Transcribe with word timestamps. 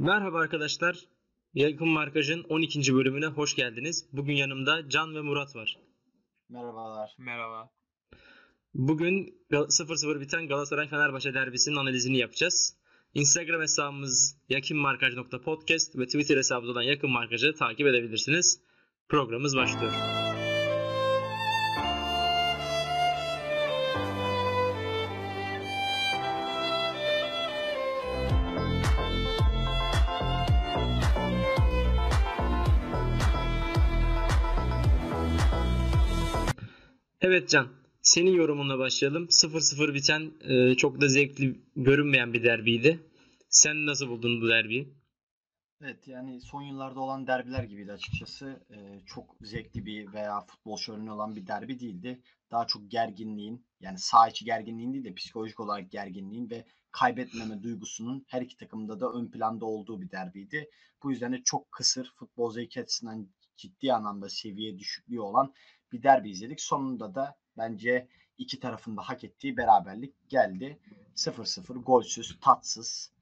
Merhaba 0.00 0.38
arkadaşlar. 0.38 0.98
Yakın 1.54 1.88
Markaj'ın 1.88 2.44
12. 2.48 2.94
bölümüne 2.94 3.26
hoş 3.26 3.56
geldiniz. 3.56 4.06
Bugün 4.12 4.32
yanımda 4.32 4.88
Can 4.88 5.14
ve 5.14 5.20
Murat 5.20 5.56
var. 5.56 5.78
Merhabalar. 6.48 7.14
Merhaba. 7.18 7.70
Bugün 8.74 9.44
0-0 9.50 10.20
biten 10.20 10.48
Galatasaray-Fenerbahçe 10.48 11.34
derbisinin 11.34 11.76
analizini 11.76 12.18
yapacağız. 12.18 12.76
Instagram 13.14 13.60
hesabımız 13.60 14.36
yakınmarkaj.podcast 14.48 15.98
ve 15.98 16.06
Twitter 16.06 16.36
hesabımız 16.36 16.70
olan 16.70 16.82
Yakın 16.82 17.10
Markaj'ı 17.10 17.54
takip 17.54 17.86
edebilirsiniz. 17.86 18.62
Programımız 19.08 19.56
başlıyor. 19.56 20.19
Evet 37.40 37.54
senin 38.02 38.30
yorumunla 38.30 38.78
başlayalım. 38.78 39.24
0-0 39.24 39.94
biten 39.94 40.30
e, 40.40 40.74
çok 40.74 41.00
da 41.00 41.08
zevkli 41.08 41.60
görünmeyen 41.76 42.32
bir 42.32 42.44
derbiydi. 42.44 43.00
Sen 43.48 43.86
nasıl 43.86 44.08
buldun 44.08 44.40
bu 44.40 44.48
derbiyi? 44.48 44.94
Evet 45.82 46.08
yani 46.08 46.40
son 46.40 46.62
yıllarda 46.62 47.00
olan 47.00 47.26
derbiler 47.26 47.62
gibiydi 47.62 47.92
açıkçası. 47.92 48.66
Ee, 48.70 49.00
çok 49.06 49.36
zevkli 49.40 49.86
bir 49.86 50.12
veya 50.12 50.40
futbol 50.40 50.76
şöleni 50.76 51.12
olan 51.12 51.36
bir 51.36 51.46
derbi 51.46 51.80
değildi. 51.80 52.22
Daha 52.50 52.66
çok 52.66 52.90
gerginliğin 52.90 53.66
yani 53.80 53.98
sağ 53.98 54.28
içi 54.28 54.44
gerginliğin 54.44 54.92
değil 54.92 55.04
de 55.04 55.14
psikolojik 55.14 55.60
olarak 55.60 55.90
gerginliğin 55.90 56.50
ve 56.50 56.64
kaybetmeme 56.92 57.62
duygusunun 57.62 58.24
her 58.28 58.42
iki 58.42 58.56
takımda 58.56 59.00
da 59.00 59.12
ön 59.12 59.30
planda 59.30 59.64
olduğu 59.64 60.02
bir 60.02 60.10
derbiydi. 60.10 60.70
Bu 61.02 61.10
yüzden 61.10 61.32
de 61.32 61.42
çok 61.44 61.72
kısır 61.72 62.12
futbol 62.16 62.52
zevki 62.52 62.80
açısından 62.80 63.28
ciddi 63.56 63.92
anlamda 63.92 64.28
seviye 64.28 64.78
düşüklüğü 64.78 65.20
olan 65.20 65.54
bir 65.92 66.02
derbi 66.02 66.30
izledik. 66.30 66.60
Sonunda 66.60 67.14
da 67.14 67.36
bence 67.58 68.08
iki 68.38 68.60
tarafın 68.60 68.96
da 68.96 69.02
hak 69.02 69.24
ettiği 69.24 69.56
beraberlik 69.56 70.14
geldi. 70.28 70.78
0-0 71.16 71.82
golsüz, 71.82 72.40
tatsız, 72.40 73.12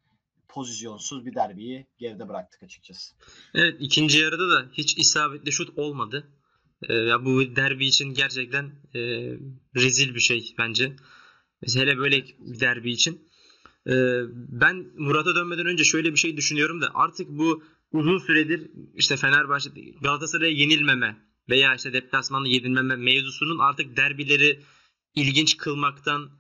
pozisyonsuz 0.49 1.27
bir 1.27 1.35
derbiyi 1.35 1.87
geride 1.99 2.29
bıraktık 2.29 2.63
açıkçası. 2.63 3.15
Evet 3.55 3.77
ikinci 3.81 4.19
yarıda 4.19 4.49
da 4.51 4.69
hiç 4.73 4.99
isabetli 4.99 5.53
şut 5.53 5.79
olmadı. 5.79 6.33
Ee, 6.83 6.95
ya 6.95 7.25
bu 7.25 7.57
derbi 7.57 7.87
için 7.87 8.15
gerçekten 8.15 8.65
e, 8.95 9.01
rezil 9.77 10.15
bir 10.15 10.21
şey 10.21 10.55
bence. 10.59 10.97
Hele 11.75 11.99
böyle 11.99 12.25
bir 12.25 12.61
derbi 12.61 12.93
için. 12.93 13.29
Ee, 13.87 14.23
ben 14.33 14.87
Murat'a 14.97 15.35
dönmeden 15.35 15.67
önce 15.67 15.85
şöyle 15.85 16.13
bir 16.13 16.19
şey 16.19 16.37
düşünüyorum 16.37 16.81
da 16.81 16.91
artık 16.95 17.29
bu 17.29 17.63
uzun 17.93 18.19
süredir 18.19 18.71
işte 18.95 19.17
Fenerbahçe 19.17 19.71
Galatasaray'a 20.03 20.53
yenilmeme 20.53 21.28
veya 21.49 21.75
işte 21.75 21.93
deplasmanda 21.93 22.49
yenilmeme 22.49 22.97
mevzusunun 22.97 23.59
artık 23.59 23.97
derbileri 23.97 24.61
ilginç 25.15 25.57
kılmaktan 25.57 26.31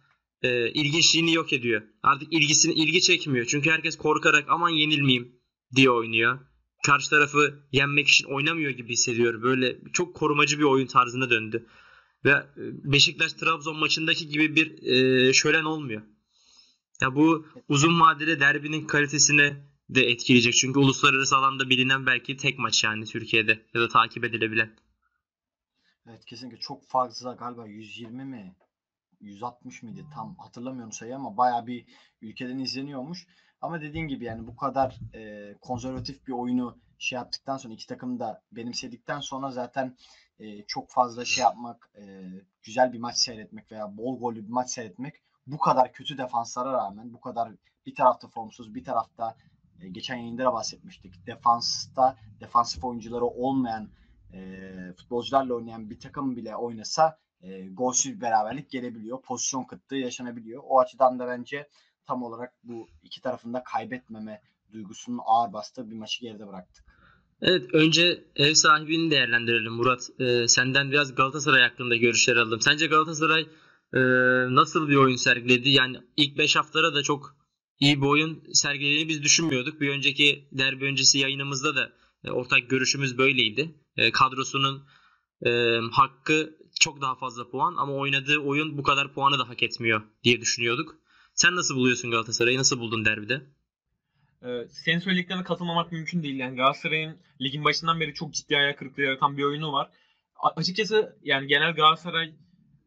e, 0.42 0.70
ilginçliğini 0.70 1.32
yok 1.32 1.52
ediyor. 1.52 1.82
Artık 2.02 2.32
ilgisini 2.32 2.72
ilgi 2.74 3.00
çekmiyor. 3.00 3.46
Çünkü 3.46 3.70
herkes 3.70 3.96
korkarak 3.96 4.44
aman 4.48 4.70
yenilmeyeyim 4.70 5.32
diye 5.76 5.90
oynuyor. 5.90 6.38
Karşı 6.86 7.10
tarafı 7.10 7.66
yenmek 7.72 8.08
için 8.08 8.24
oynamıyor 8.24 8.70
gibi 8.70 8.92
hissediyor. 8.92 9.42
Böyle 9.42 9.78
çok 9.92 10.14
korumacı 10.14 10.58
bir 10.58 10.64
oyun 10.64 10.86
tarzına 10.86 11.30
döndü. 11.30 11.66
Ve 12.24 12.46
Beşiktaş 12.84 13.32
Trabzon 13.32 13.76
maçındaki 13.76 14.28
gibi 14.28 14.56
bir 14.56 14.82
e, 14.82 15.32
şölen 15.32 15.64
olmuyor. 15.64 16.02
Ya 17.00 17.14
bu 17.14 17.46
uzun 17.68 18.00
vadede 18.00 18.40
derbinin 18.40 18.86
kalitesini 18.86 19.56
de 19.90 20.10
etkileyecek. 20.10 20.54
Çünkü 20.54 20.78
uluslararası 20.78 21.36
alanda 21.36 21.70
bilinen 21.70 22.06
belki 22.06 22.36
tek 22.36 22.58
maç 22.58 22.84
yani 22.84 23.04
Türkiye'de 23.04 23.66
ya 23.74 23.80
da 23.80 23.88
takip 23.88 24.24
edilebilen. 24.24 24.76
Evet 26.08 26.24
kesinlikle 26.24 26.58
çok 26.58 26.84
fazla 26.84 27.32
galiba 27.32 27.66
120 27.66 28.24
mi 28.24 28.54
160 29.20 29.82
mıydı 29.82 30.00
tam 30.14 30.36
hatırlamıyorum 30.36 30.92
sayı 30.92 31.16
ama 31.16 31.36
baya 31.36 31.66
bir 31.66 31.86
ülkeden 32.22 32.58
izleniyormuş. 32.58 33.26
Ama 33.60 33.80
dediğin 33.80 34.08
gibi 34.08 34.24
yani 34.24 34.46
bu 34.46 34.56
kadar 34.56 34.98
e, 35.14 35.54
konservatif 35.60 36.26
bir 36.26 36.32
oyunu 36.32 36.78
şey 36.98 37.16
yaptıktan 37.16 37.56
sonra 37.56 37.74
iki 37.74 37.86
takım 37.86 38.20
da 38.20 38.42
benimsedikten 38.52 39.20
sonra 39.20 39.50
zaten 39.50 39.96
e, 40.38 40.62
çok 40.62 40.90
fazla 40.90 41.24
şey 41.24 41.42
yapmak, 41.42 41.90
e, 41.98 42.24
güzel 42.62 42.92
bir 42.92 42.98
maç 42.98 43.16
seyretmek 43.16 43.72
veya 43.72 43.96
bol 43.96 44.18
gollü 44.18 44.44
bir 44.44 44.52
maç 44.52 44.70
seyretmek 44.70 45.14
bu 45.46 45.58
kadar 45.58 45.92
kötü 45.92 46.18
defanslara 46.18 46.72
rağmen 46.72 47.12
bu 47.12 47.20
kadar 47.20 47.52
bir 47.86 47.94
tarafta 47.94 48.28
formsuz 48.28 48.74
bir 48.74 48.84
tarafta 48.84 49.36
e, 49.80 49.88
geçen 49.88 50.16
yayında 50.16 50.44
da 50.44 50.52
bahsetmiştik. 50.52 51.26
Defansta 51.26 52.16
defansif 52.40 52.84
oyuncuları 52.84 53.24
olmayan 53.24 53.88
e, 54.32 54.72
futbolcularla 54.96 55.54
oynayan 55.54 55.90
bir 55.90 56.00
takım 56.00 56.36
bile 56.36 56.56
oynasa 56.56 57.18
e, 57.42 57.68
golsüz 57.68 58.16
bir 58.16 58.20
beraberlik 58.20 58.70
gelebiliyor. 58.70 59.22
Pozisyon 59.22 59.64
kıtlığı 59.64 59.96
yaşanabiliyor. 59.96 60.62
O 60.66 60.80
açıdan 60.80 61.18
da 61.18 61.26
bence 61.26 61.68
tam 62.06 62.22
olarak 62.22 62.52
bu 62.62 62.88
iki 63.02 63.20
tarafında 63.20 63.62
kaybetmeme 63.62 64.42
duygusunun 64.72 65.20
ağır 65.24 65.52
bastığı 65.52 65.90
bir 65.90 65.96
maçı 65.96 66.20
geride 66.20 66.48
bıraktık. 66.48 66.84
Evet 67.42 67.74
önce 67.74 68.24
ev 68.36 68.54
sahibini 68.54 69.10
değerlendirelim 69.10 69.72
Murat. 69.72 70.10
Ee, 70.18 70.48
senden 70.48 70.90
biraz 70.90 71.14
Galatasaray 71.14 71.62
hakkında 71.62 71.96
görüşler 71.96 72.36
aldım. 72.36 72.60
Sence 72.60 72.86
Galatasaray 72.86 73.46
e, 73.94 74.00
nasıl 74.54 74.88
bir 74.88 74.96
oyun 74.96 75.16
sergiledi? 75.16 75.70
Yani 75.70 75.96
ilk 76.16 76.38
5 76.38 76.56
haftada 76.56 76.94
da 76.94 77.02
çok 77.02 77.36
iyi 77.80 78.00
bir 78.00 78.06
oyun 78.06 78.42
sergilediğini 78.52 79.08
biz 79.08 79.22
düşünmüyorduk. 79.22 79.80
Bir 79.80 79.90
önceki 79.90 80.48
derbi 80.52 80.84
öncesi 80.84 81.18
yayınımızda 81.18 81.76
da 81.76 81.82
e, 81.84 81.92
ortak 82.30 82.70
görüşümüz 82.70 83.18
böyleydi. 83.18 83.74
E, 83.96 84.12
kadrosunun 84.12 84.86
e, 85.46 85.50
hakkı 85.92 86.58
çok 86.80 87.00
daha 87.00 87.14
fazla 87.14 87.50
puan 87.50 87.74
ama 87.76 87.92
oynadığı 87.92 88.38
oyun 88.38 88.78
bu 88.78 88.82
kadar 88.82 89.14
puanı 89.14 89.38
da 89.38 89.48
hak 89.48 89.62
etmiyor 89.62 90.02
diye 90.24 90.40
düşünüyorduk. 90.40 90.96
Sen 91.34 91.56
nasıl 91.56 91.76
buluyorsun 91.76 92.10
Galatasaray'ı? 92.10 92.58
Nasıl 92.58 92.80
buldun 92.80 93.04
derbide? 93.04 93.42
Ee, 94.42 94.68
senin 94.70 94.98
söylediklerine 94.98 95.44
katılmamak 95.44 95.92
mümkün 95.92 96.22
değil. 96.22 96.38
Yani 96.38 96.56
Galatasaray'ın 96.56 97.16
ligin 97.40 97.64
başından 97.64 98.00
beri 98.00 98.14
çok 98.14 98.34
ciddi 98.34 98.56
ayak 98.56 98.78
kırıklığı 98.78 99.02
yaratan 99.02 99.36
bir 99.36 99.42
oyunu 99.42 99.72
var. 99.72 99.90
Açıkçası 100.56 101.18
yani 101.22 101.46
genel 101.46 101.74
Galatasaray 101.74 102.34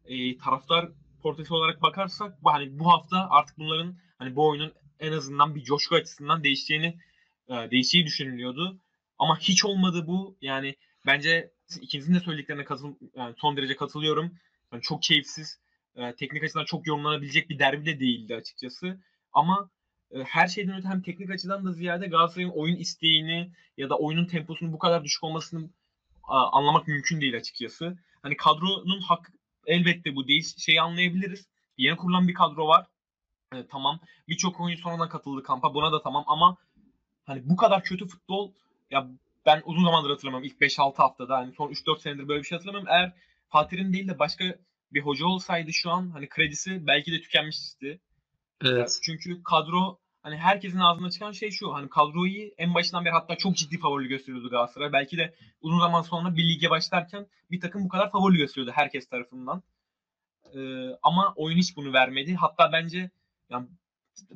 e, 0.04 0.38
taraftar 0.38 0.88
portresi 1.22 1.54
olarak 1.54 1.82
bakarsak 1.82 2.38
hani 2.44 2.78
bu 2.78 2.92
hafta 2.92 3.28
artık 3.30 3.58
bunların 3.58 3.96
hani 4.18 4.36
bu 4.36 4.48
oyunun 4.48 4.72
en 5.00 5.12
azından 5.12 5.54
bir 5.54 5.64
coşku 5.64 5.94
açısından 5.94 6.44
değişeceğini 6.44 6.96
e, 7.48 7.70
değişeceği 7.70 8.06
düşünülüyordu. 8.06 8.80
Ama 9.18 9.38
hiç 9.38 9.64
olmadı 9.64 10.06
bu. 10.06 10.36
Yani 10.40 10.76
bence 11.06 11.50
ikinizin 11.80 12.14
de 12.14 12.20
söylediklerine 12.20 12.64
katıl, 12.64 12.94
yani 13.16 13.34
son 13.38 13.56
derece 13.56 13.76
katılıyorum. 13.76 14.38
Yani 14.72 14.82
çok 14.82 15.02
keyifsiz, 15.02 15.58
e, 15.96 16.14
teknik 16.14 16.44
açıdan 16.44 16.64
çok 16.64 16.86
yorumlanabilecek 16.86 17.50
bir 17.50 17.58
derbi 17.58 17.86
de 17.86 18.00
değildi 18.00 18.34
açıkçası. 18.34 18.98
Ama 19.32 19.70
e, 20.10 20.22
her 20.22 20.48
şeyden 20.48 20.78
öte 20.78 20.88
hem 20.88 21.02
teknik 21.02 21.30
açıdan 21.30 21.64
da 21.64 21.72
ziyade 21.72 22.06
Galatasaray'ın 22.06 22.50
oyun 22.50 22.76
isteğini 22.76 23.50
ya 23.76 23.90
da 23.90 23.98
oyunun 23.98 24.26
temposunun 24.26 24.72
bu 24.72 24.78
kadar 24.78 25.04
düşük 25.04 25.24
olmasını 25.24 25.70
a, 26.22 26.58
anlamak 26.58 26.88
mümkün 26.88 27.20
değil 27.20 27.36
açıkçası. 27.36 27.98
Hani 28.22 28.36
kadronun 28.36 29.00
hak 29.00 29.32
elbette 29.66 30.16
bu 30.16 30.28
değil. 30.28 30.54
Şeyi 30.58 30.80
anlayabiliriz. 30.80 31.46
Yeni 31.76 31.96
kurulan 31.96 32.28
bir 32.28 32.34
kadro 32.34 32.68
var. 32.68 32.86
E, 33.54 33.66
tamam. 33.66 34.00
Birçok 34.28 34.60
oyuncu 34.60 34.82
sonradan 34.82 35.08
katıldı 35.08 35.42
kampa. 35.42 35.74
Buna 35.74 35.92
da 35.92 36.02
tamam 36.02 36.24
ama 36.26 36.56
hani 37.24 37.48
bu 37.48 37.56
kadar 37.56 37.84
kötü 37.84 38.06
futbol 38.06 38.52
ya 38.92 39.08
ben 39.46 39.62
uzun 39.64 39.84
zamandır 39.84 40.10
hatırlamam. 40.10 40.44
İlk 40.44 40.60
5-6 40.60 40.96
haftada 40.96 41.36
hani 41.36 41.52
son 41.52 41.70
3-4 41.70 42.00
senedir 42.00 42.28
böyle 42.28 42.42
bir 42.42 42.46
şey 42.46 42.56
hatırlamıyorum. 42.58 42.92
Eğer 42.92 43.12
Fatih'in 43.48 43.92
değil 43.92 44.08
de 44.08 44.18
başka 44.18 44.44
bir 44.92 45.00
hoca 45.00 45.26
olsaydı 45.26 45.72
şu 45.72 45.90
an 45.90 46.10
hani 46.10 46.28
kredisi 46.28 46.86
belki 46.86 47.12
de 47.12 47.20
tükenmişti. 47.20 48.00
Evet. 48.64 48.98
Çünkü 49.02 49.42
kadro 49.42 49.98
hani 50.22 50.36
herkesin 50.36 50.78
ağzına 50.78 51.10
çıkan 51.10 51.32
şey 51.32 51.50
şu. 51.50 51.74
Hani 51.74 51.88
kadroyu 51.88 52.50
en 52.58 52.74
başından 52.74 53.04
beri 53.04 53.12
hatta 53.12 53.36
çok 53.36 53.56
ciddi 53.56 53.78
favori 53.78 54.08
gösteriyordu 54.08 54.50
Galatasaray. 54.50 54.92
Belki 54.92 55.18
de 55.18 55.34
uzun 55.60 55.80
zaman 55.80 56.02
sonra 56.02 56.36
bir 56.36 56.48
lige 56.48 56.70
başlarken 56.70 57.26
bir 57.50 57.60
takım 57.60 57.84
bu 57.84 57.88
kadar 57.88 58.10
favori 58.10 58.36
gösteriyordu 58.36 58.72
herkes 58.74 59.08
tarafından. 59.08 59.62
Ee, 60.54 60.88
ama 61.02 61.32
oyun 61.36 61.58
hiç 61.58 61.76
bunu 61.76 61.92
vermedi. 61.92 62.34
Hatta 62.34 62.72
bence 62.72 63.10
yani 63.50 63.68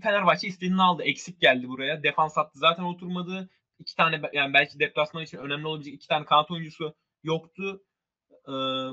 Fenerbahçe 0.03 0.49
istediğini 0.49 0.83
aldı. 0.83 1.03
Eksik 1.03 1.41
geldi 1.41 1.69
buraya. 1.69 2.03
Defans 2.03 2.37
hattı 2.37 2.59
zaten 2.59 2.83
oturmadı 2.83 3.49
iki 3.79 3.97
tane 3.97 4.21
yani 4.33 4.55
belki 4.55 4.79
deplasman 4.79 5.23
için 5.23 5.39
önemli 5.39 5.67
olabilecek 5.67 5.95
iki 5.95 6.09
tane 6.09 6.25
kanat 6.25 6.51
oyuncusu 6.51 6.95
yoktu. 7.23 7.83
Ee, 8.31 8.53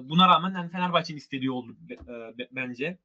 buna 0.09 0.27
rağmen 0.27 0.53
yani 0.53 0.71
Fenerbahçe'nin 0.71 1.17
istediği 1.17 1.51
oldu 1.51 1.75
e, 1.91 2.47
bence. 2.51 2.97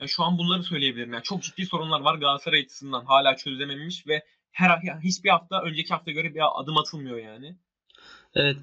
Yani 0.00 0.08
şu 0.08 0.22
an 0.22 0.38
bunları 0.38 0.62
söyleyebilirim. 0.62 1.12
Yani 1.12 1.22
çok 1.22 1.42
ciddi 1.42 1.66
sorunlar 1.66 2.00
var 2.00 2.14
Galatasaray 2.14 2.60
açısından 2.60 3.04
hala 3.04 3.36
çözülememiş 3.36 4.06
ve 4.06 4.24
her 4.50 4.98
hiçbir 5.02 5.30
hafta 5.30 5.62
önceki 5.62 5.88
hafta 5.88 6.10
göre 6.10 6.34
bir 6.34 6.60
adım 6.60 6.78
atılmıyor 6.78 7.18
yani. 7.18 7.56
Evet. 8.34 8.56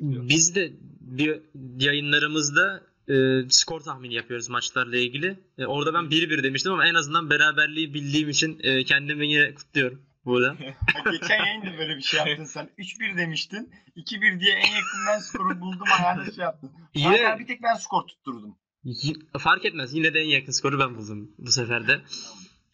Biz 0.00 0.54
de 0.54 0.72
bir 1.00 1.40
yayınlarımızda 1.78 2.82
e, 3.08 3.14
skor 3.48 3.80
tahmini 3.80 4.14
yapıyoruz 4.14 4.48
maçlarla 4.48 4.96
ilgili. 4.96 5.38
E, 5.58 5.66
orada 5.66 5.94
ben 5.94 6.04
1-1 6.04 6.42
demiştim 6.42 6.72
ama 6.72 6.86
en 6.86 6.94
azından 6.94 7.30
beraberliği 7.30 7.94
bildiğim 7.94 8.28
için 8.28 8.60
e, 8.62 8.84
kendimi 8.84 9.32
yine 9.32 9.54
kutluyorum. 9.54 10.02
Burada. 10.24 10.56
Geçen 11.12 11.44
yayında 11.46 11.78
böyle 11.78 11.96
bir 11.96 12.02
şey 12.02 12.18
yaptın 12.20 12.44
sen. 12.44 12.70
3-1 12.78 13.16
demiştin. 13.16 13.72
2-1 13.96 14.40
diye 14.40 14.52
en 14.54 14.70
yakın 14.70 15.00
ben 15.08 15.18
skoru 15.18 15.60
buldum 15.60 15.86
ayağında 16.00 16.32
şey 16.32 16.44
yaptım. 16.44 16.70
Yine 16.94 17.16
Yine... 17.16 17.38
Bir 17.38 17.46
tek 17.46 17.62
ben 17.62 17.74
skor 17.74 18.02
tutturdum. 18.02 18.56
y- 18.84 19.14
fark 19.38 19.64
etmez. 19.64 19.94
Yine 19.94 20.14
de 20.14 20.20
en 20.20 20.28
yakın 20.28 20.52
skoru 20.52 20.78
ben 20.78 20.96
buldum 20.96 21.30
bu 21.38 21.50
sefer 21.50 21.88
de. 21.88 22.00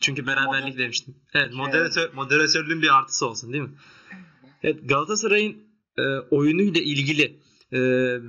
Çünkü 0.00 0.26
beraberlik 0.26 0.74
Moder- 0.74 0.78
demiştim. 0.78 1.14
Evet, 1.34 1.48
Şey- 1.48 1.56
moderatör, 1.56 2.12
moderatörlüğün 2.14 2.82
bir 2.82 2.98
artısı 2.98 3.26
olsun 3.26 3.52
değil 3.52 3.64
mi? 3.64 3.70
Evet, 4.62 4.88
Galatasaray'ın 4.88 5.56
e, 5.98 6.02
oyunuyla 6.30 6.80
ilgili 6.80 7.40
e, 7.72 7.78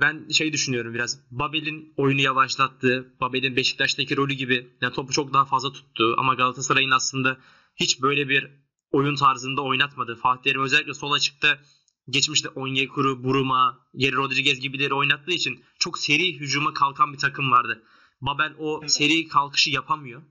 ben 0.00 0.28
şey 0.28 0.52
düşünüyorum 0.52 0.94
biraz. 0.94 1.20
Babel'in 1.30 1.94
oyunu 1.96 2.20
yavaşlattığı, 2.20 3.14
Babel'in 3.20 3.56
Beşiktaş'taki 3.56 4.16
rolü 4.16 4.34
gibi 4.34 4.68
yani 4.80 4.92
topu 4.94 5.12
çok 5.12 5.34
daha 5.34 5.44
fazla 5.44 5.72
tuttu 5.72 6.14
ama 6.18 6.34
Galatasaray'ın 6.34 6.90
aslında 6.90 7.36
hiç 7.76 8.02
böyle 8.02 8.28
bir 8.28 8.50
oyun 8.92 9.16
tarzında 9.16 9.62
oynatmadı. 9.62 10.16
Fatih 10.16 10.42
Terim 10.42 10.62
özellikle 10.62 10.94
sol 10.94 11.12
açıkta 11.12 11.58
geçmişte 12.08 12.48
Onyekuru, 12.48 13.24
Buruma, 13.24 13.86
Yeri 13.94 14.16
Rodriguez 14.16 14.60
gibileri 14.60 14.94
oynattığı 14.94 15.32
için 15.32 15.64
çok 15.78 15.98
seri 15.98 16.40
hücuma 16.40 16.74
kalkan 16.74 17.12
bir 17.12 17.18
takım 17.18 17.50
vardı. 17.50 17.82
Babel 18.20 18.54
o 18.58 18.78
Evet. 18.82 18.92
seri 18.92 19.28
kalkışı 19.28 19.70
yapamıyor. 19.70 20.22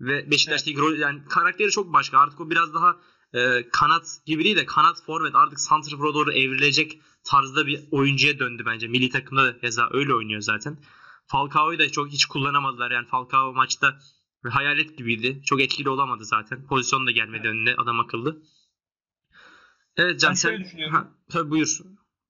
Ve 0.00 0.30
Beşiktaş'taki 0.30 0.78
rol 0.78 0.96
yani 0.98 1.22
karakteri 1.28 1.70
çok 1.70 1.92
başka. 1.92 2.18
Artık 2.18 2.40
o 2.40 2.50
biraz 2.50 2.74
daha 2.74 2.96
e, 3.34 3.68
kanat 3.72 4.20
gibi 4.26 4.44
değil 4.44 4.56
de 4.56 4.66
kanat 4.66 5.04
forvet 5.06 5.34
artık 5.34 5.60
santrafora 5.60 6.14
doğru 6.14 6.32
evrilecek 6.32 7.00
tarzda 7.24 7.66
bir 7.66 7.84
oyuncuya 7.90 8.38
döndü 8.38 8.62
bence. 8.66 8.88
Milli 8.88 9.10
takımda 9.10 9.44
da 9.44 9.58
keza 9.60 9.88
öyle 9.92 10.14
oynuyor 10.14 10.40
zaten. 10.40 10.78
Falcao'yu 11.26 11.78
da 11.78 11.92
çok 11.92 12.08
hiç 12.08 12.26
kullanamadılar. 12.26 12.90
Yani 12.90 13.06
Falcao 13.06 13.52
maçta 13.52 13.98
hayalet 14.44 14.98
gibiydi. 14.98 15.42
Çok 15.44 15.60
etkili 15.60 15.88
olamadı 15.88 16.24
zaten. 16.24 16.66
Pozisyon 16.66 17.06
da 17.06 17.10
gelmedi 17.10 17.48
önüne 17.48 17.74
adam 17.74 18.00
akıllı. 18.00 18.42
Evet 19.96 20.20
Can 20.20 20.30
Ben 20.30 20.34
sen... 20.34 20.64
Ha, 20.90 21.08
tabii 21.30 21.50
buyur. 21.50 21.80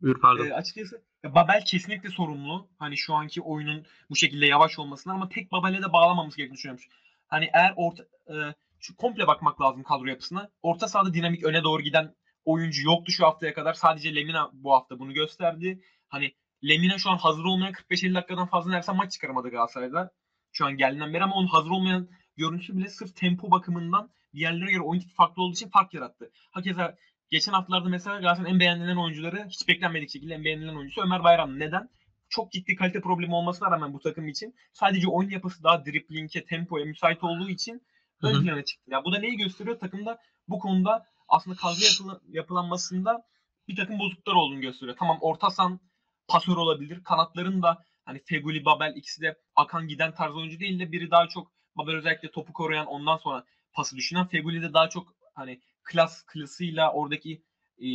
Buyur 0.01 0.21
pardon. 0.21 0.47
Ee, 0.47 0.55
açıkçası 0.55 1.09
Babel 1.25 1.65
kesinlikle 1.65 2.11
sorumlu. 2.11 2.69
Hani 2.79 2.97
şu 2.97 3.15
anki 3.15 3.43
oyunun 3.43 3.87
bu 4.11 4.17
şekilde 4.17 4.47
yavaş 4.47 4.79
olmasına 4.79 5.13
ama 5.13 5.29
tek 5.29 5.53
Babel'e 5.53 5.83
de 5.83 5.93
bağlamamız 5.93 6.37
gerektiğini 6.37 6.57
düşünüyorum. 6.57 6.85
Hani 7.27 7.51
eğer 7.55 7.73
orta 7.77 8.03
e, 8.03 8.55
şu 8.81 8.97
komple 8.97 9.27
bakmak 9.27 9.61
lazım 9.61 9.83
kadro 9.83 10.07
yapısına. 10.07 10.51
Orta 10.63 10.89
sahada 10.89 11.15
dinamik 11.15 11.45
öne 11.45 11.65
doğru 11.65 11.83
giden 11.83 12.15
oyuncu 12.45 12.83
yoktu 12.83 13.13
şu 13.13 13.27
haftaya 13.27 13.55
kadar. 13.55 13.75
Sadece 13.75 14.15
Lemina 14.15 14.51
bu 14.53 14.73
hafta 14.73 14.99
bunu 14.99 15.13
gösterdi. 15.13 15.83
Hani 16.09 16.35
Lemina 16.65 16.99
şu 16.99 17.11
an 17.11 17.17
hazır 17.17 17.45
olmayan 17.45 17.73
45-50 17.73 18.15
dakikadan 18.15 18.47
fazla 18.47 18.71
neredeyse 18.71 18.93
maç 18.93 19.13
çıkaramadı 19.13 19.49
Galatasaray'da. 19.49 20.11
Şu 20.59 20.67
an 20.67 20.77
geldiğinden 20.77 21.15
beri 21.15 21.25
ama 21.25 21.35
onun 21.35 21.47
hazır 21.47 21.71
olmayan 21.71 22.09
görüntüsü 22.37 22.77
bile 22.77 22.89
sırf 22.89 23.17
tempo 23.17 23.51
bakımından 23.51 24.11
diğerlerine 24.35 24.73
göre 24.73 24.83
oyun 24.83 25.01
tipi 25.01 25.15
farklı 25.15 25.43
olduğu 25.43 25.53
için 25.53 25.69
fark 25.69 25.95
yarattı. 25.95 26.31
Hakeza 26.51 26.97
geçen 27.31 27.53
haftalarda 27.53 27.89
mesela 27.89 28.21
Galatasaray'ın 28.21 28.55
en 28.55 28.61
beğenilen 28.61 28.97
oyuncuları 28.97 29.47
hiç 29.49 29.69
beklenmedik 29.69 30.11
şekilde 30.11 30.35
en 30.35 30.45
beğenilen 30.45 30.75
oyuncusu 30.75 31.03
Ömer 31.03 31.25
Bayram. 31.25 31.59
Neden? 31.59 31.89
Çok 32.29 32.53
ciddi 32.53 32.77
kalite 32.77 33.01
problemi 33.01 33.35
olmasına 33.35 33.71
rağmen 33.71 33.93
bu 33.95 34.01
takım 34.01 34.29
için 34.29 34.55
sadece 34.73 35.09
oyun 35.09 35.31
yapısı 35.31 35.65
daha 35.65 35.87
dripling'e, 35.87 36.45
tempoya 36.45 36.85
müsait 36.85 37.25
olduğu 37.25 37.49
için 37.49 37.83
ön 38.23 38.43
plana 38.45 38.65
çıktı. 38.65 38.91
Ya 38.91 39.05
bu 39.05 39.13
da 39.13 39.19
neyi 39.19 39.37
gösteriyor? 39.37 39.79
Takımda 39.79 40.19
bu 40.49 40.59
konuda 40.59 41.05
aslında 41.29 41.57
kadro 41.57 41.81
yapıla- 41.81 42.21
yapılanmasında 42.29 43.23
bir 43.69 43.77
takım 43.77 43.99
bozukluklar 43.99 44.35
olduğunu 44.35 44.61
gösteriyor. 44.61 44.97
Tamam 44.99 45.19
orta 45.21 45.51
sahan 45.51 45.81
pasör 46.29 46.57
olabilir. 46.57 47.05
Kanatların 47.05 47.63
da 47.63 47.85
hani 48.09 48.21
Feguli, 48.25 48.65
Babel 48.65 48.93
ikisi 48.97 49.23
de 49.23 49.39
akan 49.57 49.89
giden 49.89 50.15
tarz 50.15 50.37
oyuncu 50.37 50.61
değil 50.61 50.79
de 50.79 50.93
biri 50.93 51.11
daha 51.11 51.29
çok 51.29 51.51
Babel 51.77 51.95
özellikle 51.95 52.31
topu 52.31 52.53
koruyan 52.53 52.87
ondan 52.87 53.17
sonra 53.17 53.45
pası 53.73 53.97
düşünen. 53.97 54.27
Feguli 54.27 54.63
de 54.63 54.73
daha 54.73 54.89
çok 54.89 55.15
hani 55.35 55.61
klas 55.85 56.23
klasıyla 56.23 56.93
oradaki 56.93 57.43
e, 57.79 57.89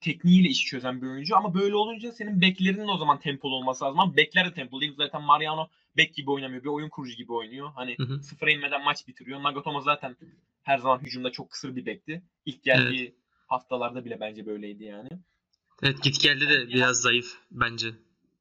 tekniğiyle 0.00 0.48
işi 0.48 0.66
çözen 0.66 1.02
bir 1.02 1.06
oyuncu. 1.06 1.36
Ama 1.36 1.54
böyle 1.54 1.76
olunca 1.76 2.12
senin 2.12 2.40
beklerinin 2.40 2.88
o 2.88 2.96
zaman 2.96 3.20
tempolu 3.20 3.54
olması 3.54 3.84
lazım. 3.84 4.00
Ama 4.00 4.16
bekler 4.16 4.46
de 4.50 4.54
tempolu 4.54 4.80
değil. 4.80 4.94
Zaten 4.96 5.22
Mariano 5.22 5.68
bek 5.96 6.14
gibi 6.14 6.30
oynamıyor. 6.30 6.62
Bir 6.62 6.68
oyun 6.68 6.88
kurucu 6.88 7.16
gibi 7.16 7.32
oynuyor. 7.32 7.72
Hani 7.74 7.96
Hı 7.98 8.02
hı. 8.02 8.22
sıfıra 8.22 8.50
inmeden 8.50 8.84
maç 8.84 9.08
bitiriyor. 9.08 9.42
Nagatomo 9.42 9.80
zaten 9.80 10.16
her 10.62 10.78
zaman 10.78 10.98
hücumda 10.98 11.32
çok 11.32 11.50
kısır 11.50 11.76
bir 11.76 11.86
bekti. 11.86 12.22
İlk 12.46 12.62
geldiği 12.62 13.14
haftalarda 13.46 14.04
bile 14.04 14.20
bence 14.20 14.46
böyleydi 14.46 14.84
yani. 14.84 15.08
Evet 15.82 16.02
git 16.02 16.20
geldi 16.20 16.48
de 16.48 16.68
biraz 16.68 17.00
zayıf 17.00 17.38
bence. 17.50 17.88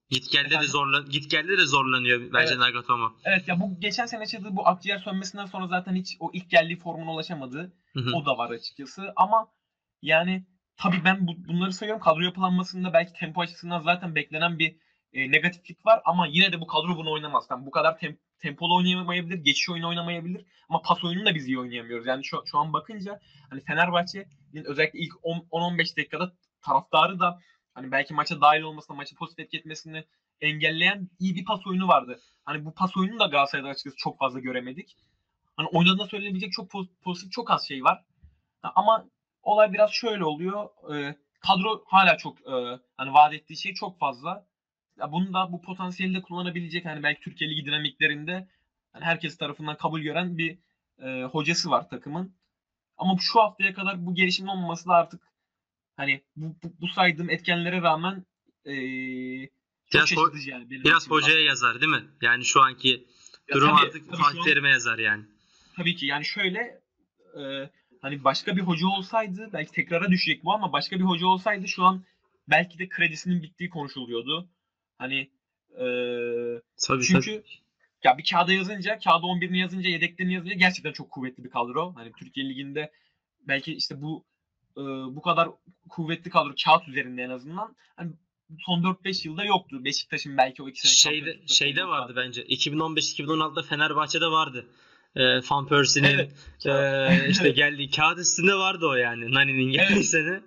Git 0.09 0.31
geldi 0.31 0.49
de 0.61 0.67
zorlan 0.67 1.05
git 1.09 1.31
geldi 1.31 1.57
de 1.57 1.65
zorlanıyor 1.65 2.21
bence 2.33 2.47
Evet. 2.47 2.57
Nagatomo. 2.57 3.13
Evet 3.25 3.47
ya 3.47 3.59
bu 3.59 3.79
geçen 3.79 4.05
sene 4.05 4.21
yaşadığı 4.21 4.55
bu 4.55 4.67
akciğer 4.67 4.97
sönmesinden 4.97 5.45
sonra 5.45 5.67
zaten 5.67 5.95
hiç 5.95 6.17
o 6.19 6.31
ilk 6.33 6.49
geldiği 6.49 6.79
formuna 6.79 7.13
ulaşamadı. 7.13 7.73
O 8.13 8.25
da 8.25 8.37
var 8.37 8.49
açıkçası 8.49 9.13
ama 9.15 9.47
yani 10.01 10.45
tabii 10.77 11.01
ben 11.05 11.27
bu, 11.27 11.47
bunları 11.47 11.73
sayıyorum. 11.73 12.03
Kadro 12.03 12.21
yapılanmasında 12.21 12.93
belki 12.93 13.13
tempo 13.13 13.41
açısından 13.41 13.79
zaten 13.79 14.15
beklenen 14.15 14.59
bir 14.59 14.75
e, 15.13 15.31
negatiflik 15.31 15.85
var 15.85 16.01
ama 16.05 16.27
yine 16.27 16.51
de 16.51 16.61
bu 16.61 16.67
kadro 16.67 16.97
bunu 16.97 17.11
oynamaz. 17.11 17.47
Yani 17.51 17.65
bu 17.65 17.71
kadar 17.71 17.99
tem, 17.99 18.17
tempolu 18.39 18.75
oynayamayabilir, 18.75 19.37
geçiş 19.37 19.69
oyunu 19.69 19.89
oynamayabilir 19.89 20.45
ama 20.69 20.81
pas 20.81 21.03
oyununu 21.03 21.25
da 21.25 21.35
biz 21.35 21.47
iyi 21.47 21.59
oynayamıyoruz. 21.59 22.07
Yani 22.07 22.25
şu, 22.25 22.43
şu 22.51 22.57
an 22.57 22.73
bakınca 22.73 23.19
hani 23.49 23.63
Fenerbahçe'nin 23.63 24.63
özellikle 24.63 24.99
ilk 24.99 25.13
10 25.21 25.37
10-15 25.37 25.97
dakikada 25.97 26.33
taraftarı 26.61 27.19
da 27.19 27.39
hani 27.77 27.91
belki 27.91 28.13
maça 28.13 28.41
dahil 28.41 28.61
olmasına, 28.61 28.95
maçı 28.97 29.15
pozitif 29.15 29.45
etki 29.45 29.57
etmesini 29.57 30.03
engelleyen 30.41 31.09
iyi 31.19 31.35
bir 31.35 31.45
pas 31.45 31.67
oyunu 31.67 31.87
vardı. 31.87 32.19
Hani 32.45 32.65
bu 32.65 32.73
pas 32.73 32.97
oyununu 32.97 33.19
da 33.19 33.25
Galatasaray'da 33.25 33.69
açıkçası 33.69 33.95
çok 33.97 34.19
fazla 34.19 34.39
göremedik. 34.39 34.97
Hani 35.55 35.67
oynadığında 35.67 36.05
söylenebilecek 36.05 36.51
çok 36.51 36.71
poz- 36.71 36.89
pozitif 37.01 37.31
çok 37.31 37.51
az 37.51 37.67
şey 37.67 37.83
var. 37.83 38.03
Ama 38.63 39.05
olay 39.43 39.73
biraz 39.73 39.91
şöyle 39.91 40.23
oluyor. 40.23 40.69
Ee, 40.93 41.15
kadro 41.39 41.83
hala 41.87 42.17
çok 42.17 42.41
e, 42.41 42.79
hani 42.97 43.13
vaat 43.13 43.33
ettiği 43.33 43.57
şey 43.57 43.73
çok 43.73 43.99
fazla. 43.99 44.45
Ya 44.99 45.11
bunu 45.11 45.33
da 45.33 45.51
bu 45.51 45.61
potansiyeli 45.61 46.15
de 46.15 46.21
kullanabilecek 46.21 46.85
hani 46.85 47.03
belki 47.03 47.21
Türkiye 47.21 47.49
Ligi 47.49 47.65
dinamiklerinde 47.65 48.47
hani 48.93 49.05
herkes 49.05 49.37
tarafından 49.37 49.77
kabul 49.77 50.01
gören 50.01 50.37
bir 50.37 50.57
e, 51.01 51.23
hocası 51.23 51.69
var 51.69 51.89
takımın. 51.89 52.35
Ama 52.97 53.15
şu 53.19 53.39
haftaya 53.39 53.73
kadar 53.73 54.05
bu 54.05 54.15
gelişimin 54.15 54.49
olmaması 54.49 54.89
da 54.89 54.93
artık 54.93 55.36
hani 55.97 56.21
bu, 56.35 56.55
bu, 56.63 56.73
bu 56.81 56.87
saydığım 56.87 57.29
etkenlere 57.29 57.81
rağmen 57.81 58.25
e, 58.65 58.73
Biraz 59.93 60.11
ho- 60.11 60.49
yani. 60.49 60.69
benim 60.69 60.83
Biraz 60.83 61.09
hocaya 61.09 61.41
yazar 61.41 61.81
değil 61.81 61.91
mi? 61.91 62.05
Yani 62.21 62.45
şu 62.45 62.61
anki 62.61 63.07
Ya 63.47 63.55
durum 63.55 63.69
tabii, 63.69 63.85
artık 63.87 64.05
tabii 64.11 64.21
Fatih 64.21 64.41
Terim'e 64.43 64.69
yazar 64.69 64.99
yani. 64.99 65.23
Tabii 65.75 65.95
ki 65.95 66.05
yani 66.05 66.25
şöyle 66.25 66.81
e, 67.39 67.69
hani 68.01 68.23
başka 68.23 68.55
bir 68.55 68.61
hoca 68.61 68.87
olsaydı 68.87 69.49
belki 69.53 69.71
tekrara 69.71 70.11
düşecek 70.11 70.43
bu 70.43 70.53
ama 70.53 70.73
başka 70.73 70.99
bir 70.99 71.03
hoca 71.03 71.25
olsaydı 71.27 71.67
şu 71.67 71.83
an 71.83 72.03
belki 72.49 72.79
de 72.79 72.89
kredisinin 72.89 73.43
bittiği 73.43 73.69
konuşuluyordu. 73.69 74.49
Hani 74.97 75.31
e, 75.71 75.85
Tabii 76.87 77.03
çünkü 77.03 77.43
ya 78.03 78.17
bir 78.17 78.25
kağıda 78.31 78.53
yazınca, 78.53 78.99
kağıda 78.99 79.25
11'ini 79.25 79.57
yazınca, 79.57 79.89
yedeklerini 79.89 80.33
yazınca 80.33 80.55
gerçekten 80.55 80.91
çok 80.91 81.11
kuvvetli 81.11 81.43
bir 81.43 81.49
kadro. 81.49 81.95
Hani 81.95 82.11
Türkiye 82.19 82.49
Ligi'nde 82.49 82.91
belki 83.47 83.73
işte 83.73 84.01
bu 84.01 84.25
e, 84.77 85.15
bu 85.15 85.21
kadar 85.21 85.49
kuvvetli 85.89 86.29
kadro 86.29 86.53
kağıt 86.65 86.87
üzerinde 86.87 87.21
en 87.21 87.29
azından 87.29 87.75
hani 87.95 88.11
son 88.59 88.83
4-5 88.83 89.27
yılda 89.27 89.45
yoktu. 89.45 89.85
Beşiktaş'ın 89.85 90.37
belki 90.37 90.63
o 90.63 90.69
iki 90.69 90.81
sene 90.81 91.13
şeyde 91.13 91.47
şeyde 91.47 91.85
vardı 91.87 92.13
bence. 92.15 92.41
2015-2016'da 92.43 93.63
Fenerbahçe'de 93.63 94.27
vardı. 94.27 94.65
Ee, 95.15 95.21
Van 95.51 95.67
Persie'nin 95.67 96.07
Evet. 96.07 96.31
ee, 96.65 97.29
işte 97.29 97.49
geldiği 97.49 97.89
kağıt 97.89 98.19
üstünde 98.19 98.55
vardı 98.55 98.87
o 98.87 98.93
yani. 98.95 99.33
Nani'nin 99.33 99.71
geldiği 99.71 99.93
Evet. 99.93 100.05
sene. 100.05 100.41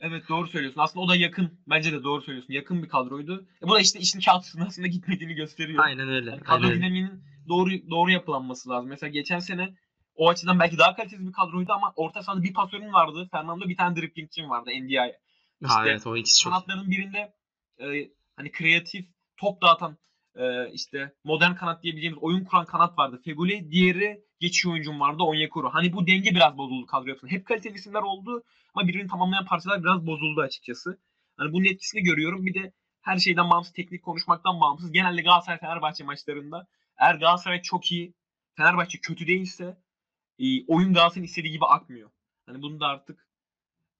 Evet 0.00 0.28
doğru 0.28 0.48
söylüyorsun. 0.48 0.80
Aslında 0.80 1.04
o 1.04 1.08
da 1.08 1.16
yakın. 1.16 1.50
Bence 1.68 1.92
de 1.92 2.04
doğru 2.04 2.22
söylüyorsun. 2.22 2.54
Yakın 2.54 2.82
bir 2.82 2.88
kadroydu. 2.88 3.46
E, 3.62 3.68
bu 3.68 3.74
da 3.74 3.80
işte 3.80 3.98
işin 3.98 4.20
kağıt 4.20 4.44
üstünde 4.44 4.64
aslında 4.64 4.88
gitmediğini 4.96 5.34
gösteriyor. 5.34 5.84
Aynen 5.84 6.08
öyle. 6.08 6.30
Yani 6.30 6.30
Aynen 6.30 6.44
kadro 6.44 6.66
öyle. 6.66 6.76
dinamiğinin 6.76 7.22
doğru 7.48 7.70
doğru 7.90 8.10
yapılanması 8.10 8.68
lazım. 8.70 8.88
Mesela 8.88 9.10
geçen 9.10 9.38
sene 9.38 9.74
o 10.20 10.28
açıdan 10.28 10.60
belki 10.60 10.78
daha 10.78 10.96
kaliteli 10.96 11.26
bir 11.26 11.32
kadroydu 11.32 11.72
ama 11.72 11.92
orta 11.96 12.22
sahada 12.22 12.42
bir 12.42 12.52
pasörün 12.52 12.92
vardı. 12.92 13.28
Fernando 13.32 13.68
bir 13.68 13.76
tane 13.76 13.96
driplingçin 13.96 14.50
vardı 14.50 14.70
NDI'ye. 14.70 15.00
Ha, 15.64 15.68
İşte 15.68 15.90
evet 15.90 16.06
o 16.06 16.16
ikisi 16.16 16.40
çok. 16.40 16.52
Kanatların 16.52 16.90
birinde 16.90 17.34
e, 17.78 17.86
hani 18.36 18.52
kreatif 18.52 19.06
top 19.36 19.62
dağıtan 19.62 19.98
e, 20.34 20.72
işte 20.72 21.14
modern 21.24 21.54
kanat 21.54 21.82
diyebileceğimiz 21.82 22.22
oyun 22.22 22.44
kuran 22.44 22.64
kanat 22.64 22.98
vardı. 22.98 23.20
Feguli 23.24 23.70
diğeri 23.70 24.24
geçiş 24.40 24.66
oyuncum 24.66 25.00
vardı 25.00 25.22
Onyekuru. 25.22 25.70
Hani 25.74 25.92
bu 25.92 26.06
denge 26.06 26.30
biraz 26.30 26.58
bozuldu 26.58 26.86
kadro 26.86 27.08
yapısında. 27.08 27.30
Hep 27.30 27.46
kaliteli 27.46 27.74
isimler 27.74 28.02
oldu 28.02 28.42
ama 28.74 28.88
birbirini 28.88 29.08
tamamlayan 29.08 29.44
parçalar 29.44 29.82
biraz 29.82 30.06
bozuldu 30.06 30.40
açıkçası. 30.40 30.98
Hani 31.36 31.52
bunun 31.52 31.64
etkisini 31.64 32.02
görüyorum. 32.02 32.46
Bir 32.46 32.54
de 32.54 32.72
her 33.00 33.18
şeyden 33.18 33.50
bağımsız 33.50 33.72
teknik 33.72 34.02
konuşmaktan 34.02 34.60
bağımsız. 34.60 34.92
Genelde 34.92 35.22
Galatasaray 35.22 35.58
Fenerbahçe 35.58 36.04
maçlarında 36.04 36.66
eğer 36.98 37.14
Galatasaray 37.14 37.62
çok 37.62 37.92
iyi, 37.92 38.14
Fenerbahçe 38.56 38.98
kötü 38.98 39.26
değilse 39.26 39.76
e, 40.40 40.64
oyun 40.66 40.94
Galatasaray'ın 40.94 41.24
istediği 41.26 41.52
gibi 41.52 41.64
akmıyor. 41.64 42.10
Hani 42.46 42.62
bunu 42.62 42.80
da 42.80 42.86
artık 42.86 43.26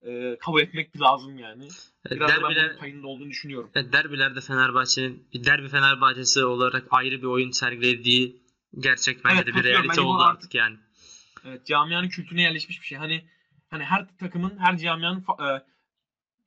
e, 0.03 0.37
kabul 0.41 0.61
etmek 0.61 1.01
lazım 1.01 1.39
yani. 1.39 1.69
Biraz 2.11 2.29
da 2.31 2.35
ben 2.35 2.43
Derbiler, 2.43 2.69
bunun 2.71 2.79
payının 2.79 3.03
olduğunu 3.03 3.31
düşünüyorum. 3.31 3.71
evet, 3.75 3.93
derbilerde 3.93 4.41
Fenerbahçe'nin 4.41 5.25
bir 5.35 5.45
derbi 5.45 5.69
Fenerbahçesi 5.69 6.45
olarak 6.45 6.87
ayrı 6.91 7.19
bir 7.19 7.27
oyun 7.27 7.51
sergilediği 7.51 8.37
gerçek 8.79 9.25
bence 9.25 9.37
Evet, 9.37 9.47
de 9.47 9.55
bir 9.59 9.65
realite 9.65 10.01
oldu 10.01 10.23
artık- 10.23 10.37
artık 10.37 10.55
yani. 10.55 10.77
Evet, 11.45 11.67
camianın 11.67 12.09
kültürüne 12.09 12.43
yerleşmiş 12.43 12.81
bir 12.81 12.87
şey. 12.87 12.99
Hani 12.99 13.25
hani 13.71 13.85
her 13.85 14.07
takımın, 14.19 14.59
her 14.59 14.79
camianın 14.79 15.19
e, 15.21 15.63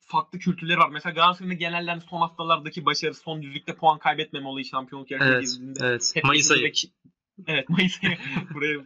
farklı 0.00 0.38
kültürleri 0.38 0.78
var. 0.78 0.88
Mesela 0.88 1.12
Galatasaray'ın 1.12 1.58
genelden 1.58 1.98
son 1.98 2.20
haftalardaki 2.20 2.86
başarısı, 2.86 3.20
son 3.20 3.42
düzlükte 3.42 3.74
puan 3.76 3.98
kaybetmeme 3.98 4.48
olayı 4.48 4.64
şampiyonluk 4.64 5.10
yarışına 5.10 5.32
Evet, 5.34 5.42
girdiğinde. 5.50 5.78
evet. 5.82 6.12
hep 6.14 6.24
Mayıs 6.24 6.50
ayı. 6.50 6.62
ve- 6.64 6.72
Evet 7.46 7.68
Mayıs 7.68 8.04
ayı. 8.04 8.18
Buraya 8.54 8.78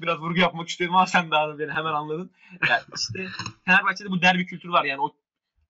biraz 0.00 0.18
vurgu 0.18 0.40
yapmak 0.40 0.68
istedim 0.68 0.94
ama 0.94 1.06
sen 1.06 1.30
daha 1.30 1.48
da 1.48 1.58
beni 1.58 1.72
hemen 1.72 1.92
anladın. 1.92 2.30
Yani 2.68 2.82
işte 2.96 3.26
Fenerbahçe'de 3.64 4.10
bu 4.10 4.22
derbi 4.22 4.46
kültürü 4.46 4.72
var 4.72 4.84
yani 4.84 5.00
o 5.00 5.14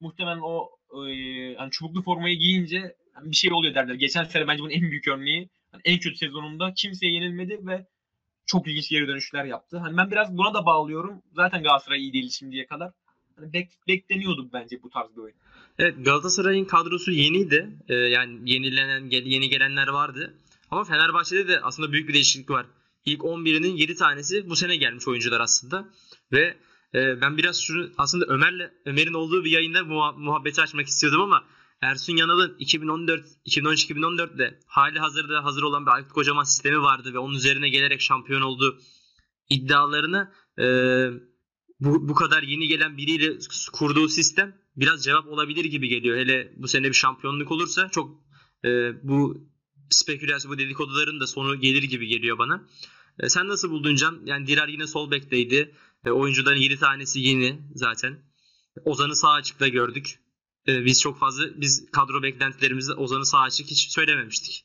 muhtemelen 0.01 0.41
o 0.43 0.71
e, 0.93 1.55
hani 1.55 1.71
çubuklu 1.71 2.03
formayı 2.03 2.39
giyince 2.39 2.97
bir 3.23 3.37
şey 3.37 3.53
oluyor 3.53 3.75
derler. 3.75 3.95
Geçen 3.95 4.25
sene 4.25 4.49
bence 4.49 4.63
bunun 4.63 4.71
en 4.71 4.81
büyük 4.81 5.09
örneği. 5.09 5.49
Hani 5.73 5.83
en 5.85 5.99
kötü 5.99 6.17
sezonunda 6.17 6.75
kimseye 6.75 7.13
yenilmedi 7.13 7.67
ve 7.67 7.87
çok 8.47 8.69
ilginç 8.69 8.89
geri 8.89 9.09
dönüşler 9.09 9.45
yaptı. 9.45 9.79
Hani 9.79 9.97
ben 9.97 10.11
biraz 10.11 10.39
buna 10.39 10.55
da 10.55 10.67
bağlıyorum. 10.67 11.23
Zaten 11.33 11.63
Galatasaray 11.63 12.01
iyi 12.01 12.13
değil 12.13 12.31
şimdiye 12.31 12.67
kadar. 12.67 12.93
Hani 13.37 13.53
bek, 13.53 13.69
bekleniyordu 13.89 14.49
bence 14.53 14.83
bu 14.83 14.91
tarz 14.91 15.17
bir 15.17 15.23
oyun. 15.23 15.37
Evet 15.79 16.05
Galatasaray'ın 16.05 16.65
kadrosu 16.65 17.13
yeniydi. 17.13 17.71
Ee, 17.89 17.95
yani 17.95 18.51
yenilenen 18.53 19.11
yeni 19.11 19.49
gelenler 19.49 19.89
vardı. 19.89 20.35
Ama 20.71 20.85
Fenerbahçe'de 20.85 21.49
de 21.49 21.61
aslında 21.61 21.93
büyük 21.93 22.09
bir 22.09 22.15
değişiklik 22.15 22.51
var. 22.51 22.67
İlk 23.05 23.21
11'inin 23.21 23.77
7 23.77 23.95
tanesi 23.95 24.51
bu 24.51 24.57
sene 24.57 24.77
gelmiş 24.77 25.09
oyuncular 25.09 25.41
aslında. 25.41 25.89
Ve 26.33 26.57
e, 26.95 27.21
ben 27.21 27.37
biraz 27.37 27.61
şunu 27.61 27.91
aslında 27.99 28.27
Ömer'le 28.27 28.71
Ömer'in 28.87 29.15
olduğu 29.15 29.45
bir 29.45 29.51
yayında 29.51 29.79
muha- 29.79 30.21
muhabbeti 30.21 30.63
açmak 30.63 30.87
istiyordum 30.87 31.21
ama 31.21 31.45
Ersun 31.81 32.17
Yanal'ın 32.17 32.57
2014 32.59 33.27
2013-2014'de 33.47 34.61
hali 34.67 34.99
hazırda 34.99 35.45
hazır 35.45 35.63
olan 35.63 35.87
bir 35.87 35.91
Aykut 35.91 36.13
Kocaman 36.13 36.45
sistemi 36.45 36.83
vardı 36.83 37.15
ve 37.15 37.19
onun 37.19 37.35
üzerine 37.35 37.69
gelerek 37.69 38.01
şampiyon 38.01 38.43
olduğu 38.43 38.79
iddialarını 39.51 40.33
e, 40.59 40.65
bu, 41.81 42.09
bu 42.09 42.15
kadar 42.15 42.43
yeni 42.43 42.69
gelen 42.69 42.97
biriyle 42.97 43.39
kurduğu 43.73 44.09
sistem 44.09 44.57
biraz 44.77 45.05
cevap 45.05 45.27
olabilir 45.27 45.65
gibi 45.65 45.89
geliyor. 45.89 46.17
Hele 46.17 46.53
bu 46.57 46.69
sene 46.69 46.89
bir 46.89 46.95
şampiyonluk 46.95 47.51
olursa 47.51 47.89
çok 47.89 48.11
e, 48.65 48.69
bu 49.03 49.49
spekülasyon, 49.91 50.53
bu 50.53 50.59
dedikoduların 50.59 51.21
da 51.21 51.27
sonu 51.27 51.61
gelir 51.61 51.83
gibi 51.83 52.07
geliyor 52.07 52.39
bana. 52.39 52.63
E, 53.21 53.29
sen 53.29 53.49
nasıl 53.49 53.71
buldun 53.71 53.95
Can? 53.97 54.21
Yani 54.25 54.47
Dirar 54.47 54.69
yine 54.69 54.87
sol 54.87 55.11
bekteydi. 55.11 55.75
E, 56.05 56.11
oyuncuların 56.11 56.61
7 56.61 56.79
tanesi 56.79 57.21
yeni 57.21 57.61
zaten. 57.75 58.19
Ozan'ı 58.85 59.17
sağ 59.17 59.31
açıkta 59.31 59.69
gördük. 59.69 60.21
E, 60.69 60.85
biz 60.85 61.01
çok 61.01 61.19
fazla 61.19 61.45
biz 61.61 61.91
kadro 61.91 62.23
beklentilerimizde 62.23 62.93
Ozan'ı 62.93 63.27
sağ 63.27 63.41
açık 63.41 63.67
hiç 63.67 63.91
söylememiştik. 63.91 64.65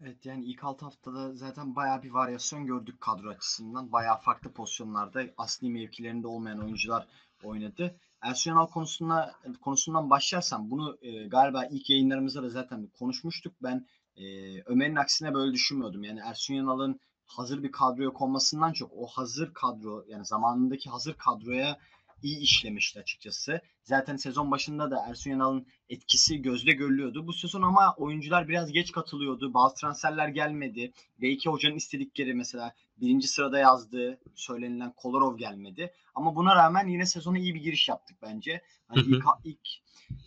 Evet 0.00 0.26
yani 0.26 0.44
ilk 0.44 0.64
6 0.64 0.84
haftada 0.84 1.34
zaten 1.34 1.76
bayağı 1.76 2.02
bir 2.02 2.10
varyasyon 2.10 2.66
gördük 2.66 3.00
kadro 3.00 3.28
açısından. 3.28 3.92
Bayağı 3.92 4.20
farklı 4.20 4.52
pozisyonlarda 4.52 5.24
asli 5.38 5.70
mevkilerinde 5.70 6.26
olmayan 6.26 6.60
oyuncular 6.64 7.06
oynadı. 7.42 8.00
Ersun 8.20 8.50
Yanal 8.50 8.66
konusuna, 8.66 9.34
konusundan 9.60 10.10
başlarsam 10.10 10.70
bunu 10.70 10.98
e, 11.02 11.28
galiba 11.28 11.64
ilk 11.64 11.90
yayınlarımızda 11.90 12.42
da 12.42 12.48
zaten 12.48 12.86
konuşmuştuk. 12.98 13.54
Ben 13.62 13.86
e, 14.18 14.24
Ömer'in 14.66 14.96
aksine 14.96 15.34
böyle 15.34 15.52
düşünmüyordum. 15.52 16.04
Yani 16.04 16.20
Ersun 16.20 16.54
Yanal'ın 16.54 17.00
hazır 17.26 17.62
bir 17.62 17.72
kadroya 17.72 18.10
konmasından 18.10 18.72
çok 18.72 18.92
o 18.92 19.06
hazır 19.06 19.54
kadro 19.54 20.04
yani 20.08 20.26
zamanındaki 20.26 20.90
hazır 20.90 21.14
kadroya 21.14 21.78
iyi 22.22 22.38
işlemişti 22.38 23.00
açıkçası. 23.00 23.60
Zaten 23.82 24.16
sezon 24.16 24.50
başında 24.50 24.90
da 24.90 25.04
Ersun 25.08 25.30
Yanal'ın 25.30 25.66
etkisi 25.88 26.42
gözle 26.42 26.72
görülüyordu. 26.72 27.26
Bu 27.26 27.32
sezon 27.32 27.62
ama 27.62 27.94
oyuncular 27.96 28.48
biraz 28.48 28.72
geç 28.72 28.92
katılıyordu. 28.92 29.54
Bazı 29.54 29.74
transferler 29.74 30.28
gelmedi. 30.28 30.92
Belki 31.20 31.50
hocanın 31.50 31.76
istedikleri 31.76 32.34
mesela 32.34 32.74
birinci 32.96 33.28
sırada 33.28 33.58
yazdığı 33.58 34.18
söylenilen 34.34 34.92
Kolarov 34.92 35.36
gelmedi. 35.36 35.92
Ama 36.14 36.36
buna 36.36 36.56
rağmen 36.56 36.86
yine 36.86 37.06
sezona 37.06 37.38
iyi 37.38 37.54
bir 37.54 37.60
giriş 37.60 37.88
yaptık 37.88 38.16
bence. 38.22 38.62
Hani 38.88 39.00
ilk, 39.00 39.24
ilk 39.44 39.68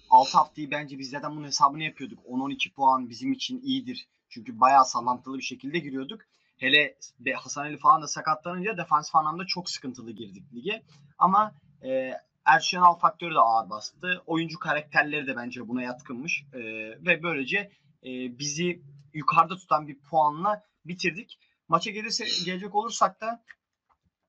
6 0.09 0.37
haftayı 0.37 0.71
bence 0.71 0.99
biz 0.99 1.09
zaten 1.09 1.31
bunun 1.31 1.47
hesabını 1.47 1.83
yapıyorduk. 1.83 2.19
10-12 2.25 2.71
puan 2.73 3.09
bizim 3.09 3.31
için 3.31 3.61
iyidir. 3.61 4.07
Çünkü 4.29 4.59
bayağı 4.59 4.85
sallantılı 4.85 5.37
bir 5.37 5.43
şekilde 5.43 5.79
giriyorduk. 5.79 6.21
Hele 6.57 6.97
Hasan 7.35 7.63
Ali 7.63 7.77
falan 7.77 8.01
da 8.01 8.07
sakatlanınca 8.07 8.77
defansif 8.77 9.15
anlamda 9.15 9.45
çok 9.45 9.69
sıkıntılı 9.69 10.11
girdik 10.11 10.53
lige. 10.53 10.83
Ama 11.17 11.55
e, 11.83 12.13
Ersun 12.45 12.77
Yanal 12.77 12.95
faktörü 12.95 13.35
de 13.35 13.39
ağır 13.39 13.69
bastı. 13.69 14.23
Oyuncu 14.25 14.59
karakterleri 14.59 15.27
de 15.27 15.35
bence 15.35 15.67
buna 15.67 15.81
yatkınmış. 15.81 16.43
E, 16.53 16.59
ve 17.05 17.23
böylece 17.23 17.71
e, 18.03 18.39
bizi 18.39 18.81
yukarıda 19.13 19.57
tutan 19.57 19.87
bir 19.87 19.99
puanla 19.99 20.63
bitirdik. 20.85 21.39
Maça 21.67 21.91
gelirse, 21.91 22.25
gelecek 22.45 22.75
olursak 22.75 23.21
da 23.21 23.43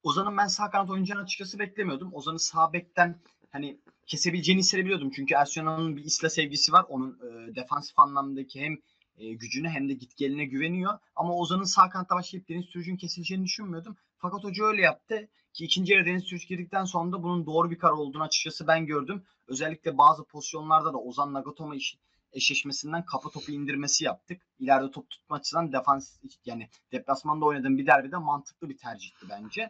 Ozan'ın 0.02 0.36
ben 0.36 0.46
sağ 0.46 0.70
kanat 0.70 0.90
oynayacağını 0.90 1.22
açıkçası 1.22 1.58
beklemiyordum. 1.58 2.14
Ozan'ı 2.14 2.38
sağ 2.38 2.72
bekten 2.72 3.18
hani 3.50 3.80
kesebileceğini 4.06 4.60
hissedebiliyordum. 4.60 5.10
Çünkü 5.10 5.34
Ersun 5.34 5.60
Yanal'ın 5.60 5.96
bir 5.96 6.04
isla 6.04 6.30
sevgisi 6.30 6.72
var. 6.72 6.84
Onun 6.88 7.10
e, 7.12 7.54
defansif 7.54 7.98
anlamdaki 7.98 8.60
hem 8.60 8.78
e, 9.16 9.32
gücüne 9.32 9.68
hem 9.68 9.88
de 9.88 9.92
git 9.92 10.16
geline 10.16 10.44
güveniyor. 10.44 10.98
Ama 11.16 11.36
Ozan'ın 11.36 11.64
sağ 11.64 11.90
kanatta 11.90 12.14
başlayıp 12.14 12.48
Deniz 12.48 12.66
Türüc'ün 12.66 12.96
kesileceğini 12.96 13.44
düşünmüyordum. 13.44 13.96
Fakat 14.18 14.44
hoca 14.44 14.64
öyle 14.64 14.82
yaptı. 14.82 15.28
Ki 15.52 15.64
ikinci 15.64 15.92
yarı 15.92 16.06
Deniz 16.06 16.24
Türüç 16.24 16.48
girdikten 16.48 16.84
sonra 16.84 17.12
da 17.12 17.22
bunun 17.22 17.46
doğru 17.46 17.70
bir 17.70 17.78
karar 17.78 17.92
olduğunu 17.92 18.22
açıkçası 18.22 18.66
ben 18.66 18.86
gördüm. 18.86 19.22
Özellikle 19.48 19.98
bazı 19.98 20.24
pozisyonlarda 20.24 20.92
da 20.92 20.98
Ozan 20.98 21.32
Nagatomo 21.32 21.74
iş, 21.74 21.96
eşleşmesinden 22.32 23.04
kafa 23.04 23.30
topu 23.30 23.52
indirmesi 23.52 24.04
yaptık. 24.04 24.42
İleride 24.58 24.90
top 24.90 25.10
tutma 25.10 25.36
açısından 25.36 25.72
defans 25.72 26.18
yani 26.44 26.68
deplasmanda 26.92 27.44
oynadığım 27.44 27.78
bir 27.78 27.86
derbide 27.86 28.16
mantıklı 28.16 28.68
bir 28.68 28.76
tercihti 28.76 29.26
bence. 29.30 29.68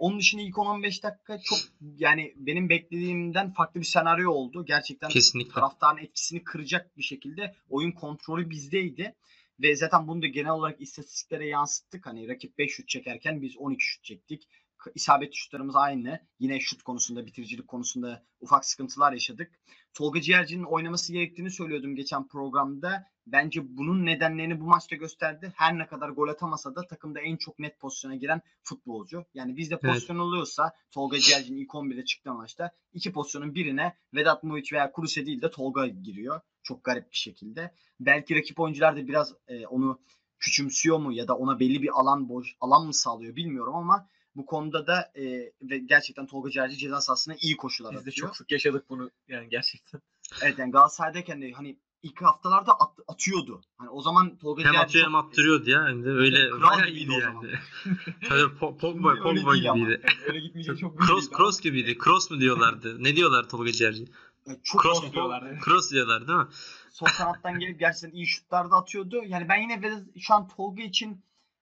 Onun 0.00 0.18
dışında 0.18 0.42
ilk 0.42 0.54
10-15 0.54 1.02
dakika 1.02 1.38
çok 1.38 1.58
yani 1.98 2.34
benim 2.36 2.68
beklediğimden 2.68 3.52
farklı 3.52 3.80
bir 3.80 3.86
senaryo 3.86 4.30
oldu. 4.30 4.64
Gerçekten 4.64 5.08
Kesinlikle. 5.08 5.52
taraftarın 5.52 5.98
etkisini 5.98 6.44
kıracak 6.44 6.96
bir 6.96 7.02
şekilde 7.02 7.54
oyun 7.70 7.92
kontrolü 7.92 8.50
bizdeydi. 8.50 9.14
Ve 9.60 9.76
zaten 9.76 10.08
bunu 10.08 10.22
da 10.22 10.26
genel 10.26 10.50
olarak 10.50 10.80
istatistiklere 10.80 11.48
yansıttık. 11.48 12.06
Hani 12.06 12.28
rakip 12.28 12.58
5 12.58 12.72
şut 12.72 12.88
çekerken 12.88 13.42
biz 13.42 13.56
12 13.56 13.84
şut 13.84 14.04
çektik. 14.04 14.48
İsabetli 14.94 15.36
şutlarımız 15.36 15.76
aynı. 15.76 16.20
Yine 16.38 16.60
şut 16.60 16.82
konusunda, 16.82 17.26
bitiricilik 17.26 17.68
konusunda 17.68 18.24
ufak 18.40 18.64
sıkıntılar 18.64 19.12
yaşadık. 19.12 19.50
Tolga 19.94 20.20
Ciğerci'nin 20.20 20.64
oynaması 20.64 21.12
gerektiğini 21.12 21.50
söylüyordum 21.50 21.96
geçen 21.96 22.28
programda. 22.28 23.06
Bence 23.26 23.76
bunun 23.76 24.06
nedenlerini 24.06 24.60
bu 24.60 24.64
maçta 24.64 24.96
gösterdi. 24.96 25.52
Her 25.56 25.78
ne 25.78 25.86
kadar 25.86 26.08
gol 26.08 26.28
atamasa 26.28 26.74
da 26.74 26.86
takımda 26.86 27.20
en 27.20 27.36
çok 27.36 27.58
net 27.58 27.80
pozisyona 27.80 28.14
giren 28.14 28.42
futbolcu. 28.62 29.24
Yani 29.34 29.56
bizde 29.56 29.74
Evet. 29.74 29.84
pozisyon 29.84 30.18
oluyorsa 30.18 30.72
Tolga 30.90 31.18
Ciğerci'nin 31.18 31.58
ilk 31.58 31.70
11'de 31.70 32.04
çıktığı 32.04 32.34
maçta 32.34 32.70
iki 32.92 33.12
pozisyonun 33.12 33.54
birine 33.54 33.94
Vedat 34.14 34.42
Muhiç 34.44 34.72
veya 34.72 34.92
Kuruse 34.92 35.26
değil 35.26 35.42
de 35.42 35.50
Tolga 35.50 35.86
giriyor. 35.86 36.40
Çok 36.62 36.84
garip 36.84 37.12
bir 37.12 37.16
şekilde. 37.16 37.74
Belki 38.00 38.34
rakip 38.36 38.60
oyuncular 38.60 38.96
da 38.96 39.08
biraz 39.08 39.34
e, 39.48 39.66
onu 39.66 40.00
küçümsüyor 40.38 40.98
mu 40.98 41.12
ya 41.12 41.28
da 41.28 41.36
ona 41.36 41.60
belli 41.60 41.82
bir 41.82 42.00
alan 42.00 42.28
boş 42.28 42.56
alan 42.60 42.86
mı 42.86 42.94
sağlıyor 42.94 43.36
bilmiyorum 43.36 43.74
ama 43.74 44.08
bu 44.36 44.46
konuda 44.46 44.86
da 44.86 45.12
e, 45.14 45.24
ve 45.62 45.78
gerçekten 45.78 46.26
Tolga 46.26 46.50
Ciğerci 46.50 46.76
ceza 46.78 47.00
sahasına 47.00 47.34
iyi 47.40 47.56
koşular 47.56 47.94
Biz 47.94 48.06
de 48.06 48.10
çok 48.10 48.36
sık 48.36 48.52
yaşadık 48.52 48.84
bunu 48.90 49.10
yani 49.28 49.48
gerçekten. 49.48 50.00
Evet 50.42 50.58
yani 50.58 50.72
Galatasaray'dayken 50.72 51.42
de 51.42 51.52
hani 51.52 51.78
ilk 52.02 52.22
haftalarda 52.22 52.72
at- 52.72 52.98
atıyordu. 53.08 53.60
Hani 53.78 53.90
o 53.90 54.02
zaman 54.02 54.36
Tolga 54.38 54.62
Hem 54.62 54.72
Ciğerci 54.72 54.84
atıyor 54.86 55.04
çok- 55.04 55.12
hem 55.14 55.20
attırıyordu 55.28 55.70
ya. 55.70 55.86
Hem 55.88 56.04
de 56.04 56.08
öyle 56.08 56.50
kral 56.50 56.78
gibiydi 56.78 56.98
iyiydi 56.98 57.12
o 57.12 57.18
yani. 57.20 57.32
zaman. 57.34 57.46
Tabii 58.28 58.40
Po- 58.40 58.78
Pogba, 58.78 59.14
Pogba 59.22 59.56
gibiydi. 59.56 59.64
Yani 59.64 59.98
öyle 60.26 60.40
gitmeyecek 60.40 60.78
çok 60.78 61.00
Cross, 61.06 61.30
cross 61.30 61.60
gibiydi. 61.60 61.98
Cross 62.04 62.30
mu 62.30 62.40
diyorlardı? 62.40 63.04
Ne 63.04 63.16
diyorlar 63.16 63.48
Tolga 63.48 63.72
Ciğerci? 63.72 64.04
Evet, 64.46 64.64
çok 64.64 64.82
Cross 64.82 65.02
iyi 65.02 65.12
diyorlardı. 65.12 65.58
Cross 65.64 65.90
diyorlar 65.92 66.28
değil 66.28 66.38
mi? 66.38 66.46
sol 66.92 67.06
kanattan 67.06 67.58
gelip 67.58 67.80
gerçekten 67.80 68.10
iyi 68.16 68.26
şutlar 68.26 68.70
da 68.70 68.76
atıyordu. 68.76 69.22
Yani 69.26 69.48
ben 69.48 69.56
yine 69.62 69.82
biraz 69.82 70.02
şu 70.20 70.34
an 70.34 70.48
Tolga 70.48 70.82
için 70.82 71.20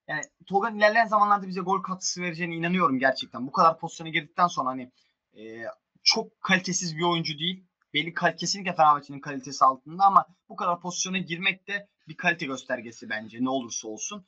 yani 0.09 0.23
Tolga'nın 0.47 0.79
ilerleyen 0.79 1.07
zamanlarda 1.07 1.49
bize 1.49 1.61
gol 1.61 1.83
katkısı 1.83 2.23
vereceğine 2.23 2.55
inanıyorum 2.55 2.99
gerçekten. 2.99 3.47
Bu 3.47 3.53
kadar 3.53 3.79
pozisyona 3.79 4.11
girdikten 4.11 4.47
sonra 4.47 4.69
hani 4.69 4.91
e, 5.37 5.65
çok 6.03 6.41
kalitesiz 6.41 6.97
bir 6.97 7.03
oyuncu 7.03 7.39
değil. 7.39 7.65
Belli 7.95 8.15
kesinlikle 8.37 8.73
Fenerbahçe'nin 8.73 9.21
kalitesi 9.21 9.65
altında 9.65 10.05
ama 10.05 10.27
bu 10.49 10.57
kadar 10.57 10.81
pozisyona 10.81 11.19
girmek 11.19 11.69
de 11.69 11.89
bir 12.09 12.17
kalite 12.17 12.47
göstergesi 12.47 13.11
bence 13.11 13.45
ne 13.45 13.51
olursa 13.51 13.89
olsun. 13.89 14.27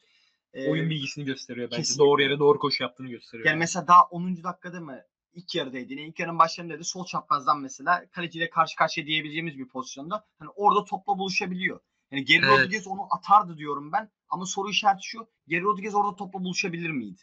E, 0.55 0.71
Oyun 0.71 0.91
bilgisini 0.91 1.25
gösteriyor 1.25 1.67
bence. 1.67 1.77
Kesinlikle. 1.77 2.05
Doğru 2.05 2.23
yere 2.23 2.39
doğru 2.39 2.59
koşu 2.59 2.83
yaptığını 2.83 3.09
gösteriyor. 3.09 3.49
Yani 3.49 3.59
mesela 3.59 3.89
daha 3.89 4.03
10. 4.03 4.43
dakikada 4.45 4.81
mı 4.81 5.03
ilk 5.33 5.55
yarıdaydı. 5.55 5.93
Yine 5.93 6.03
ilk 6.03 6.19
yarının 6.19 6.39
başlarında 6.39 6.79
da 6.79 6.85
sol 6.85 7.05
çaprazdan 7.07 7.61
mesela 7.61 8.07
kaleciyle 8.11 8.51
karşı 8.51 8.77
karşıya 8.77 9.07
diyebileceğimiz 9.07 9.59
bir 9.59 9.69
pozisyonda 9.69 10.27
hani 10.39 10.51
orada 10.51 10.85
topla 10.85 11.19
buluşabiliyor. 11.19 11.81
Yani 12.11 12.25
Geri 12.25 12.47
Evet. 12.47 12.59
Rodriguez 12.59 12.87
onu 12.87 13.07
atardı 13.11 13.59
diyorum 13.59 13.93
ben. 13.93 14.11
Ama 14.31 14.47
soru 14.47 14.71
işareti 14.71 15.07
şu. 15.07 15.29
Geri 15.49 15.63
Rodriguez 15.63 15.95
orada 15.95 16.17
topla 16.17 16.45
buluşabilir 16.45 16.91
miydi? 16.91 17.21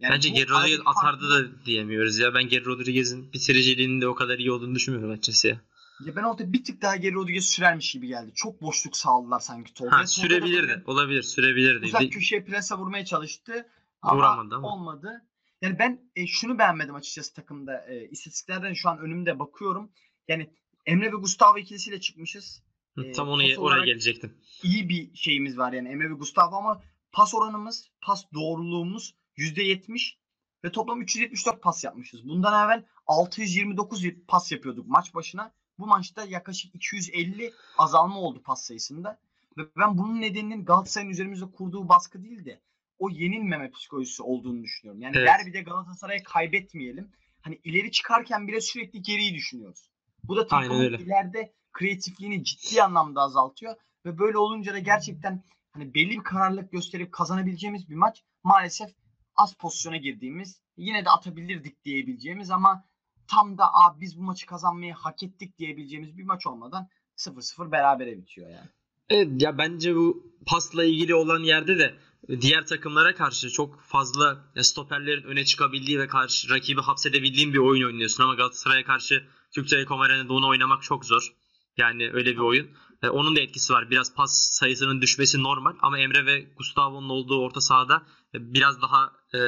Yani 0.00 0.12
Bence 0.14 0.28
Geri 0.28 0.48
Rodriguez 0.48 0.80
atardı 0.86 1.30
da 1.30 1.64
diyemiyoruz 1.66 2.18
ya. 2.18 2.34
Ben 2.34 2.48
Geri 2.48 2.64
Rodriguez'in 2.64 3.32
bitiriciliğinin 3.32 4.00
de 4.00 4.08
o 4.08 4.14
kadar 4.14 4.38
iyi 4.38 4.52
olduğunu 4.52 4.74
düşünmüyorum 4.74 5.10
açıkçası 5.12 5.48
ya. 5.48 5.60
Ya 6.04 6.16
ben 6.16 6.22
orada 6.22 6.52
bir 6.52 6.64
tık 6.64 6.82
daha 6.82 6.96
Geri 6.96 7.14
Rodriguez 7.14 7.46
sürermiş 7.46 7.92
gibi 7.92 8.06
geldi. 8.06 8.32
Çok 8.34 8.62
boşluk 8.62 8.96
sağladılar 8.96 9.40
sanki 9.40 9.74
Tolga. 9.74 9.98
Ha 9.98 10.06
sürebilirdi. 10.06 10.68
böyle 10.68 10.82
Olabilir 10.86 11.22
sürebilirdi. 11.22 11.86
Uzak 11.86 12.12
köşeye 12.12 12.44
plasa 12.44 12.78
vurmaya 12.78 13.04
çalıştı. 13.04 13.68
Ama 14.02 14.16
Vuramadı 14.16 14.54
ama. 14.54 14.68
olmadı. 14.74 15.24
yani 15.62 15.78
ben 15.78 16.10
e, 16.16 16.26
şunu 16.26 16.58
beğenmedim 16.58 16.94
açıkçası 16.94 17.34
takımda. 17.34 17.86
E, 17.86 18.08
istatistiklerden 18.08 18.72
şu 18.72 18.88
an 18.88 18.98
önümde 18.98 19.38
bakıyorum. 19.38 19.90
Yani 20.28 20.50
Emre 20.86 21.06
ve 21.12 21.16
Gustavo 21.16 21.58
ikilisiyle 21.58 22.00
çıkmışız. 22.00 22.62
Hı, 22.94 23.04
E, 23.04 23.12
Tam 23.12 23.28
onu 23.28 23.42
pas 23.42 23.58
oraya 23.58 23.84
gelecektim. 23.84 24.34
iyi 24.62 24.88
bir 24.88 25.14
şeyimiz 25.14 25.58
var 25.58 25.72
yani 25.72 25.88
Emre 25.88 26.10
ve 26.10 26.14
Gustavo 26.14 26.56
ama 26.56 26.82
pas 27.12 27.34
oranımız, 27.34 27.90
pas 28.02 28.24
doğruluğumuz 28.34 29.14
%70 29.36 30.18
ve 30.64 30.72
toplam 30.72 31.02
374 31.02 31.62
pas 31.62 31.84
yapmışız. 31.84 32.28
Bundan 32.28 32.64
evvel 32.66 32.84
629 33.06 34.04
pas 34.28 34.52
yapıyorduk 34.52 34.86
maç 34.88 35.14
başına. 35.14 35.52
Bu 35.78 35.86
maçta 35.86 36.24
yaklaşık 36.24 36.74
250 36.74 37.52
azalma 37.78 38.20
oldu 38.20 38.42
pas 38.42 38.64
sayısında. 38.64 39.18
Ve 39.58 39.62
ben 39.76 39.98
bunun 39.98 40.20
nedeninin 40.20 40.64
Galatasaray'ın 40.64 41.10
üzerimizde 41.10 41.44
kurduğu 41.50 41.88
baskı 41.88 42.22
değil 42.24 42.44
de 42.44 42.60
o 42.98 43.10
yenilmeme 43.10 43.70
psikolojisi 43.70 44.22
olduğunu 44.22 44.62
düşünüyorum. 44.62 45.02
Yani 45.02 45.16
Evet. 45.16 45.28
derbide 45.28 45.62
Galatasaray'ı 45.62 46.22
kaybetmeyelim. 46.22 47.08
Hani 47.40 47.60
ileri 47.64 47.90
çıkarken 47.90 48.48
bile 48.48 48.60
sürekli 48.60 49.02
geriyi 49.02 49.34
düşünüyoruz. 49.34 49.90
Bu 50.24 50.36
da 50.36 50.46
takımın 50.46 50.82
ileride 50.98 51.52
kreatifliğini 51.74 52.44
ciddi 52.44 52.82
anlamda 52.82 53.20
azaltıyor. 53.20 53.74
Ve 54.06 54.18
böyle 54.18 54.38
olunca 54.38 54.74
da 54.74 54.78
gerçekten 54.78 55.42
hani 55.72 55.94
belli 55.94 56.10
bir 56.10 56.24
kararlılık 56.24 56.72
gösterip 56.72 57.12
kazanabileceğimiz 57.12 57.90
bir 57.90 57.94
maç 57.94 58.22
maalesef 58.44 58.90
az 59.36 59.54
pozisyona 59.54 59.96
girdiğimiz 59.96 60.60
yine 60.76 61.04
de 61.04 61.10
atabilirdik 61.10 61.84
diyebileceğimiz 61.84 62.50
ama 62.50 62.84
tam 63.28 63.58
da 63.58 63.64
Aa, 63.64 64.00
biz 64.00 64.18
bu 64.18 64.22
maçı 64.22 64.46
kazanmayı 64.46 64.92
hak 64.92 65.22
ettik 65.22 65.58
diyebileceğimiz 65.58 66.18
bir 66.18 66.24
maç 66.24 66.46
olmadan 66.46 66.88
0-0 67.16 67.72
berabere 67.72 68.18
bitiyor 68.18 68.50
yani. 68.50 68.68
Evet 69.08 69.42
ya 69.42 69.58
bence 69.58 69.96
bu 69.96 70.32
pasla 70.46 70.84
ilgili 70.84 71.14
olan 71.14 71.40
yerde 71.40 71.78
de 71.78 71.94
diğer 72.40 72.66
takımlara 72.66 73.14
karşı 73.14 73.50
çok 73.50 73.80
fazla 73.82 74.44
stoperlerin 74.62 75.22
öne 75.22 75.44
çıkabildiği 75.44 75.98
ve 75.98 76.06
karşı 76.06 76.50
rakibi 76.50 76.80
hapsedebildiğin 76.80 77.52
bir 77.52 77.58
oyun 77.58 77.86
oynuyorsun 77.86 78.24
ama 78.24 78.34
Galatasaray'a 78.34 78.84
karşı 78.84 79.26
Türkçe 79.54 79.76
Telekom 79.76 80.00
Arena'da 80.00 80.32
onu 80.32 80.48
oynamak 80.48 80.82
çok 80.82 81.04
zor. 81.04 81.32
Yani 81.76 82.10
öyle 82.12 82.32
bir 82.32 82.38
oyun. 82.38 82.70
E, 83.02 83.08
onun 83.08 83.36
da 83.36 83.40
etkisi 83.40 83.72
var. 83.72 83.90
Biraz 83.90 84.14
pas 84.14 84.32
sayısının 84.52 85.00
düşmesi 85.00 85.42
normal 85.42 85.74
ama 85.80 85.98
Emre 85.98 86.26
ve 86.26 86.40
Gustavo'nun 86.56 87.08
olduğu 87.08 87.40
orta 87.40 87.60
sahada 87.60 88.02
e, 88.34 88.54
biraz 88.54 88.82
daha 88.82 89.12
e, 89.34 89.38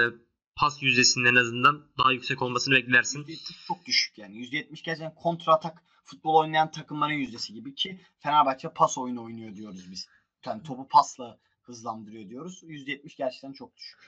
pas 0.56 0.82
yüzdesinin 0.82 1.24
en 1.24 1.34
azından 1.34 1.86
daha 1.98 2.12
yüksek 2.12 2.42
olmasını 2.42 2.74
beklersin. 2.74 3.24
%70 3.24 3.66
çok 3.66 3.86
düşük 3.86 4.18
yani. 4.18 4.36
%70 4.36 4.84
gerçekten 4.84 5.14
kontra 5.14 5.52
atak 5.52 5.82
futbol 6.04 6.34
oynayan 6.34 6.70
takımların 6.70 7.12
yüzdesi 7.12 7.52
gibi 7.52 7.74
ki 7.74 8.00
Fenerbahçe 8.18 8.68
pas 8.68 8.98
oyunu 8.98 9.24
oynuyor 9.24 9.54
diyoruz 9.54 9.90
biz. 9.90 10.08
Yani 10.46 10.62
topu 10.62 10.88
pasla 10.88 11.38
hızlandırıyor 11.62 12.28
diyoruz. 12.28 12.62
%70 12.62 13.16
gerçekten 13.16 13.52
çok 13.52 13.76
düşük. 13.76 13.98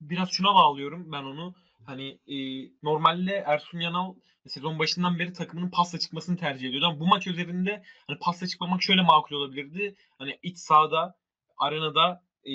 biraz 0.00 0.30
şuna 0.30 0.54
bağlıyorum 0.54 1.12
ben 1.12 1.22
onu. 1.22 1.54
Hani 1.86 2.18
e, 2.26 2.36
normalde 2.82 3.44
Ersun 3.46 3.80
Yanal 3.80 4.14
sezon 4.46 4.78
başından 4.78 5.18
beri 5.18 5.32
takımının 5.32 5.70
pasla 5.70 5.98
çıkmasını 5.98 6.36
tercih 6.36 6.68
ediyordu 6.68 6.86
ama 6.86 7.00
bu 7.00 7.06
maç 7.06 7.26
üzerinde 7.26 7.82
hani 8.06 8.18
pasla 8.18 8.46
çıkmamak 8.46 8.82
şöyle 8.82 9.02
makul 9.02 9.36
olabilirdi. 9.36 9.94
Hani 10.18 10.38
iç 10.42 10.58
sahada, 10.58 11.14
arenada 11.58 12.22
e, 12.46 12.52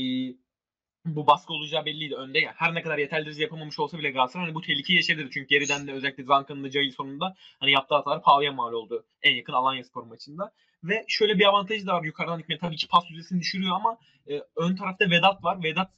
bu 1.05 1.27
baskı 1.27 1.53
olacağı 1.53 1.86
belliydi 1.86 2.15
önde. 2.15 2.39
Yani 2.39 2.55
her 2.58 2.75
ne 2.75 2.82
kadar 2.82 2.98
yeterli 2.98 3.25
derece 3.25 3.44
yapamamış 3.44 3.79
olsa 3.79 3.98
bile 3.98 4.12
Galatasaray 4.12 4.46
hani 4.46 4.55
bu 4.55 4.62
tehlikeyi 4.62 4.98
yaşayabilir. 4.98 5.32
Çünkü 5.32 5.48
geriden 5.48 5.88
de 5.88 5.94
özellikle 5.94 6.24
Zanka'nın 6.24 6.63
da 6.63 6.70
Cahil 6.70 6.91
sonunda 6.91 7.36
hani 7.60 7.72
yaptığı 7.72 7.96
hatalar 7.96 8.22
pahalıya 8.22 8.51
mal 8.51 8.74
oldu 8.74 9.05
en 9.22 9.36
yakın 9.36 9.53
Alanya 9.53 9.84
Spor 9.84 10.03
maçında. 10.03 10.51
Ve 10.84 11.05
şöyle 11.08 11.39
bir 11.39 11.46
avantajı 11.46 11.88
da 11.88 11.94
var 11.94 12.03
yukarıdan 12.03 12.39
dikme. 12.39 12.58
Tabii 12.58 12.75
ki 12.75 12.88
pas 12.88 13.10
yüzdesini 13.10 13.39
düşürüyor 13.39 13.75
ama 13.75 13.98
e, 14.29 14.41
ön 14.55 14.75
tarafta 14.75 15.10
Vedat 15.10 15.44
var. 15.44 15.63
Vedat 15.63 15.91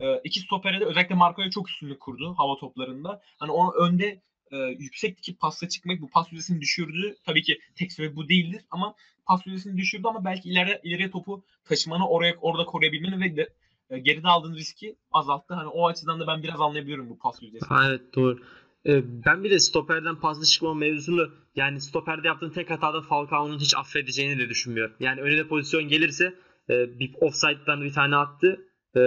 e, 0.00 0.20
iki 0.24 0.40
stopere 0.40 0.80
de 0.80 0.84
özellikle 0.84 1.14
Marco'ya 1.14 1.50
çok 1.50 1.68
üstünlük 1.68 2.00
kurdu 2.00 2.34
hava 2.38 2.56
toplarında. 2.56 3.22
Hani 3.38 3.50
onu 3.50 3.72
önde 3.72 4.22
e, 4.50 4.56
yüksek 4.56 5.18
dikip 5.18 5.40
pasla 5.40 5.68
çıkmak 5.68 6.00
bu 6.00 6.10
pas 6.10 6.32
yüzdesini 6.32 6.60
düşürdü. 6.60 7.16
Tabii 7.26 7.42
ki 7.42 7.58
tek 7.76 7.92
sebebi 7.92 8.16
bu 8.16 8.28
değildir 8.28 8.62
ama 8.70 8.94
pas 9.26 9.46
yüzdesini 9.46 9.76
düşürdü 9.76 10.02
ama 10.08 10.24
belki 10.24 10.48
ileri 10.48 10.80
ileriye 10.82 11.10
topu 11.10 11.44
taşımanı 11.64 12.08
oraya 12.08 12.34
orada 12.40 12.64
koruyabilmeni 12.64 13.20
ve 13.20 13.36
de, 13.36 13.48
e, 13.90 13.98
geride 13.98 14.28
aldığın 14.28 14.54
riski 14.54 14.96
azalttı. 15.12 15.54
Hani 15.54 15.68
o 15.68 15.88
açıdan 15.88 16.20
da 16.20 16.26
ben 16.26 16.42
biraz 16.42 16.60
anlayabiliyorum 16.60 17.10
bu 17.10 17.18
pas 17.18 17.42
yüzdesini. 17.42 17.78
Evet 17.88 18.14
doğru. 18.14 18.38
Ee, 18.86 19.02
ben 19.26 19.44
bir 19.44 19.50
de 19.50 19.60
stoperden 19.60 20.16
paslı 20.16 20.44
çıkma 20.44 20.74
mevzusunu 20.74 21.30
yani 21.56 21.80
stoperde 21.80 22.26
yaptığın 22.26 22.50
tek 22.50 22.70
hatada 22.70 23.02
Falcao'nun 23.02 23.58
hiç 23.58 23.76
affedeceğini 23.76 24.38
de 24.38 24.48
düşünmüyorum. 24.48 24.96
Yani 25.00 25.20
önüne 25.20 25.46
pozisyon 25.46 25.88
gelirse 25.88 26.34
e, 26.70 26.98
bir 26.98 27.14
offside'dan 27.20 27.82
bir 27.82 27.92
tane 27.92 28.16
attı. 28.16 28.60
E, 28.96 29.00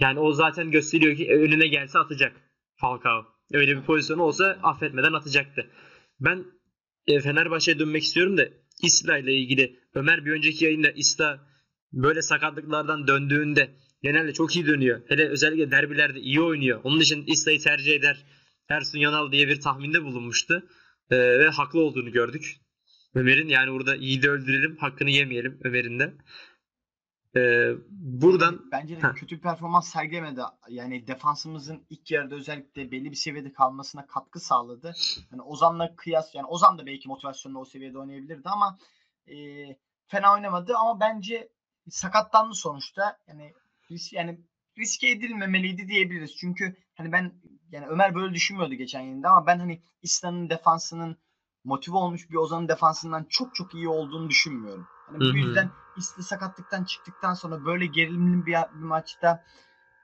yani 0.00 0.20
o 0.20 0.32
zaten 0.32 0.70
gösteriyor 0.70 1.16
ki 1.16 1.28
önüne 1.30 1.66
gelse 1.66 1.98
atacak 1.98 2.32
Falcao. 2.76 3.26
Öyle 3.52 3.76
bir 3.76 3.82
pozisyonu 3.82 4.22
olsa 4.22 4.58
affetmeden 4.62 5.12
atacaktı. 5.12 5.70
Ben 6.20 6.44
e, 7.06 7.20
Fenerbahçe'ye 7.20 7.78
dönmek 7.78 8.02
istiyorum 8.02 8.38
da 8.38 8.48
İsla 8.82 9.18
ile 9.18 9.34
ilgili 9.34 9.80
Ömer 9.94 10.24
bir 10.24 10.30
önceki 10.30 10.64
yayında 10.64 10.90
İsla 10.90 11.46
böyle 11.92 12.22
sakatlıklardan 12.22 13.06
döndüğünde 13.06 13.70
genelde 14.02 14.32
çok 14.32 14.56
iyi 14.56 14.66
dönüyor. 14.66 15.00
Hele 15.08 15.28
özellikle 15.28 15.70
derbilerde 15.70 16.20
iyi 16.20 16.40
oynuyor. 16.40 16.80
Onun 16.84 17.00
için 17.00 17.24
İsla'yı 17.26 17.60
tercih 17.60 17.94
eder. 17.94 18.24
Ersun 18.68 18.98
Yanal 18.98 19.32
diye 19.32 19.48
bir 19.48 19.60
tahminde 19.60 20.02
bulunmuştu. 20.04 20.68
Ee, 21.10 21.16
ve 21.16 21.48
haklı 21.48 21.80
olduğunu 21.80 22.12
gördük. 22.12 22.56
Ömer'in 23.14 23.48
yani 23.48 23.72
burada 23.72 23.96
iyi 23.96 24.22
de 24.22 24.30
öldürelim, 24.30 24.76
hakkını 24.76 25.10
yemeyelim 25.10 25.60
Ömer'in 25.64 25.98
de. 25.98 26.14
Ee, 27.36 27.72
buradan 27.90 28.70
bence 28.72 28.96
de 28.96 29.08
Heh. 29.08 29.14
kötü 29.14 29.36
bir 29.36 29.40
performans 29.40 29.88
sergilemedi. 29.88 30.40
Yani 30.68 31.06
defansımızın 31.06 31.86
ilk 31.90 32.10
yarıda 32.10 32.34
özellikle 32.34 32.90
belli 32.90 33.10
bir 33.10 33.16
seviyede 33.16 33.52
kalmasına 33.52 34.06
katkı 34.06 34.40
sağladı. 34.40 34.94
Yani 35.32 35.42
Ozan'la 35.42 35.96
kıyas 35.96 36.34
yani 36.34 36.46
Ozan 36.46 36.78
da 36.78 36.86
belki 36.86 37.08
motivasyonla 37.08 37.58
o 37.58 37.64
seviyede 37.64 37.98
oynayabilirdi 37.98 38.48
ama 38.48 38.78
e, 39.26 39.34
fena 40.06 40.32
oynamadı 40.34 40.76
ama 40.76 41.00
bence 41.00 41.48
sakatlandı 41.90 42.54
sonuçta. 42.54 43.18
Yani 43.28 43.54
risk, 43.90 44.12
yani 44.12 44.40
riske 44.78 45.10
edilmemeliydi 45.10 45.88
diyebiliriz. 45.88 46.36
Çünkü 46.36 46.76
hani 46.94 47.12
ben 47.12 47.32
yani 47.72 47.86
Ömer 47.86 48.14
böyle 48.14 48.34
düşünmüyordu 48.34 48.74
geçen 48.74 49.00
yayında 49.00 49.30
ama 49.30 49.46
ben 49.46 49.58
hani 49.58 49.82
İslam'ın 50.02 50.50
defansının 50.50 51.16
motive 51.64 51.96
olmuş 51.96 52.30
bir 52.30 52.36
Ozan'ın 52.36 52.68
defansından 52.68 53.26
çok 53.30 53.54
çok 53.54 53.74
iyi 53.74 53.88
olduğunu 53.88 54.30
düşünmüyorum. 54.30 54.86
Hani 55.06 55.20
bu 55.20 55.36
yüzden 55.36 55.70
İsli 55.96 56.22
sakatlıktan 56.22 56.84
çıktıktan 56.84 57.34
sonra 57.34 57.64
böyle 57.64 57.86
gerilimli 57.86 58.46
bir, 58.46 58.52
bir 58.52 58.84
maçta 58.84 59.44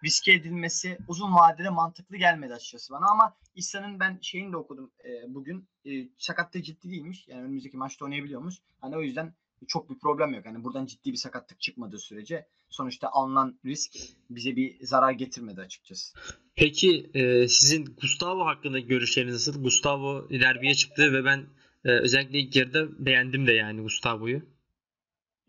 riske 0.05 0.33
edilmesi 0.33 0.99
uzun 1.09 1.35
vadede 1.35 1.71
mantıklı 1.71 2.17
gelmedi 2.17 2.55
açıkçası 2.55 2.93
bana 2.93 3.07
ama 3.11 3.37
İsa'nın 3.55 4.01
ben 4.01 4.19
şeyini 4.23 4.53
de 4.53 4.57
okudum 4.57 4.91
e, 5.05 5.35
bugün. 5.35 5.69
E, 5.85 5.91
sakatlığı 6.19 6.63
ciddi 6.63 6.91
değilmiş. 6.91 7.29
Yani 7.29 7.43
önümüzdeki 7.43 7.77
maçta 7.77 8.05
oynayabiliyormuş. 8.05 8.55
Hani 8.81 8.97
o 8.97 9.03
yüzden 9.03 9.35
çok 9.69 9.91
bir 9.91 9.99
problem 9.99 10.35
yok. 10.35 10.47
Hani 10.47 10.65
buradan 10.65 10.87
ciddi 10.87 11.13
bir 11.13 11.17
sakatlık 11.17 11.61
çıkmadığı 11.61 11.99
sürece 11.99 12.47
sonuçta 12.69 13.09
alınan 13.09 13.59
risk 13.65 13.93
bize 14.31 14.57
bir 14.57 14.87
zarar 14.87 15.13
getirmedi 15.13 15.61
açıkçası. 15.61 16.19
peki 16.57 17.11
e, 17.15 17.49
sizin 17.49 17.85
Gustavo 17.85 18.45
hakkında 18.45 18.79
görüşleriniz 18.79 19.33
nasıl? 19.33 19.63
Gustavo 19.63 20.31
derbiye 20.31 20.75
çıktı 20.75 21.13
ve 21.13 21.25
ben 21.25 21.47
e, 21.85 21.91
özellikle 21.91 22.39
ilk 22.39 22.57
yarıda 22.57 23.07
beğendim 23.07 23.47
de 23.47 23.53
yani 23.53 23.83
Gustavo'yu. 23.83 24.56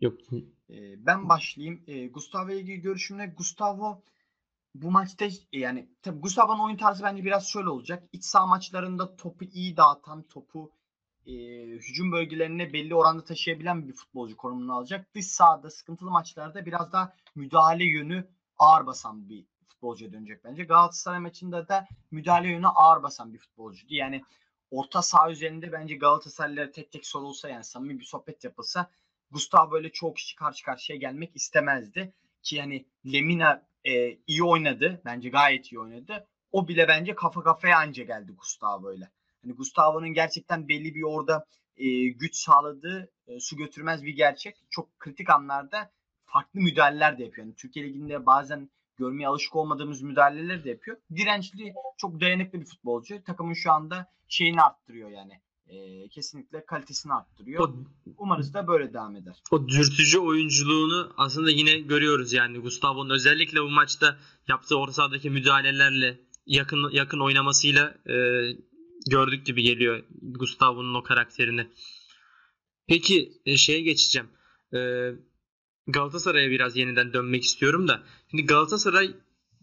Yok 0.00 0.20
E, 0.70 1.06
ben 1.06 1.28
başlayayım. 1.28 1.84
E, 1.86 2.06
Gustavo 2.06 2.50
ile 2.50 2.60
ilgili 2.60 2.80
görüşümle 2.80 3.26
Gustavo 3.26 4.02
bu 4.74 4.90
maçta 4.90 5.24
e, 5.24 5.30
yani 5.52 5.88
tabii 6.02 6.20
Gustavo'nun 6.20 6.64
oyun 6.64 6.76
tarzı 6.76 7.04
bence 7.04 7.24
biraz 7.24 7.48
şöyle 7.48 7.68
olacak. 7.68 8.08
İç 8.12 8.24
saha 8.24 8.46
maçlarında 8.46 9.16
topu 9.16 9.44
iyi 9.44 9.76
dağıtan, 9.76 10.22
topu 10.22 10.72
e, 11.26 11.32
hücum 11.66 12.12
bölgelerine 12.12 12.72
belli 12.72 12.94
oranda 12.94 13.24
taşıyabilen 13.24 13.88
bir 13.88 13.92
futbolcu 13.92 14.36
konumunu 14.36 14.76
alacak. 14.76 15.14
Dış 15.14 15.26
sahada 15.26 15.70
sıkıntılı 15.70 16.10
maçlarda 16.10 16.66
biraz 16.66 16.92
daha 16.92 17.16
müdahale 17.34 17.84
yönü 17.84 18.28
ağır 18.58 18.86
basan 18.86 19.28
bir 19.28 19.46
futbolcuya 19.68 20.12
dönecek 20.12 20.44
bence. 20.44 20.64
Galatasaray 20.64 21.18
maçında 21.18 21.68
da 21.68 21.88
müdahale 22.10 22.48
yönü 22.48 22.66
ağır 22.66 23.02
basan 23.02 23.34
bir 23.34 23.38
futbolcuydu. 23.38 23.94
Yani 23.94 24.22
orta 24.70 25.02
saha 25.02 25.30
üzerinde 25.30 25.72
bence 25.72 25.96
Galatasaraylılara 25.96 26.70
tek 26.70 26.92
tek 26.92 27.06
sorulsa 27.06 27.48
yani 27.48 27.64
samimi 27.64 28.00
bir 28.00 28.04
sohbet 28.04 28.44
yapılsa 28.44 28.90
Gustavo 29.30 29.70
böyle 29.70 29.92
çok 29.92 30.16
kişi 30.16 30.36
karşı 30.36 30.64
karşıya 30.64 30.98
gelmek 30.98 31.36
istemezdi. 31.36 32.12
Ki 32.42 32.56
yani 32.56 32.86
Lemina 33.12 33.62
e, 33.84 34.18
iyi 34.26 34.44
oynadı. 34.44 35.02
Bence 35.04 35.28
gayet 35.28 35.72
iyi 35.72 35.80
oynadı. 35.80 36.26
O 36.52 36.68
bile 36.68 36.88
bence 36.88 37.14
kafa 37.14 37.42
kafaya 37.42 37.78
anca 37.78 38.04
geldi 38.04 38.32
Gustavo 38.32 38.92
ile. 38.92 39.10
Hani 39.42 39.52
Gustavo'nun 39.52 40.08
gerçekten 40.08 40.68
belli 40.68 40.94
bir 40.94 41.02
orada 41.02 41.44
e, 41.76 42.08
güç 42.08 42.36
sağladığı 42.36 43.10
e, 43.26 43.40
su 43.40 43.56
götürmez 43.56 44.04
bir 44.04 44.16
gerçek. 44.16 44.56
Çok 44.70 44.98
kritik 44.98 45.30
anlarda 45.30 45.90
farklı 46.24 46.60
müdahaleler 46.60 47.18
de 47.18 47.24
yapıyor. 47.24 47.46
Yani 47.46 47.56
Türkiye 47.56 47.84
Ligi'nde 47.84 48.26
bazen 48.26 48.70
görmeye 48.96 49.28
alışık 49.28 49.56
olmadığımız 49.56 50.02
müdahaleler 50.02 50.64
de 50.64 50.70
yapıyor. 50.70 50.96
Dirençli, 51.16 51.74
çok 51.96 52.20
dayanıklı 52.20 52.60
bir 52.60 52.66
futbolcu. 52.66 53.24
Takımın 53.24 53.54
şu 53.54 53.72
anda 53.72 54.10
şeyini 54.28 54.62
arttırıyor 54.62 55.10
yani. 55.10 55.40
E, 55.68 56.08
kesinlikle 56.08 56.64
kalitesini 56.66 57.12
arttırıyor. 57.12 57.68
O, 57.68 57.76
Umarız 58.18 58.54
da 58.54 58.66
böyle 58.68 58.92
devam 58.92 59.16
eder. 59.16 59.42
o 59.50 59.68
dürtücü 59.68 60.18
oyunculuğunu 60.18 61.12
aslında 61.16 61.50
yine 61.50 61.78
görüyoruz 61.78 62.32
yani 62.32 62.58
Gustavo'nun 62.58 63.10
özellikle 63.10 63.62
bu 63.62 63.70
maçta 63.70 64.18
yaptığı 64.48 64.78
orta 64.78 64.92
sahadaki 64.92 65.30
müdahalelerle 65.30 66.20
yakın 66.46 66.90
yakın 66.90 67.20
oynamasıyla 67.20 67.94
e, 68.06 68.16
gördük 69.10 69.46
gibi 69.46 69.62
geliyor 69.62 70.02
Gustavo'nun 70.22 70.94
o 70.94 71.02
karakterini. 71.02 71.68
Peki 72.88 73.32
e, 73.46 73.56
şeye 73.56 73.80
geçeceğim. 73.80 74.28
E, 74.74 74.78
Galatasaray'a 75.86 76.50
biraz 76.50 76.76
yeniden 76.76 77.12
dönmek 77.12 77.44
istiyorum 77.44 77.88
da. 77.88 78.02
Şimdi 78.30 78.46
Galatasaray 78.46 79.14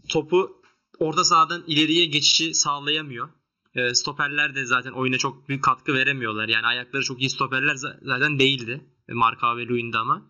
topu 0.10 0.62
orta 1.00 1.24
sahadan 1.24 1.64
ileriye 1.68 2.06
geçişi 2.06 2.54
sağlayamıyor. 2.54 3.30
E, 3.76 3.94
stoperler 3.94 4.56
de 4.56 4.66
zaten 4.66 4.92
oyuna 4.92 5.18
çok 5.18 5.50
büyük 5.50 5.64
katkı 5.64 5.94
veremiyorlar. 5.94 6.48
Yani 6.48 6.68
ayakları 6.68 7.04
çok 7.04 7.22
iyi 7.22 7.30
stoperler 7.30 7.76
za- 7.76 7.98
zaten 8.02 8.40
değildi. 8.40 8.82
Marka 9.08 9.58
ve 9.58 9.68
Luyendam'a. 9.68 10.22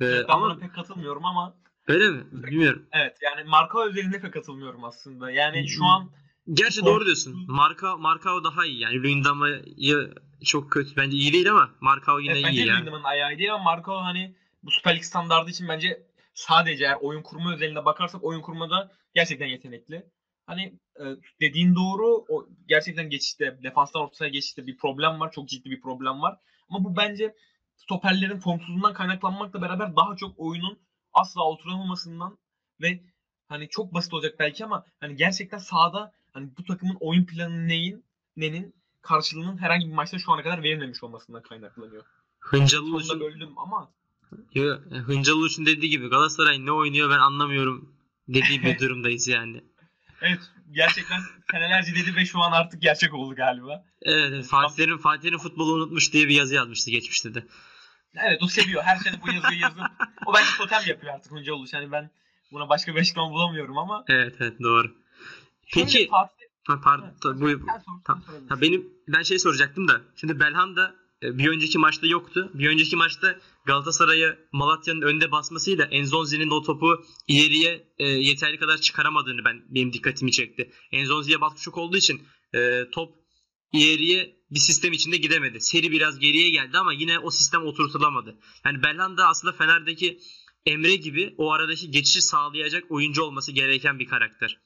E, 0.00 0.04
ben 0.04 0.24
buna 0.24 0.34
ama 0.34 0.58
pek 0.58 0.74
katılmıyorum 0.74 1.24
ama 1.24 1.56
öyle 1.86 2.10
mi? 2.10 2.24
Bilmiyorum. 2.32 2.86
evet 2.92 3.16
yani 3.22 3.48
marka 3.48 3.84
özelinde 3.88 4.20
pek 4.20 4.32
katılmıyorum 4.32 4.84
aslında. 4.84 5.30
Yani 5.30 5.68
şu 5.68 5.84
an 5.84 6.10
Gerçi 6.52 6.84
doğru 6.84 7.04
diyorsun. 7.04 7.44
Marka 7.48 7.96
Markao 7.96 8.44
daha 8.44 8.66
iyi. 8.66 8.80
Yani 8.80 9.02
Luyendam'ı 9.02 9.62
çok 10.44 10.72
kötü. 10.72 10.96
Bence 10.96 11.16
iyi 11.16 11.32
değil 11.32 11.50
ama 11.50 11.70
Markao 11.80 12.20
yine 12.20 12.32
evet, 12.32 12.42
iyi 12.42 12.46
bence 12.46 12.62
yani. 12.62 12.80
Lindem'in 12.80 13.04
ayağı 13.04 13.38
değil 13.38 13.54
ama 13.54 13.64
Marco 13.64 13.96
hani 13.96 14.36
bu 14.62 14.70
Süper 14.70 14.96
Lig 14.96 15.02
standardı 15.02 15.50
için 15.50 15.68
bence 15.68 16.06
sadece 16.34 16.84
eğer 16.84 16.96
oyun 17.00 17.22
kurma 17.22 17.54
özelinde 17.54 17.84
bakarsak 17.84 18.24
oyun 18.24 18.40
kurmada 18.40 18.92
gerçekten 19.14 19.46
yetenekli. 19.46 20.06
Hani 20.48 20.74
e, 21.00 21.04
dediğin 21.40 21.74
doğru. 21.74 22.24
O 22.28 22.48
gerçekten 22.68 23.10
geçişte, 23.10 23.58
defanstan 23.62 24.02
ortaya 24.02 24.28
geçişte 24.28 24.66
bir 24.66 24.76
problem 24.76 25.20
var. 25.20 25.32
Çok 25.32 25.48
ciddi 25.48 25.70
bir 25.70 25.80
problem 25.80 26.22
var. 26.22 26.38
Ama 26.68 26.84
bu 26.84 26.96
bence 26.96 27.34
stoperlerin 27.76 28.40
formsuzluğundan 28.40 28.94
kaynaklanmakla 28.94 29.62
beraber 29.62 29.96
daha 29.96 30.16
çok 30.16 30.38
oyunun 30.38 30.78
asla 31.12 31.48
oturamamasından 31.48 32.38
ve 32.80 33.00
hani 33.48 33.68
çok 33.68 33.94
basit 33.94 34.14
olacak 34.14 34.34
belki 34.38 34.64
ama 34.64 34.84
hani 35.00 35.16
gerçekten 35.16 35.58
sahada 35.58 36.12
hani 36.32 36.50
bu 36.58 36.64
takımın 36.64 36.96
oyun 37.00 37.24
planı 37.24 37.68
neyin 37.68 38.04
nenin 38.36 38.74
karşılığının 39.02 39.58
herhangi 39.58 39.86
bir 39.86 39.94
maçta 39.94 40.18
şu 40.18 40.32
ana 40.32 40.42
kadar 40.42 40.62
verilmemiş 40.62 41.04
olmasından 41.04 41.42
kaynaklanıyor. 41.42 42.04
Hıncalı 42.40 42.84
Uluç'un 42.84 43.20
böldüm 43.20 43.58
ama 43.58 43.90
Hıncalı 45.06 45.38
Uluç'un 45.38 45.66
dediği 45.66 45.90
gibi 45.90 46.08
Galatasaray 46.08 46.66
ne 46.66 46.72
oynuyor 46.72 47.10
ben 47.10 47.18
anlamıyorum 47.18 47.94
dediği 48.28 48.62
bir 48.62 48.78
durumdayız 48.80 49.28
yani. 49.28 49.64
Evet 50.22 50.40
gerçekten 50.70 51.20
senelerce 51.50 51.94
dedi 51.94 52.16
ve 52.16 52.24
şu 52.24 52.40
an 52.40 52.52
artık 52.52 52.82
gerçek 52.82 53.14
oldu 53.14 53.34
galiba. 53.34 53.84
Evet, 54.02 54.32
evet 54.32 54.46
Fatih 54.46 54.76
Terim, 54.76 54.98
Fatih 54.98 55.22
Terim 55.22 55.38
futbolu 55.38 55.72
unutmuş 55.72 56.12
diye 56.12 56.28
bir 56.28 56.34
yazı 56.34 56.54
yazmıştı 56.54 56.90
geçmişte 56.90 57.34
de. 57.34 57.46
Evet 58.16 58.42
o 58.42 58.48
seviyor. 58.48 58.82
Her 58.82 58.96
sene 58.96 59.14
bu 59.22 59.32
yazıyı 59.32 59.60
yazıp 59.60 59.80
o 60.26 60.34
bence 60.34 60.50
totem 60.58 60.82
yapıyor 60.86 61.14
artık 61.14 61.32
Hunca 61.32 61.52
Uluç. 61.52 61.72
Yani 61.72 61.92
ben 61.92 62.10
buna 62.52 62.68
başka 62.68 62.94
bir 62.94 63.00
açıklama 63.00 63.30
bulamıyorum 63.30 63.78
ama. 63.78 64.04
Evet 64.08 64.34
evet 64.40 64.62
doğru. 64.62 64.94
Peki 65.74 66.08
Fatih- 66.08 66.48
ha, 66.66 66.80
pardon 66.84 67.04
Evet, 67.04 67.60
Tamam. 68.04 68.22
sorabilirsin. 68.22 68.48
Ha, 68.48 68.60
benim 68.60 68.88
ben 69.08 69.22
şey 69.22 69.38
soracaktım 69.38 69.88
da. 69.88 70.00
Şimdi 70.16 70.40
Belhanda 70.40 70.94
bir 71.22 71.48
önceki 71.48 71.78
maçta 71.78 72.06
yoktu. 72.06 72.50
Bir 72.54 72.68
önceki 72.68 72.96
maçta 72.96 73.40
Galatasaray'a 73.66 74.38
Malatya'nın 74.52 75.02
önde 75.02 75.30
basmasıyla 75.32 75.84
Enzonzi'nin 75.84 76.50
o 76.50 76.62
topu 76.62 77.04
ileriye 77.28 77.94
e, 77.98 78.06
yeterli 78.06 78.58
kadar 78.58 78.78
çıkaramadığını 78.78 79.44
ben 79.44 79.62
benim 79.68 79.92
dikkatimi 79.92 80.32
çekti. 80.32 80.72
Enzonzi'ye 80.92 81.40
baskı 81.40 81.60
çok 81.60 81.78
olduğu 81.78 81.96
için 81.96 82.22
e, 82.54 82.90
top 82.92 83.14
ileriye 83.72 84.38
bir 84.50 84.58
sistem 84.58 84.92
içinde 84.92 85.16
gidemedi. 85.16 85.60
Seri 85.60 85.90
biraz 85.90 86.18
geriye 86.18 86.50
geldi 86.50 86.78
ama 86.78 86.92
yine 86.92 87.18
o 87.18 87.30
sistem 87.30 87.62
oturtulamadı. 87.62 88.38
Yani 88.64 88.82
Belhanda 88.82 89.28
aslında 89.28 89.52
Fener'deki 89.52 90.18
Emre 90.66 90.96
gibi 90.96 91.34
o 91.38 91.52
aradaki 91.52 91.90
geçişi 91.90 92.22
sağlayacak 92.22 92.84
oyuncu 92.90 93.22
olması 93.22 93.52
gereken 93.52 93.98
bir 93.98 94.06
karakter. 94.06 94.60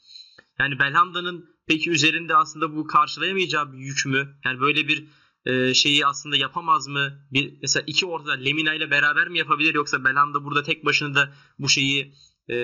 Yani 0.59 0.79
Belhanda'nın 0.79 1.57
peki 1.67 1.91
üzerinde 1.91 2.37
aslında 2.37 2.77
bu 2.77 2.87
karşılayamayacağı 2.87 3.73
bir 3.73 3.79
yük 3.79 4.07
mü? 4.07 4.37
Yani 4.45 4.61
böyle 4.61 4.89
bir 4.89 5.05
e, 5.47 5.75
şeyi 5.75 6.07
aslında 6.07 6.37
yapamaz 6.37 6.89
mı? 6.89 7.19
Bir 7.33 7.55
mesela 7.63 7.85
iki 7.87 8.07
ortada 8.07 8.33
Lemina 8.33 8.75
ile 8.75 8.91
beraber 8.91 9.29
mi 9.29 9.39
yapabilir 9.39 9.75
yoksa 9.75 10.05
Belhanda 10.05 10.45
burada 10.45 10.63
tek 10.63 10.85
başına 10.85 11.15
da 11.15 11.33
bu 11.59 11.69
şeyi 11.69 12.15
e, 12.51 12.57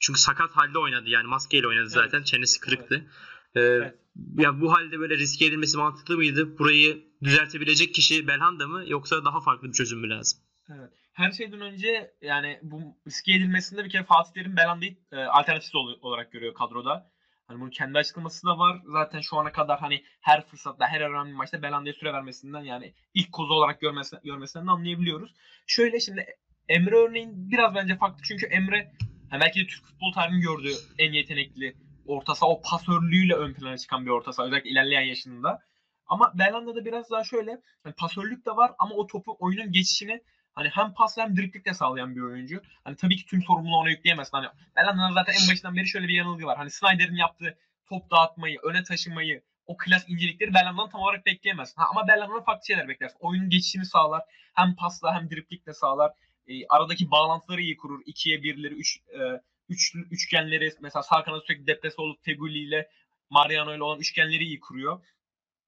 çünkü 0.00 0.20
sakat 0.20 0.50
halde 0.50 0.78
oynadı 0.78 1.08
yani 1.08 1.26
maskeyle 1.26 1.66
oynadı 1.68 1.88
zaten 1.88 2.22
çenesi 2.22 2.60
kırıktı. 2.60 3.06
Evet. 3.54 3.94
Ya 4.36 4.60
bu 4.60 4.72
halde 4.72 4.98
böyle 4.98 5.16
riske 5.16 5.44
edilmesi 5.44 5.76
mantıklı 5.76 6.16
mıydı? 6.16 6.58
Burayı 6.58 7.04
düzeltebilecek 7.22 7.94
kişi 7.94 8.26
Belhanda 8.28 8.68
mı 8.68 8.84
yoksa 8.86 9.24
daha 9.24 9.40
farklı 9.40 9.68
bir 9.68 9.72
çözüm 9.72 10.00
mü 10.00 10.08
lazım? 10.08 10.40
Evet. 10.68 10.90
Her 11.12 11.32
şeyden 11.32 11.60
önce 11.60 12.14
yani 12.22 12.60
bu 12.62 12.80
riske 13.06 13.32
edilmesinde 13.32 13.84
bir 13.84 13.90
kere 13.90 14.04
Fatih 14.04 14.32
Terim 14.32 14.56
Belanda'yı 14.56 14.96
e, 15.12 15.16
alternatif 15.16 15.74
ol- 15.74 15.98
olarak 16.00 16.32
görüyor 16.32 16.54
kadroda. 16.54 17.10
Hani 17.46 17.60
bunun 17.60 17.70
kendi 17.70 17.98
açıklaması 17.98 18.46
da 18.46 18.58
var. 18.58 18.82
Zaten 18.86 19.20
şu 19.20 19.36
ana 19.36 19.52
kadar 19.52 19.80
hani 19.80 20.04
her 20.20 20.46
fırsatta, 20.46 20.86
her 20.86 21.00
önemli 21.00 21.34
maçta 21.34 21.62
Belanda'ya 21.62 21.94
süre 21.94 22.12
vermesinden 22.12 22.60
yani 22.60 22.94
ilk 23.14 23.32
kozu 23.32 23.54
olarak 23.54 23.80
görmesi, 23.80 24.16
görmesinden 24.24 24.66
de 24.66 24.70
anlayabiliyoruz. 24.70 25.34
Şöyle 25.66 26.00
şimdi 26.00 26.26
Emre 26.68 26.96
örneğin 26.96 27.50
biraz 27.50 27.74
bence 27.74 27.96
farklı 27.96 28.22
çünkü 28.22 28.46
Emre 28.46 28.92
hani 29.30 29.40
belki 29.40 29.60
de 29.60 29.66
Türk 29.66 29.84
futbol 29.84 30.12
tarihinin 30.12 30.40
gördüğü 30.40 30.74
en 30.98 31.12
yetenekli 31.12 31.76
orta 32.06 32.34
saha, 32.34 32.50
o 32.50 32.60
pasörlüğüyle 32.62 33.34
ön 33.34 33.54
plana 33.54 33.78
çıkan 33.78 34.06
bir 34.06 34.10
orta 34.10 34.32
saha 34.32 34.46
özellikle 34.46 34.70
ilerleyen 34.70 35.02
yaşında. 35.02 35.58
Ama 36.06 36.32
Belanda'da 36.38 36.84
biraz 36.84 37.10
daha 37.10 37.24
şöyle 37.24 37.60
hani 37.82 37.94
pasörlük 37.94 38.46
de 38.46 38.50
var 38.50 38.72
ama 38.78 38.94
o 38.94 39.06
topu 39.06 39.36
oyunun 39.38 39.72
geçişini 39.72 40.20
Hani 40.56 40.68
hem 40.68 40.94
pas 40.94 41.16
hem 41.16 41.36
driplik 41.36 41.66
de 41.66 41.74
sağlayan 41.74 42.16
bir 42.16 42.20
oyuncu. 42.20 42.62
Hani 42.84 42.96
tabii 42.96 43.16
ki 43.16 43.26
tüm 43.26 43.42
sorumluluğu 43.42 43.76
ona 43.76 43.90
yükleyemezsin. 43.90 44.36
Hani 44.36 44.48
Belanda'nın 44.76 45.14
zaten 45.14 45.32
en 45.32 45.48
başından 45.50 45.76
beri 45.76 45.86
şöyle 45.86 46.08
bir 46.08 46.14
yanılgı 46.14 46.46
var. 46.46 46.56
Hani 46.58 46.70
Snyder'in 46.70 47.16
yaptığı 47.16 47.58
top 47.88 48.10
dağıtmayı, 48.10 48.58
öne 48.62 48.82
taşımayı, 48.82 49.42
o 49.66 49.76
klas 49.76 50.08
incelikleri 50.08 50.54
Bellanda'dan 50.54 50.90
tam 50.90 51.00
olarak 51.00 51.26
bekleyemezsin. 51.26 51.76
Ha, 51.76 51.86
ama 51.90 52.08
Bellanda'dan 52.08 52.44
farklı 52.44 52.66
şeyler 52.66 52.88
beklersin. 52.88 53.18
Oyunun 53.20 53.50
geçişini 53.50 53.86
sağlar. 53.86 54.22
Hem 54.54 54.76
pasla 54.76 55.14
hem 55.14 55.30
driplikle 55.30 55.72
sağlar. 55.72 56.12
E, 56.46 56.66
aradaki 56.68 57.10
bağlantıları 57.10 57.60
iyi 57.60 57.76
kurur. 57.76 58.02
İkiye 58.06 58.42
birleri, 58.42 58.74
üç, 58.74 58.96
e, 58.96 59.42
üç, 59.68 59.94
üçgenleri 60.10 60.72
mesela 60.80 61.02
sağ 61.02 61.24
kanada 61.24 61.40
sürekli 61.40 61.66
depresi 61.66 62.00
olup 62.00 62.24
Feguli 62.24 62.58
ile 62.58 62.90
Mariano 63.30 63.74
ile 63.74 63.82
olan 63.82 63.98
üçgenleri 63.98 64.44
iyi 64.44 64.60
kuruyor. 64.60 65.00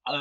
E, 0.07 0.15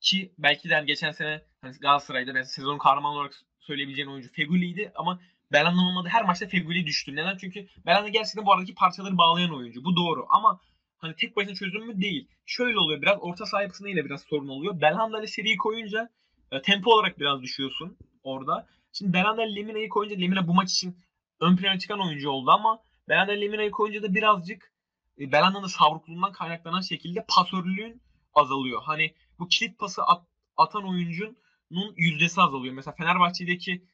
ki 0.00 0.32
belki 0.38 0.70
de 0.70 0.74
hani 0.74 0.86
geçen 0.86 1.12
sene 1.12 1.42
hani 1.60 1.78
Galatasaray'da 1.78 2.34
ben 2.34 2.42
sezon 2.42 2.78
kahramanı 2.78 3.12
olarak 3.12 3.32
söyleyebileceğin 3.62 4.08
oyuncu 4.08 4.32
Feguli'ydi 4.32 4.92
ama 4.94 5.20
Belhanda'nın 5.52 5.86
olmadığı 5.86 6.08
her 6.08 6.24
maçta 6.24 6.46
Feguli 6.46 6.86
düştü. 6.86 7.16
Neden? 7.16 7.36
Çünkü 7.36 7.66
Belhanda 7.86 8.08
gerçekten 8.08 8.46
bu 8.46 8.52
aradaki 8.52 8.74
parçaları 8.74 9.18
bağlayan 9.18 9.54
oyuncu. 9.54 9.84
Bu 9.84 9.96
doğru 9.96 10.26
ama 10.30 10.60
hani 10.98 11.14
tek 11.16 11.36
başına 11.36 11.54
çözüm 11.54 11.86
mü 11.86 12.00
değil. 12.00 12.28
Şöyle 12.46 12.78
oluyor 12.78 13.02
biraz 13.02 13.18
orta 13.20 13.46
saha 13.46 13.62
yapısında 13.62 13.88
yine 13.88 14.04
biraz 14.04 14.22
sorun 14.22 14.48
oluyor. 14.48 14.80
Belhanda 14.80 15.18
ile 15.18 15.26
seriyi 15.26 15.56
koyunca 15.56 16.10
e, 16.52 16.62
tempo 16.62 16.90
olarak 16.90 17.20
biraz 17.20 17.42
düşüyorsun 17.42 17.96
orada. 18.22 18.66
Şimdi 18.92 19.12
Belhanda 19.12 19.44
ile 19.44 19.56
Lemina'yı 19.56 19.88
koyunca 19.88 20.16
Lemina 20.16 20.48
bu 20.48 20.54
maç 20.54 20.72
için 20.72 20.96
ön 21.40 21.56
plana 21.56 21.78
çıkan 21.78 22.00
oyuncu 22.00 22.30
oldu 22.30 22.50
ama 22.50 22.78
Belhanda 23.08 23.32
ile 23.32 23.40
Lemina'yı 23.40 23.70
koyunca 23.70 24.02
da 24.02 24.14
birazcık 24.14 24.72
e, 25.20 25.32
Belhanda'nın 25.32 25.66
savrukluğundan 25.66 26.32
kaynaklanan 26.32 26.80
şekilde 26.80 27.24
pasörlüğün 27.28 28.02
azalıyor. 28.34 28.82
Hani 28.84 29.14
bu 29.38 29.48
kilit 29.48 29.78
pası 29.78 30.02
at, 30.02 30.22
atan 30.56 30.84
oyuncunun 31.72 31.94
yüzdesi 31.96 32.40
azalıyor. 32.40 32.74
Mesela 32.74 32.94
Fenerbahçe'deki 32.94 33.84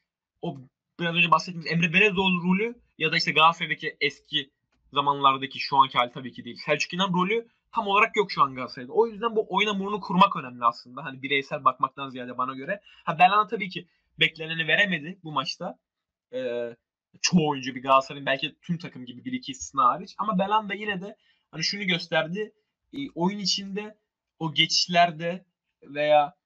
o 0.41 0.57
biraz 0.99 1.15
önce 1.15 1.31
bahsettiğimiz 1.31 1.71
Emre 1.71 1.93
Belezoğlu 1.93 2.43
rolü 2.43 2.75
ya 2.97 3.11
da 3.11 3.17
işte 3.17 3.31
Galatasaray'daki 3.31 3.97
eski 4.01 4.51
zamanlardaki 4.93 5.59
şu 5.59 5.77
anki 5.77 5.97
hali 5.97 6.11
tabii 6.11 6.31
ki 6.31 6.45
değil. 6.45 6.57
Selçuk 6.65 6.93
İnan 6.93 7.13
rolü 7.13 7.47
tam 7.71 7.87
olarak 7.87 8.15
yok 8.15 8.31
şu 8.31 8.43
an 8.43 8.55
Galatasaray'da. 8.55 8.93
O 8.93 9.07
yüzden 9.07 9.35
bu 9.35 9.45
oyun 9.49 9.67
hamurunu 9.67 9.99
kurmak 9.99 10.35
önemli 10.35 10.65
aslında. 10.65 11.03
Hani 11.03 11.21
bireysel 11.21 11.63
bakmaktan 11.63 12.09
ziyade 12.09 12.37
bana 12.37 12.53
göre. 12.53 12.81
Ha 13.03 13.19
Belhanda 13.19 13.47
tabii 13.47 13.69
ki 13.69 13.87
bekleneni 14.19 14.67
veremedi 14.67 15.19
bu 15.23 15.31
maçta. 15.31 15.79
Ee, 16.33 16.75
çoğu 17.21 17.49
oyuncu 17.49 17.75
bir 17.75 17.81
Galatasaray'ın 17.81 18.25
belki 18.25 18.55
tüm 18.61 18.77
takım 18.77 19.05
gibi 19.05 19.25
bir 19.25 19.31
iki 19.31 19.51
istisna 19.51 19.83
hariç. 19.83 20.15
Ama 20.17 20.39
Belhanda 20.39 20.73
yine 20.73 21.01
de 21.01 21.15
hani 21.51 21.63
şunu 21.63 21.83
gösterdi. 21.83 22.53
E, 22.93 22.97
oyun 23.15 23.39
içinde 23.39 23.97
o 24.39 24.53
geçişlerde 24.53 25.45
veya 25.83 26.38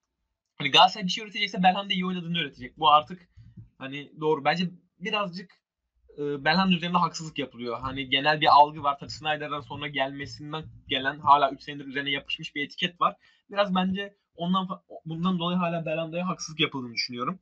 hani 0.56 0.72
Galatasaray 0.72 1.06
bir 1.06 1.12
şey 1.12 1.24
üretecekse 1.24 1.64
Belhanda 1.64 1.94
iyi 1.94 2.06
oynadığını 2.06 2.40
üretecek. 2.40 2.78
Bu 2.78 2.90
artık 2.90 3.30
hani 3.78 4.12
doğru. 4.20 4.46
Bence 4.46 4.70
birazcık 5.00 5.52
e, 6.18 6.46
Belhanda 6.46 6.76
üzerinde 6.76 6.98
haksızlık 6.98 7.40
yapılıyor. 7.40 7.80
Hani 7.80 8.10
genel 8.10 8.42
bir 8.42 8.48
algı 8.48 8.84
var. 8.84 8.98
Tabii 9.00 9.12
Snyder'dan 9.12 9.62
sonra 9.62 9.88
gelmesinden 9.88 10.64
gelen 10.88 11.20
hala 11.20 11.52
3 11.52 11.64
senedir 11.64 11.86
üzerine 11.86 12.12
yapışmış 12.12 12.56
bir 12.56 12.66
etiket 12.66 13.02
var. 13.02 13.16
Biraz 13.52 13.76
bence 13.76 14.18
ondan 14.36 14.68
bundan 15.06 15.40
dolayı 15.40 15.58
hala 15.58 15.86
Belhanda'ya 15.86 16.28
haksızlık 16.28 16.60
yapıldığını 16.60 16.94
düşünüyorum. 16.94 17.40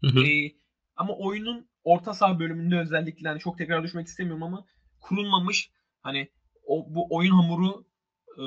Hı 0.00 0.06
hı. 0.06 0.24
Ee, 0.26 0.52
ama 0.96 1.14
oyunun 1.16 1.68
orta 1.84 2.14
saha 2.14 2.38
bölümünde 2.38 2.78
özellikle 2.78 3.28
hani 3.28 3.40
çok 3.40 3.58
tekrar 3.58 3.82
düşmek 3.82 4.06
istemiyorum 4.06 4.42
ama 4.42 4.64
kurulmamış 5.00 5.70
hani 6.02 6.30
o 6.66 6.86
bu 6.88 7.06
oyun 7.10 7.32
hamuru 7.32 7.84
e, 8.38 8.44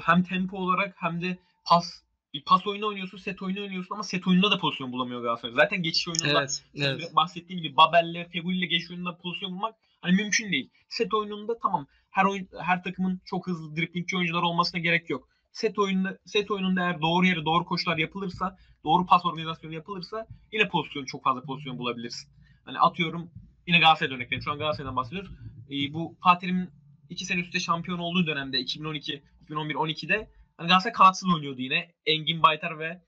hem 0.00 0.22
tempo 0.22 0.56
olarak 0.56 0.94
hem 0.98 1.22
de 1.22 1.38
pas 1.64 2.02
bir 2.34 2.44
pas 2.44 2.66
oyunu 2.66 2.86
oynuyorsun, 2.86 3.18
set 3.18 3.42
oyunu 3.42 3.60
oynuyorsun 3.60 3.94
ama 3.94 4.02
set 4.02 4.26
oyununda 4.26 4.50
da 4.50 4.58
pozisyon 4.58 4.92
bulamıyor 4.92 5.22
Galatasaray. 5.22 5.54
Zaten 5.54 5.82
geçiş 5.82 6.08
oyununda 6.08 6.40
Evet. 6.40 6.64
evet. 6.76 7.16
bahsettiğim 7.16 7.62
gibi 7.62 7.76
Babel'le, 7.76 8.28
Fegüli'yle 8.32 8.66
geçiş 8.66 8.90
oyununda 8.90 9.16
pozisyon 9.16 9.52
bulmak 9.52 9.74
hani 10.00 10.16
mümkün 10.16 10.52
değil. 10.52 10.70
Set 10.88 11.14
oyununda 11.14 11.58
tamam 11.58 11.86
her 12.10 12.24
oyun 12.24 12.48
her 12.60 12.82
takımın 12.82 13.20
çok 13.24 13.46
hızlı 13.46 13.76
driplingçi 13.76 14.16
oyuncular 14.16 14.42
olmasına 14.42 14.80
gerek 14.80 15.10
yok. 15.10 15.28
Set 15.52 15.78
oyununda 15.78 16.18
set 16.24 16.50
oyununda 16.50 16.80
eğer 16.80 17.00
doğru 17.00 17.26
yere 17.26 17.44
doğru 17.44 17.64
koşular 17.64 17.98
yapılırsa, 17.98 18.56
doğru 18.84 19.06
pas 19.06 19.26
organizasyonu 19.26 19.74
yapılırsa 19.74 20.26
yine 20.52 20.68
pozisyon 20.68 21.04
çok 21.04 21.24
fazla 21.24 21.42
pozisyon 21.42 21.78
bulabilirsin. 21.78 22.30
Hani 22.64 22.78
atıyorum 22.78 23.30
yine 23.66 23.78
Galatasaray'dan 23.78 24.16
örnek 24.16 24.26
vereyim. 24.26 24.42
Şu 24.42 24.52
an 24.52 24.58
Galatasaray'dan 24.58 24.96
bahsediyoruz. 24.96 25.30
Ee, 25.70 25.92
bu 25.94 26.16
Fatih'in 26.22 26.70
iki 27.10 27.24
sene 27.24 27.40
üstte 27.40 27.60
şampiyon 27.60 27.98
olduğu 27.98 28.26
dönemde 28.26 28.58
2012, 28.58 29.22
2011, 29.42 29.74
12'de 29.74 30.30
hani 30.56 30.68
Galatasaray 30.68 30.92
kanatsız 30.92 31.28
oynuyordu 31.34 31.60
yine. 31.60 31.94
Engin 32.06 32.42
Baytar 32.42 32.78
ve 32.78 33.02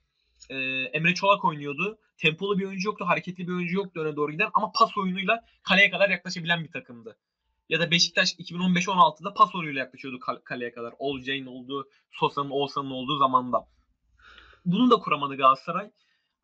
e, 0.51 0.57
Emre 0.83 1.15
Çolak 1.15 1.45
oynuyordu. 1.45 1.99
Tempolu 2.19 2.59
bir 2.59 2.65
oyuncu 2.65 2.89
yoktu, 2.89 3.05
hareketli 3.09 3.49
bir 3.49 3.53
oyuncu 3.53 3.77
yoktu 3.77 4.01
öne 4.01 4.17
doğru 4.17 4.33
giden 4.33 4.51
ama 4.55 4.73
pas 4.73 4.99
oyunuyla 4.99 5.45
kaleye 5.63 5.91
kadar 5.91 6.11
yaklaşabilen 6.11 6.65
bir 6.65 6.71
takımdı. 6.71 7.19
Ya 7.69 7.81
da 7.81 7.91
Beşiktaş 7.91 8.35
2015-16'da 8.35 9.35
pas 9.35 9.55
oyunuyla 9.55 9.81
yaklaşıyordu 9.81 10.21
kal- 10.21 10.41
kaleye 10.45 10.73
kadar. 10.73 10.95
Olcay'ın 10.99 11.47
olduğu, 11.47 11.89
Sosa'nın, 12.13 12.51
Oğuzhan'ın 12.51 12.91
olduğu 12.91 13.19
zamanda. 13.19 13.69
Bunu 14.65 14.91
da 14.91 14.97
kuramadı 14.97 15.37
Galatasaray. 15.37 15.91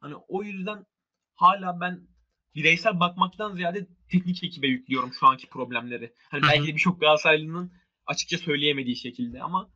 Hani 0.00 0.14
o 0.28 0.42
yüzden 0.42 0.86
hala 1.34 1.80
ben 1.80 2.08
bireysel 2.54 3.00
bakmaktan 3.00 3.54
ziyade 3.54 3.86
teknik 4.10 4.44
ekibe 4.44 4.66
yüklüyorum 4.66 5.12
şu 5.20 5.26
anki 5.26 5.48
problemleri. 5.48 6.14
Hani 6.30 6.42
belki 6.42 6.66
de 6.66 6.74
birçok 6.74 7.00
Galatasaraylı'nın 7.00 7.72
açıkça 8.06 8.38
söyleyemediği 8.38 8.96
şekilde 8.96 9.42
ama 9.42 9.70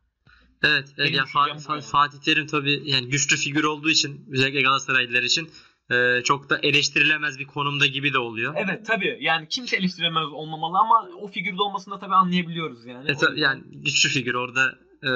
Evet, 0.63 0.87
evet 0.97 1.11
ya 1.15 1.23
Fa- 1.23 1.59
Fa-. 1.59 1.81
Fatih 1.81 2.17
Terim 2.19 2.47
tabii 2.47 2.81
yani 2.85 3.09
güçlü 3.09 3.37
figür 3.37 3.63
olduğu 3.63 3.89
için 3.89 4.25
özellikle 4.31 4.61
Galatasaraylılar 4.61 5.23
için 5.23 5.49
e, 5.91 6.23
çok 6.23 6.49
da 6.49 6.59
eleştirilemez 6.63 7.39
bir 7.39 7.45
konumda 7.45 7.85
gibi 7.85 8.13
de 8.13 8.17
oluyor. 8.19 8.53
evet 8.57 8.85
tabii 8.85 9.17
yani 9.21 9.47
kimse 9.49 9.77
eleştiremez 9.77 10.27
olmamalı 10.27 10.77
ama 10.77 11.09
o 11.21 11.27
figürde 11.27 11.61
olmasını 11.61 11.93
da 11.93 11.99
tabii 11.99 12.15
anlayabiliyoruz 12.15 12.85
yani. 12.85 13.11
E, 13.11 13.15
tabii 13.15 13.39
yani 13.39 13.63
güçlü 13.71 14.09
figür 14.09 14.33
orada 14.33 14.75
e, 15.03 15.09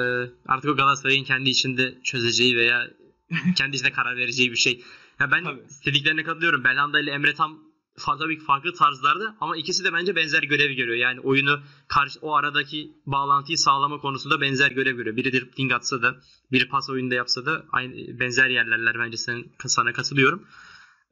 artık 0.48 0.70
o 0.70 0.76
Galatasaray'ın 0.76 1.24
kendi 1.24 1.50
içinde 1.50 1.94
çözeceği 2.04 2.56
veya 2.56 2.88
kendi 3.56 3.76
içinde 3.76 3.92
karar 3.92 4.16
vereceği 4.16 4.50
bir 4.50 4.56
şey. 4.56 4.82
Ya 5.20 5.30
ben 5.30 5.44
Tabii. 5.44 5.60
dediklerine 5.86 6.22
katılıyorum. 6.22 6.64
Belhanda 6.64 7.00
ile 7.00 7.10
Emre 7.10 7.34
tam 7.34 7.58
tabii 8.04 8.38
ki 8.38 8.44
farklı 8.44 8.74
tarzlarda 8.74 9.36
ama 9.40 9.56
ikisi 9.56 9.84
de 9.84 9.92
bence 9.92 10.16
benzer 10.16 10.42
görevi 10.42 10.74
görüyor. 10.74 10.96
Yani 10.96 11.20
oyunu 11.20 11.60
karşı 11.88 12.18
o 12.22 12.34
aradaki 12.34 12.92
bağlantıyı 13.06 13.58
sağlama 13.58 13.98
konusunda 13.98 14.40
benzer 14.40 14.70
görev 14.70 14.96
görüyor. 14.96 15.16
Biri 15.16 15.32
dribbling 15.32 15.72
atsa 15.72 16.02
da, 16.02 16.16
biri 16.52 16.68
pas 16.68 16.90
oyunda 16.90 17.14
yapsa 17.14 17.46
da 17.46 17.64
aynı 17.72 18.20
benzer 18.20 18.48
yerlerler 18.48 18.98
bence 18.98 19.16
sen 19.16 19.44
sana 19.66 19.92
katılıyorum. 19.92 20.46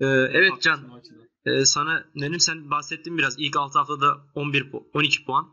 Ee, 0.00 0.06
evet 0.06 0.62
Can, 0.62 0.76
Haklısın 0.76 1.30
ee, 1.46 1.64
sana 1.64 2.04
Nenim 2.14 2.40
sen 2.40 2.70
bahsettin 2.70 3.18
biraz. 3.18 3.38
İlk 3.38 3.56
6 3.56 3.78
haftada 3.78 4.26
11 4.34 4.70
pu- 4.70 4.84
12 4.94 5.24
puan. 5.24 5.48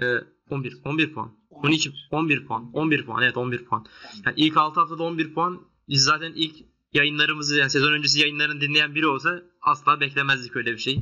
Ee, 0.00 0.14
11 0.50 0.78
11 0.84 1.12
puan. 1.12 1.38
12 1.50 1.92
11 2.10 2.46
puan. 2.46 2.70
11 2.72 3.06
puan. 3.06 3.22
Evet 3.22 3.36
11 3.36 3.64
puan. 3.64 3.86
Yani 4.26 4.34
ilk 4.36 4.56
6 4.56 4.80
haftada 4.80 5.02
11 5.02 5.34
puan. 5.34 5.60
Biz 5.88 6.02
zaten 6.02 6.32
ilk 6.36 6.56
yayınlarımızı 6.92 7.56
yani 7.56 7.70
sezon 7.70 7.92
öncesi 7.92 8.20
yayınlarını 8.20 8.60
dinleyen 8.60 8.94
biri 8.94 9.06
olsa 9.06 9.42
asla 9.62 10.00
beklemezdik 10.00 10.56
öyle 10.56 10.72
bir 10.72 10.78
şey. 10.78 11.00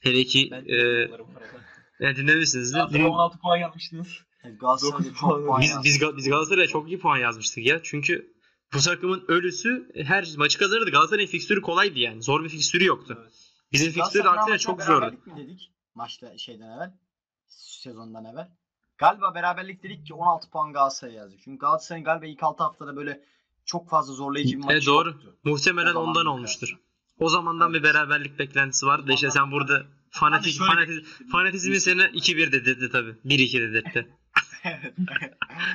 Hele 0.00 0.24
ki 0.24 0.48
Ben 0.50 0.64
e, 0.68 1.08
yani 2.00 2.16
dinlemişsiniz 2.16 2.74
de. 2.74 2.78
Galatasaray 2.78 3.06
16 3.06 3.38
puan 3.38 3.56
yapmıştınız. 3.56 4.08
Dokuz 4.60 5.18
çok 5.20 5.46
puan. 5.46 5.60
Biz, 5.60 5.76
biz, 5.84 6.00
biz 6.16 6.28
Galatasaray'a 6.28 6.66
çok 6.66 6.88
iyi 6.88 6.98
puan 6.98 7.16
yazmıştık 7.18 7.66
ya. 7.66 7.80
Çünkü 7.82 8.32
bu 8.74 8.78
takımın 8.78 9.24
ölüsü 9.28 9.90
her 10.04 10.28
maçı 10.36 10.58
kazanırdı. 10.58 10.90
Galatasaray'ın 10.90 11.28
fikstürü 11.28 11.62
kolaydı 11.62 11.98
yani. 11.98 12.22
Zor 12.22 12.44
bir 12.44 12.48
fikstürü 12.48 12.84
yoktu. 12.84 13.18
Evet. 13.20 13.32
Bizim 13.72 13.92
fikstür 13.92 14.24
aksine 14.24 14.58
çok 14.58 14.82
zordu. 14.82 15.16
mi 15.26 15.36
dedik? 15.36 15.72
Maçta 15.94 16.38
şeyden 16.38 16.76
evvel. 16.76 16.92
Sezondan 17.46 18.24
evvel. 18.24 18.48
Galiba 18.98 19.34
beraberlik 19.34 19.82
dedik 19.82 20.06
ki 20.06 20.14
16 20.14 20.50
puan 20.50 20.72
Galatasaray'a 20.72 21.16
yazdık. 21.16 21.40
Çünkü 21.44 21.58
Galatasaray'ın 21.58 22.04
galiba 22.04 22.26
ilk 22.26 22.42
6 22.42 22.62
haftada 22.62 22.96
böyle 22.96 23.24
çok 23.68 23.88
fazla 23.90 24.14
zorlayıcı 24.14 24.56
bir 24.58 24.62
maçı 24.64 24.72
Evet, 24.72 24.86
doğru. 24.86 25.08
yoktu. 25.08 25.36
Muhtemelen 25.44 25.94
O 25.94 25.98
ondan 26.00 26.26
olmuştur. 26.26 26.78
O 27.18 27.28
zamandan 27.28 27.70
Evet. 27.70 27.82
bir 27.82 27.88
beraberlik 27.88 28.38
beklentisi 28.38 28.86
vardı 28.86 29.06
da 29.06 29.12
işte 29.12 29.30
sen 29.30 29.52
burada 29.52 29.82
fanatik, 30.10 30.60
Hani 30.60 30.68
şöyle 30.68 30.70
fanatiz, 30.72 30.96
bekledim. 30.96 31.28
fanatizmin 31.32 31.78
seni 31.78 32.00
2-1 32.02 32.52
dedirtti 32.52 32.88
tabii. 32.92 33.10
1-2 33.24 33.60
dedirtti. 33.60 34.08
Evet. 34.64 34.94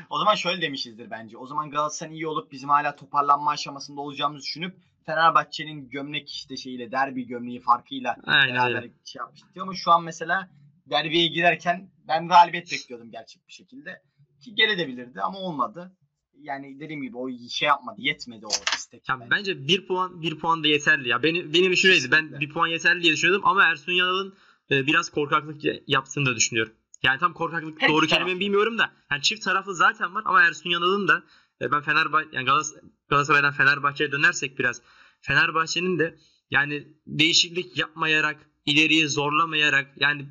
o 0.09 0.17
zaman 0.19 0.35
şöyle 0.35 0.61
demişizdir 0.61 1.11
bence. 1.11 1.37
O 1.37 1.47
zaman 1.47 1.69
Galatasaray'ın 1.71 2.15
iyi 2.15 2.27
olup 2.27 2.51
bizim 2.51 2.69
hala 2.69 2.95
toparlanma 2.95 3.51
aşamasında 3.51 4.01
olacağımızı 4.01 4.43
düşünüp 4.43 4.75
Fenerbahçe'nin 5.05 5.89
gömlek 5.89 6.29
işte 6.31 6.57
şeyiyle 6.57 6.91
derbi 6.91 7.27
gömleği 7.27 7.59
farkıyla 7.61 8.15
Aynen 8.23 8.55
beraber 8.55 8.89
şey 9.05 9.19
yapmıştık. 9.19 9.57
Ama 9.61 9.73
şu 9.75 9.91
an 9.91 10.03
mesela 10.03 10.49
derbiye 10.89 11.27
girerken 11.27 11.89
ben 12.07 12.27
galibiyet 12.27 12.71
bekliyordum 12.71 13.11
gerçek 13.11 13.47
bir 13.47 13.53
şekilde. 13.53 14.01
Ki 14.43 14.55
gelebilirdi 14.55 15.21
ama 15.21 15.37
olmadı. 15.39 15.95
Yani 16.41 16.79
dediğim 16.79 17.01
gibi 17.01 17.17
o 17.17 17.29
şey 17.49 17.67
yapmadı. 17.67 17.95
Yetmedi 18.01 18.45
o 18.45 18.49
istek. 18.75 19.09
Ya 19.09 19.19
bence. 19.31 19.67
1 19.67 19.87
puan 19.87 20.21
1 20.21 20.39
puan 20.39 20.63
da 20.63 20.67
yeterli 20.67 21.09
ya. 21.09 21.23
Benim 21.23 21.53
benim 21.53 21.71
öyleydi. 21.71 22.11
Ben. 22.11 22.39
1 22.39 22.49
puan 22.49 22.67
yeterli 22.67 23.03
diye 23.03 23.13
düşünüyordum 23.13 23.45
ama 23.47 23.63
Ersun 23.63 23.91
Yanal'ın 23.91 24.33
e, 24.71 24.87
biraz 24.87 25.09
korkaklık 25.09 25.63
ya- 25.63 25.79
yaptığını 25.87 26.25
da 26.25 26.35
düşünüyorum. 26.35 26.73
Yani 27.03 27.19
tam 27.19 27.33
korkaklık 27.33 27.81
Her 27.81 27.89
doğru 27.89 28.07
kelime 28.07 28.39
bilmiyorum 28.39 28.77
da. 28.77 28.91
Yani 29.11 29.21
çift 29.21 29.43
taraflı 29.43 29.75
zaten 29.75 30.15
var 30.15 30.21
ama 30.25 30.41
Ersun 30.43 30.69
Yanal'ın 30.69 31.07
da 31.07 31.23
e, 31.61 31.71
ben 31.71 31.81
Fenerbahçe 31.81 32.29
yani 32.33 32.45
Galas- 32.45 32.75
Galatasaray'dan 33.09 33.51
Fenerbahçe'ye 33.53 34.11
dönersek 34.11 34.59
biraz 34.59 34.81
Fenerbahçe'nin 35.21 35.99
de 35.99 36.17
yani 36.51 36.87
değişiklik 37.07 37.77
yapmayarak 37.77 38.49
ileriye 38.65 39.07
zorlamayarak 39.07 39.87
yani 39.99 40.25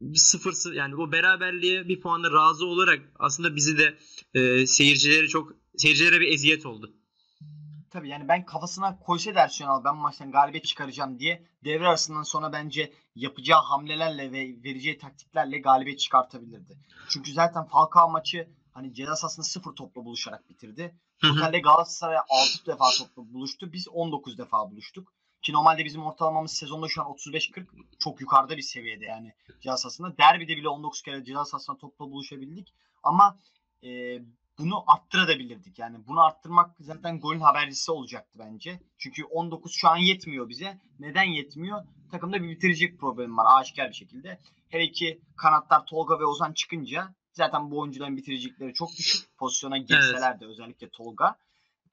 bir 0.00 0.18
sıfır 0.18 0.52
sı- 0.52 0.74
yani 0.74 0.96
o 0.96 1.12
beraberliğe 1.12 1.88
bir 1.88 2.00
puanla 2.00 2.32
razı 2.32 2.66
olarak 2.66 3.00
aslında 3.18 3.56
bizi 3.56 3.78
de 3.78 3.98
e, 4.34 4.66
seyircileri 4.66 5.28
çok 5.28 5.52
seyircilere 5.76 6.20
bir 6.20 6.32
eziyet 6.32 6.66
oldu. 6.66 6.94
Tabii 7.90 8.08
yani 8.08 8.28
ben 8.28 8.44
kafasına 8.44 8.98
koysaydı 8.98 9.38
Ersun 9.38 9.64
Yanal 9.64 9.84
ben 9.84 9.96
bu 9.96 10.00
maçtan 10.00 10.30
galibiyet 10.32 10.64
çıkaracağım 10.64 11.18
diye 11.18 11.46
devre 11.64 11.88
arasından 11.88 12.22
sonra 12.22 12.52
bence 12.52 12.92
yapacağı 13.14 13.62
hamlelerle 13.62 14.32
ve 14.32 14.62
vereceği 14.64 14.98
taktiklerle 14.98 15.58
galibiyet 15.58 15.98
çıkartabilirdi. 16.00 16.78
Çünkü 17.08 17.32
zaten 17.32 17.64
Falcao 17.64 18.10
maçı 18.10 18.48
hani 18.72 18.94
ceza 18.94 19.16
sahasında 19.16 19.44
sıfır 19.46 19.72
topla 19.72 20.04
buluşarak 20.04 20.48
bitirdi. 20.50 20.94
Totalde 21.22 21.58
Galatasaray 21.58 22.16
6 22.16 22.66
defa 22.66 22.84
topla 22.98 23.32
buluştu. 23.32 23.72
Biz 23.72 23.88
19 23.88 24.38
defa 24.38 24.70
buluştuk. 24.70 25.12
Ki 25.42 25.52
normalde 25.52 25.84
bizim 25.84 26.02
ortalamamız 26.02 26.52
sezonda 26.52 26.88
şu 26.88 27.02
an 27.02 27.08
35-40 27.08 27.66
çok 27.98 28.20
yukarıda 28.20 28.56
bir 28.56 28.62
seviyede 28.62 29.04
yani 29.04 29.32
ceza 29.60 29.76
sahasında. 29.76 30.18
Derbide 30.18 30.56
bile 30.56 30.68
19 30.68 31.02
kere 31.02 31.24
ceza 31.24 31.44
sahasında 31.44 31.78
topla 31.78 32.10
buluşabildik. 32.10 32.74
Ama 33.02 33.36
e, 33.84 33.88
bunu 34.58 34.84
arttırabilirdik. 34.86 35.78
Yani 35.78 36.06
bunu 36.06 36.24
arttırmak 36.24 36.76
zaten 36.80 37.20
golün 37.20 37.40
habercisi 37.40 37.92
olacaktı 37.92 38.38
bence. 38.38 38.80
Çünkü 38.98 39.24
19 39.24 39.72
şu 39.72 39.88
an 39.88 39.96
yetmiyor 39.96 40.48
bize. 40.48 40.78
Neden 40.98 41.24
yetmiyor? 41.24 41.84
Takımda 42.10 42.42
bir 42.42 42.48
bitirecek 42.48 43.00
problem 43.00 43.36
var 43.36 43.60
aşikar 43.60 43.88
bir 43.88 43.94
şekilde. 43.94 44.38
Hele 44.68 44.92
ki 44.92 45.20
kanatlar 45.36 45.86
Tolga 45.86 46.20
ve 46.20 46.24
Ozan 46.24 46.52
çıkınca 46.52 47.14
zaten 47.32 47.70
bu 47.70 47.78
oyuncuların 47.78 48.16
bitirecekleri 48.16 48.74
çok 48.74 48.96
düşük. 48.98 49.38
Pozisyona 49.38 49.78
girseler 49.78 50.40
de 50.40 50.46
özellikle 50.46 50.88
Tolga. 50.88 51.36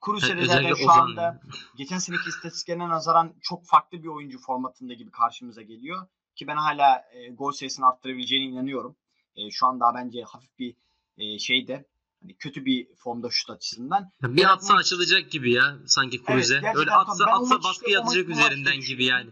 Evet, 0.08 0.20
zaten 0.20 0.38
özellikle 0.38 0.84
şu 0.84 0.90
anda 0.92 1.22
yani. 1.22 1.38
geçen 1.76 1.98
seneki 1.98 2.28
istatistiklerine 2.28 2.88
nazaran 2.88 3.34
çok 3.42 3.66
farklı 3.66 4.02
bir 4.02 4.08
oyuncu 4.08 4.38
formatında 4.38 4.94
gibi 4.94 5.10
karşımıza 5.10 5.62
geliyor. 5.62 6.06
Ki 6.34 6.46
ben 6.46 6.56
hala 6.56 7.04
e, 7.12 7.28
gol 7.28 7.52
sayısını 7.52 7.88
arttırabileceğine 7.88 8.44
inanıyorum. 8.52 8.96
E, 9.36 9.50
şu 9.50 9.66
an 9.66 9.80
daha 9.80 9.94
bence 9.94 10.22
hafif 10.22 10.58
bir 10.58 10.74
e, 11.18 11.38
şeyde 11.38 11.84
hani 12.22 12.34
kötü 12.36 12.64
bir 12.64 12.94
formda 12.96 13.28
şut 13.30 13.50
açısından. 13.50 14.10
Ya 14.22 14.32
bir 14.36 14.38
Evet, 14.40 14.50
atsa 14.50 14.74
açılacak 14.74 15.30
gibi 15.30 15.52
ya 15.52 15.76
sanki 15.86 16.22
Cruze. 16.26 16.54
gerçekten 16.54 16.76
Öyle 16.76 16.90
atsa 16.90 17.24
atsa 17.24 17.62
baskı 17.62 17.86
işte- 17.86 17.98
o 17.98 18.02
maç- 18.02 18.06
atacak 18.08 18.26
o 18.28 18.30
maç 18.30 18.38
üzerinden 18.38 18.80
gibi 18.80 19.04
yani. 19.04 19.30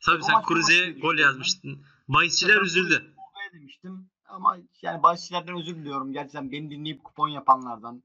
Tabii 0.00 0.22
O 0.22 0.26
sen 0.26 0.66
diye 0.68 0.92
gol 0.92 1.18
yazmıştın. 1.18 1.82
Bahisçiler 2.08 2.56
Ben 2.60 2.64
üzüldü. 2.64 3.14
Demiştim 3.52 4.06
ama 4.28 4.56
yani 4.82 5.02
bahisçilerden 5.02 5.56
özür 5.56 5.76
diliyorum. 5.76 6.12
Gerçekten 6.12 6.52
beni 6.52 6.70
dinleyip 6.70 7.04
kupon 7.04 7.28
yapanlardan, 7.28 8.02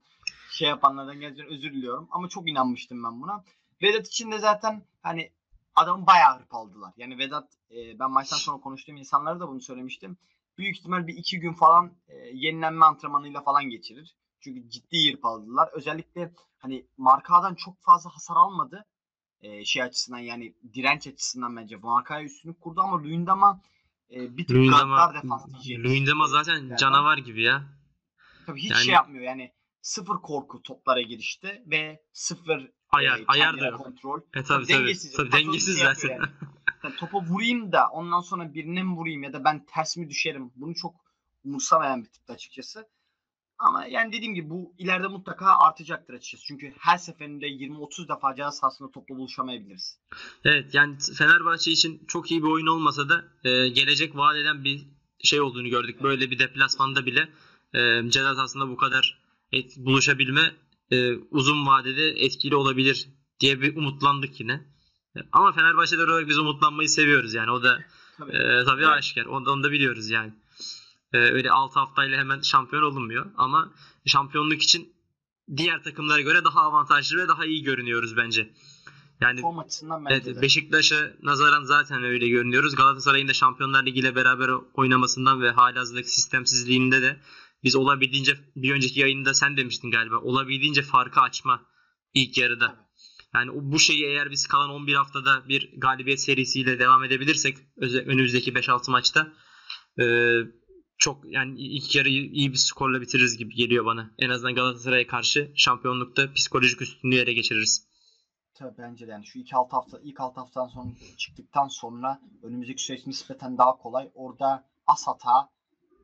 şey 0.56 0.70
yapanlardan 0.70 1.20
gerçekten 1.20 1.54
özür 1.54 1.74
diliyorum. 1.74 2.08
Ama 2.12 2.30
çok 2.30 2.50
inanmıştım 2.50 3.04
ben 3.04 3.22
buna. 3.22 3.44
Vedat 3.82 4.08
için 4.08 4.32
de 4.32 4.40
zaten 4.40 4.84
hani 5.02 5.32
adamı 5.76 6.08
bayağı 6.08 6.40
hırpaladılar. 6.40 6.94
Yani 6.98 7.18
Vedat 7.18 7.50
e, 7.72 8.00
ben 8.00 8.12
maçtan 8.12 8.38
sonra 8.38 8.62
konuştuğum 8.62 8.96
insanlara 8.98 9.40
da 9.40 9.48
bunu 9.48 9.62
söylemiştim. 9.62 10.18
Büyük 10.58 10.78
ihtimal 10.78 11.08
bir 11.08 11.18
iki 11.18 11.40
gün 11.40 11.54
falan 11.54 11.92
e, 12.08 12.16
yenilenme 12.34 12.86
antrenmanıyla 12.86 13.42
falan 13.42 13.70
geçirir. 13.70 14.16
Çünkü 14.40 14.70
ciddi 14.70 15.14
hırpaladılar. 15.14 15.70
Özellikle 15.74 16.32
hani 16.58 16.86
markadan 16.98 17.56
çok 17.56 17.82
fazla 17.82 18.10
hasar 18.16 18.36
almadı. 18.36 18.86
E, 19.42 19.66
şey 19.66 19.84
açısından 19.84 20.20
yani 20.20 20.54
direnç 20.74 21.08
açısından 21.08 21.56
bence 21.58 21.76
markaya 21.76 22.24
üstünlük 22.26 22.62
kurdu 22.62 22.82
ama 22.82 23.04
Luyendam'a 23.04 23.62
e, 24.12 24.38
bir 24.38 24.48
tık 24.48 24.58
Luyendama, 24.58 25.14
defans 25.14 25.46
diyeceğimiz. 25.48 25.92
Luyendama 25.92 26.28
zaten 26.28 26.54
Yani 26.54 26.78
canavar 26.78 27.18
gibi 27.18 27.44
ya. 27.44 27.64
Tabii 28.46 28.62
hiç 28.62 28.72
Yani- 28.72 28.84
şey 28.84 28.94
yapmıyor 28.94 29.24
yani 29.24 29.52
sıfır 29.86 30.16
korku 30.16 30.62
toplara 30.62 31.02
girişte 31.02 31.64
ve 31.66 32.04
sıfır 32.14 32.72
Ayar, 32.90 33.20
e, 33.20 33.24
ayar 33.28 33.60
da 33.60 33.68
yok. 33.68 33.80
kontrol. 33.80 34.22
E 34.34 34.44
tabii 34.44 34.44
tabii. 34.44 34.68
Dengesiz. 34.68 35.14
Tabii 35.14 35.32
dengesiz 35.32 35.78
şey 35.80 35.86
zaten. 35.88 36.10
yani. 36.10 36.26
Yani 36.84 36.96
topa 36.96 37.22
vurayım 37.22 37.72
da 37.72 37.88
ondan 37.88 38.22
sonra 38.22 38.54
birine 38.54 38.84
mi 38.84 38.96
vurayım 38.96 39.24
ya 39.24 39.34
da 39.34 39.44
ben 39.44 39.66
ters 39.66 39.98
mi 39.98 40.10
düşerim? 40.10 40.52
Bunu 40.56 40.76
çok 40.76 40.96
umursamayan 41.44 42.04
bir 42.04 42.10
tipte 42.10 42.34
açıkçası. 42.34 42.88
Ama 43.58 43.86
yani 43.86 44.14
dediğim 44.14 44.34
gibi 44.36 44.50
bu 44.50 44.74
ileride 44.78 45.08
mutlaka 45.08 45.46
artacaktır 45.46 46.14
açıkçası. 46.14 46.44
Çünkü 46.46 46.74
her 46.80 46.98
seferinde 46.98 47.48
20-30 47.48 48.08
defa 48.16 48.36
cihaz 48.36 48.58
sahasında 48.58 48.92
topla 48.92 49.16
buluşamayabiliriz. 49.16 50.00
Evet 50.44 50.74
yani 50.74 50.98
Fenerbahçe 51.18 51.72
için 51.72 52.06
çok 52.08 52.32
iyi 52.32 52.44
bir 52.44 52.48
oyun 52.48 52.68
olmasa 52.68 53.10
da 53.10 53.24
e, 53.44 53.70
gelecek 53.70 54.16
vaat 54.16 54.36
eden 54.36 54.64
bir 54.64 54.88
şey 55.20 55.42
olduğunu 55.42 55.70
gördük. 55.70 56.04
Böyle 56.04 56.32
bir 56.32 56.40
deplasmanda 56.40 57.06
bile 57.06 57.30
e, 57.74 58.10
ceza 58.10 58.36
sahasında 58.36 58.70
bu 58.70 58.78
kadar 58.78 59.25
et, 59.52 59.74
buluşabilme 59.78 60.56
e, 60.92 61.14
uzun 61.14 61.68
vadede 61.68 62.08
etkili 62.10 62.56
olabilir 62.56 63.08
diye 63.40 63.62
bir 63.62 63.76
umutlandık 63.76 64.40
yine. 64.40 64.54
E, 65.18 65.20
Ama 65.32 65.52
Fenerbahçeler 65.54 66.08
olarak 66.08 66.28
biz 66.30 66.38
umutlanmayı 66.40 66.90
seviyoruz 66.90 67.34
yani 67.34 67.52
o 67.52 67.64
da 67.64 67.80
Tabii. 68.18 68.32
e, 68.32 68.64
tabii 68.66 68.88
aşikar. 68.88 69.26
Onu, 69.26 69.46
da- 69.46 69.52
onu 69.52 69.64
da 69.64 69.72
biliyoruz 69.72 70.10
yani. 70.10 70.34
E, 71.14 71.18
öyle 71.18 71.52
6 71.52 71.80
haftayla 71.80 72.18
hemen 72.18 72.42
şampiyon 72.42 72.84
olunmuyor 72.84 73.26
ama 73.38 73.74
şampiyonluk 74.06 74.62
için 74.62 74.94
diğer 75.58 75.84
takımlara 75.84 76.22
göre 76.22 76.44
daha 76.46 76.62
avantajlı 76.62 77.18
ve 77.18 77.28
daha 77.28 77.46
iyi 77.46 77.64
görünüyoruz 77.64 78.18
bence. 78.18 78.54
Yani 79.22 79.42
Form 79.42 79.60
açısından 79.60 80.06
bence 80.06 80.32
Evet. 80.32 80.42
Beşiktaş'a 80.42 81.14
nazaran 81.24 81.64
zaten 81.64 82.04
öyle 82.04 82.28
görünüyoruz. 82.30 82.76
Galatasaray'ın 82.76 83.28
da 83.28 83.34
Şampiyonlar 83.34 83.86
Ligi 83.86 84.00
ile 84.00 84.16
beraber 84.16 84.50
oynamasından 84.74 85.42
ve 85.42 85.52
halihazırdaki 85.52 86.10
sistemsizliğinde 86.12 87.02
de 87.02 87.20
biz 87.66 87.76
olabildiğince 87.76 88.38
bir 88.56 88.74
önceki 88.74 89.00
yayında 89.00 89.34
sen 89.34 89.58
demiştin 89.58 89.92
galiba 89.92 90.18
olabildiğince 90.18 90.82
farkı 90.82 91.20
açma 91.20 91.66
ilk 92.14 92.38
yarıda. 92.38 92.90
Yani 93.34 93.52
bu 93.54 93.80
şeyi 93.80 94.06
eğer 94.06 94.32
biz 94.32 94.48
kalan 94.48 94.70
11 94.70 94.96
haftada 94.96 95.50
bir 95.50 95.74
galibiyet 95.78 96.22
serisiyle 96.22 96.80
devam 96.80 97.04
edebilirsek 97.04 97.58
önümüzdeki 97.82 98.54
5-6 98.54 98.92
maçta 98.92 99.34
çok 100.98 101.26
yani 101.26 101.60
ilk 101.60 101.96
yarıyı 101.96 102.24
iyi 102.32 102.52
bir 102.52 102.58
skorla 102.58 103.02
bitiririz 103.02 103.38
gibi 103.38 103.56
geliyor 103.56 103.86
bana. 103.86 104.12
En 104.20 104.30
azından 104.30 104.56
Galatasaray'a 104.56 105.08
karşı 105.08 105.52
şampiyonlukta 105.56 106.34
psikolojik 106.34 106.82
üstünlüğü 106.82 107.16
ele 107.16 107.34
geçiririz. 107.34 107.88
Tabii 108.54 108.78
bence 108.78 109.08
de 109.08 109.12
yani 109.12 109.26
şu 109.26 109.40
ilk 109.40 109.54
alt 109.54 109.74
hafta 109.74 110.00
ilk 110.04 110.20
alt 110.20 110.38
haftadan 110.38 110.68
sonra 110.68 110.90
çıktıktan 111.18 111.68
sonra 111.68 112.22
önümüzdeki 112.44 112.84
süreç 112.84 113.08
nispeten 113.08 113.58
daha 113.58 113.78
kolay. 113.78 114.12
Orada 114.14 114.70
az 114.88 115.08
hata, 115.08 115.50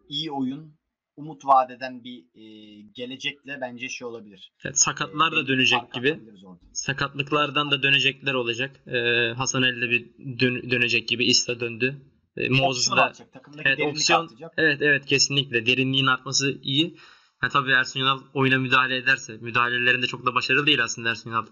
iyi 0.10 0.32
oyun, 0.32 0.76
umut 1.16 1.46
vadeden 1.46 2.04
bir 2.04 2.24
e, 2.36 2.44
gelecekle 2.82 3.58
bence 3.62 3.90
şey 3.90 4.08
olabilir. 4.08 4.52
Evet, 4.66 4.80
sakatlar 4.80 5.32
E, 5.34 5.36
da 5.36 5.48
dönecek 5.48 5.94
gibi. 5.94 6.20
sakatlıklardan 6.74 7.72
da 7.72 7.84
dönecekler 7.84 8.34
olacak. 8.34 8.82
Ee, 8.88 9.34
Hasan 9.38 9.62
Ali 9.62 9.82
de 9.82 9.90
bir 9.90 10.06
dön- 10.40 10.72
dönecek 10.72 11.08
gibi. 11.08 11.26
Ista 11.26 11.60
döndü. 11.60 12.02
Ee, 12.38 12.50
Moses 12.50 12.92
da 12.92 13.14
evet, 13.66 13.80
opsiyon 13.80 14.24
artacak. 14.24 14.54
evet 14.58 14.82
evet 14.82 15.06
kesinlikle 15.06 15.66
derinliğin 15.66 16.08
artması 16.08 16.60
iyi. 16.64 16.96
Ha, 17.40 17.50
tabii 17.50 17.72
Ersun 17.72 18.00
Yanal 18.00 18.20
oyuna 18.34 18.58
müdahale 18.58 18.96
ederse 18.98 19.38
müdahalelerinde 19.38 20.08
çok 20.08 20.26
da 20.26 20.36
başarılı 20.36 20.66
değil 20.68 20.84
aslında 20.84 21.10
Ersun 21.10 21.30
Yanal. 21.32 21.46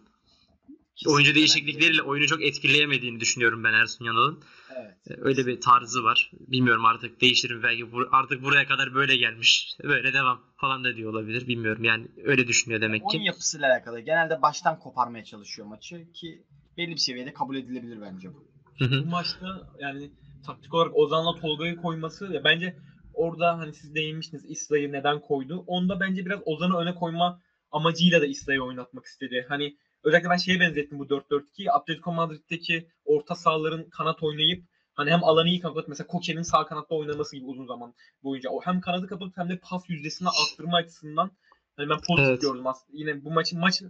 Oyuncu 1.08 1.36
değişiklikleriyle 1.36 2.02
oyunu 2.02 2.28
çok 2.28 2.42
etkileyemediğini 2.44 3.20
düşünüyorum 3.20 3.64
ben 3.64 3.74
Ersun 3.74 4.06
Yanal'ın. 4.06 4.44
Evet. 4.78 4.96
Ee, 5.10 5.14
Öyle 5.18 5.46
bir 5.46 5.62
tarzı 5.62 6.04
var. 6.04 6.32
Bilmiyorum 6.40 6.86
artık 6.86 7.22
değiştirir 7.22 7.56
mi 7.56 7.64
belki 7.64 7.92
bu- 7.92 8.08
artık 8.12 8.44
buraya 8.44 8.68
kadar 8.68 8.94
böyle 8.96 9.16
gelmiş. 9.18 9.74
Böyle 9.84 10.14
devam 10.14 10.42
falan 10.58 10.84
da 10.84 10.96
diyor 10.96 11.12
olabilir. 11.14 11.48
Bilmiyorum 11.48 11.84
yani 11.84 12.08
öyle 12.24 12.48
düşünüyor 12.48 12.82
demek 12.82 13.02
Oyun 13.06 13.20
ki. 13.22 13.28
yapısıyla 13.28 13.68
alakalı. 13.68 14.00
Genelde 14.00 14.42
baştan 14.42 14.80
koparmaya 14.80 15.24
çalışıyor 15.24 15.68
maçı 15.68 16.12
ki 16.12 16.44
belli 16.78 16.92
bir 16.92 16.98
seviyede 16.98 17.34
kabul 17.34 17.56
edilebilir 17.56 18.02
bence 18.02 18.30
bu. 18.34 18.48
Hı 18.80 18.86
hı. 18.86 19.06
Bu 19.06 19.10
maçta 19.10 19.68
yani 19.80 20.12
taktik 20.46 20.74
olarak 20.74 20.96
Ozan'la 20.96 21.36
Tolga'yı 21.42 21.76
koyması 21.76 22.34
ya 22.34 22.44
bence 22.44 22.76
orada 23.14 23.58
hani 23.58 23.74
siz 23.74 23.96
değinmiştiniz 23.96 24.46
İsra'yı 24.48 24.92
neden 24.92 25.20
koydu. 25.22 25.64
Onda 25.68 26.00
bence 26.00 26.26
biraz 26.26 26.40
Ozan'ı 26.46 26.78
öne 26.78 26.96
koyma 26.96 27.42
amacıyla 27.72 28.22
da 28.22 28.26
İsra'yı 28.26 28.62
oynatmak 28.64 29.06
istedi. 29.06 29.46
Hani 29.50 29.78
özellikle 30.04 30.30
ben 30.30 30.38
şeye 30.38 30.60
benzettim 30.60 31.00
bu 31.00 31.06
4-4-2'yi. 31.06 31.72
Atletico 31.72 32.12
Madrid'deki 32.12 32.88
orta 33.06 33.36
sahaların 33.36 33.90
kanat 33.90 34.24
oynayıp 34.24 34.64
hani 34.94 35.12
hem 35.12 35.24
alanı 35.24 35.50
iyi 35.50 35.60
kapatıp 35.60 35.90
mesela 35.90 36.08
Koke'nin 36.08 36.42
sağ 36.42 36.66
kanatta 36.66 36.96
oynaması 36.96 37.36
gibi 37.36 37.46
uzun 37.46 37.66
zaman 37.66 37.94
boyunca. 38.24 38.50
O 38.50 38.62
hem 38.62 38.82
kanadı 38.82 39.08
kapatıp 39.08 39.38
hem 39.38 39.50
de 39.50 39.58
pas 39.58 39.90
yüzdesini 39.90 40.30
arttırma 40.30 40.78
açısından 40.78 41.32
hani 41.78 41.90
ben 41.90 41.98
pozitif 42.08 42.30
Evet. 42.30 42.42
gördüm 42.42 42.68
aslında. 42.68 42.98
Yine 42.98 43.24
bu 43.26 43.32
maçın 43.32 43.60
maç 43.60 43.82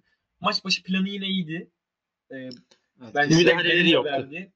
maç 0.41 0.65
başı 0.65 0.83
planı 0.83 1.09
yine 1.09 1.25
iyiydi. 1.27 1.71
Ee, 2.31 2.49
Evet. 3.01 3.15
Bence 3.15 3.35
Müdahaleleri 3.35 3.89
yoktu. 3.89 4.11
verdi. 4.11 4.51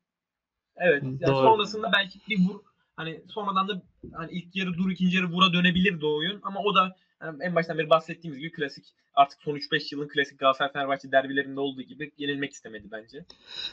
Evet. 0.77 1.03
Yani 1.03 1.21
Doğru. 1.21 1.35
sonrasında 1.47 1.91
belki 1.93 2.19
bir 2.29 2.39
vur 2.39 2.59
hani 2.95 3.21
sonradan 3.29 3.67
da 3.67 3.81
hani 4.13 4.31
ilk 4.31 4.55
yarı 4.55 4.73
dur 4.73 4.91
ikinci 4.91 5.17
yarı 5.17 5.27
vura 5.27 5.53
dönebilirdi 5.53 6.05
o 6.05 6.15
oyun 6.17 6.39
ama 6.43 6.59
o 6.59 6.75
da 6.75 6.95
hani 7.23 7.43
en 7.43 7.55
baştan 7.55 7.77
beri 7.77 7.89
bahsettiğimiz 7.89 8.39
gibi 8.39 8.51
klasik 8.51 8.85
artık 9.13 9.41
son 9.41 9.55
3-5 9.55 9.95
yılın 9.95 10.07
klasik 10.07 10.39
Galatasaray 10.39 10.71
Fenerbahçe 10.73 11.11
derbilerinde 11.11 11.59
olduğu 11.59 11.81
gibi 11.81 12.11
yenilmek 12.17 12.53
istemedi 12.53 12.87
bence. 12.91 13.25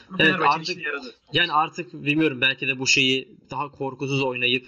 Ama 0.09 0.17
Evet, 0.23 0.35
artık- 0.41 0.69
işine 0.69 0.83
yaradı. 0.83 1.15
Yani 1.33 1.51
artık 1.51 1.93
bilmiyorum 1.93 2.41
belki 2.41 2.67
de 2.67 2.79
bu 2.79 2.87
şeyi 2.87 3.37
daha 3.49 3.71
korkusuz 3.71 4.21
oynayıp 4.23 4.65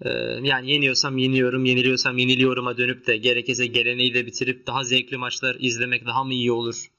e, 0.00 0.08
yani 0.42 0.70
yeniyorsam 0.70 1.18
yeniyorum, 1.18 1.64
yeniliyorsam 1.64 2.18
yeniliyorum'a 2.18 2.76
dönüp 2.76 3.06
de 3.06 3.16
gerekirse 3.16 3.66
geleneği 3.66 4.14
de 4.14 4.26
bitirip 4.26 4.66
daha 4.66 4.84
zevkli 4.84 5.16
maçlar 5.16 5.56
izlemek 5.58 6.06
daha 6.06 6.24
mı 6.24 6.34
iyi 6.34 6.52
olur? 6.52 6.90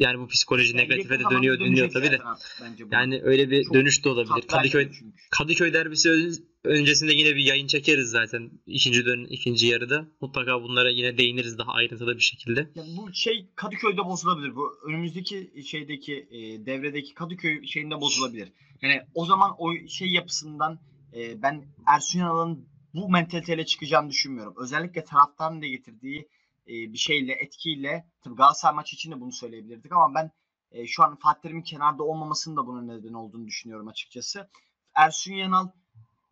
Yani 0.00 0.18
bu 0.18 0.26
psikoloji 0.28 0.76
Yani 0.76 0.88
negatife 0.88 1.18
de 1.18 1.24
dönüyor 1.30 1.60
dönüyor 1.60 1.90
tabii 1.90 2.10
de. 2.10 2.18
artık. 2.18 2.92
Yani 2.92 3.20
öyle 3.22 3.50
bir 3.50 3.64
Çok 3.64 3.74
dönüş 3.74 4.04
de 4.04 4.08
olabilir. 4.08 4.28
Tatlar 4.34 4.58
Kadıköy 4.62 4.92
çünkü. 4.92 5.16
Kadıköy 5.30 5.72
derbisi 5.72 6.10
ön- 6.10 6.34
öncesinde 6.64 7.12
yine 7.12 7.36
bir 7.36 7.44
yayın 7.44 7.66
çekeriz 7.66 8.10
zaten 8.10 8.50
ikinci 8.66 9.04
dön 9.06 9.24
ikinci 9.30 9.66
yarıda. 9.66 10.08
Mutlaka 10.20 10.62
bunlara 10.62 10.90
yine 10.90 11.18
değiniriz 11.18 11.58
daha 11.58 11.72
ayrıntılı 11.72 12.16
bir 12.16 12.22
şekilde. 12.22 12.60
Ya 12.74 12.84
bu 12.96 13.12
şey 13.14 13.46
Kadıköy'de 13.56 14.04
bozulabilir. 14.04 14.56
Bu 14.56 14.78
önümüzdeki 14.88 15.52
şeydeki 15.66 16.14
e, 16.30 16.66
devredeki 16.66 17.14
Kadıköy 17.14 17.66
şeyinde 17.66 18.00
bozulabilir. 18.00 18.48
Yani 18.82 19.00
o 19.14 19.24
zaman 19.26 19.50
o 19.58 19.72
şey 19.88 20.08
yapısından 20.08 20.78
e, 21.16 21.42
ben 21.42 21.64
Ersun 21.86 22.18
Yanal'ın 22.18 22.68
bu 22.94 23.08
mentaliteyle 23.08 23.66
çıkacağını 23.66 24.10
düşünmüyorum. 24.10 24.54
Özellikle 24.62 25.04
taraftarın 25.04 25.62
da 25.62 25.66
getirdiği 25.66 26.28
e, 26.66 26.72
bir 26.72 26.98
şeyle, 26.98 27.32
etkiyle 27.32 28.06
tabii 28.22 28.36
Galatasaray 28.36 28.74
maçı 28.74 28.96
için 28.96 29.12
de 29.12 29.20
bunu 29.20 29.32
söyleyebilirdik 29.32 29.92
ama 29.92 30.14
ben 30.14 30.30
e, 30.72 30.86
şu 30.86 31.02
an 31.02 31.16
Fatih 31.16 31.42
Terim'in 31.42 31.62
kenarda 31.62 32.02
olmamasının 32.02 32.56
da 32.56 32.66
bunun 32.66 32.88
neden 32.88 33.12
olduğunu 33.12 33.46
düşünüyorum 33.46 33.88
açıkçası. 33.88 34.48
Ersun 34.94 35.32
Yanal 35.32 35.68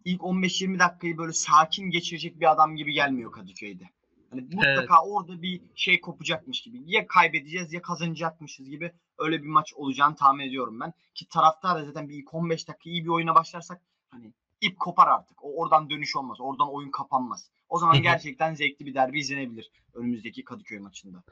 ilk 0.04 0.20
15-20 0.20 0.78
dakikayı 0.78 1.18
böyle 1.18 1.32
sakin 1.32 1.90
geçirecek 1.90 2.40
bir 2.40 2.50
adam 2.50 2.76
gibi 2.76 2.92
gelmiyor 2.92 3.32
Kadıköy'de. 3.32 3.84
Hani 4.30 4.40
mutlaka 4.40 5.04
orada 5.04 5.42
bir 5.42 5.60
şey 5.74 6.00
kopacakmış 6.00 6.62
gibi. 6.62 6.78
Ya 6.86 7.06
kaybedeceğiz 7.06 7.72
ya 7.72 7.82
kazanacakmışız 7.82 8.68
gibi 8.68 8.92
öyle 9.18 9.42
bir 9.42 9.48
maç 9.48 9.74
olacağını 9.74 10.16
tahmin 10.16 10.48
ediyorum 10.48 10.80
ben. 10.80 10.92
Ki 11.14 11.28
taraftar 11.28 11.76
da 11.76 11.84
zaten 11.84 12.08
bir 12.08 12.14
ilk 12.14 12.34
15 12.34 12.68
dakika 12.68 12.90
iyi 12.90 13.04
bir 13.04 13.08
oyuna 13.08 13.34
başlarsak 13.34 13.82
hani 14.10 14.32
ip 14.60 14.78
kopar 14.78 15.06
artık. 15.06 15.44
O 15.44 15.56
oradan 15.56 15.90
dönüş 15.90 16.16
olmaz. 16.16 16.40
Oradan 16.40 16.72
oyun 16.72 16.90
kapanmaz. 16.90 17.50
O 17.68 17.78
zaman 17.78 18.02
gerçekten 18.02 18.54
zevkli 18.54 18.86
bir 18.86 18.94
derbi 18.94 19.20
izlenebilir 19.20 19.70
önümüzdeki 19.94 20.44
Kadıköy 20.44 20.78
maçında. 20.78 21.22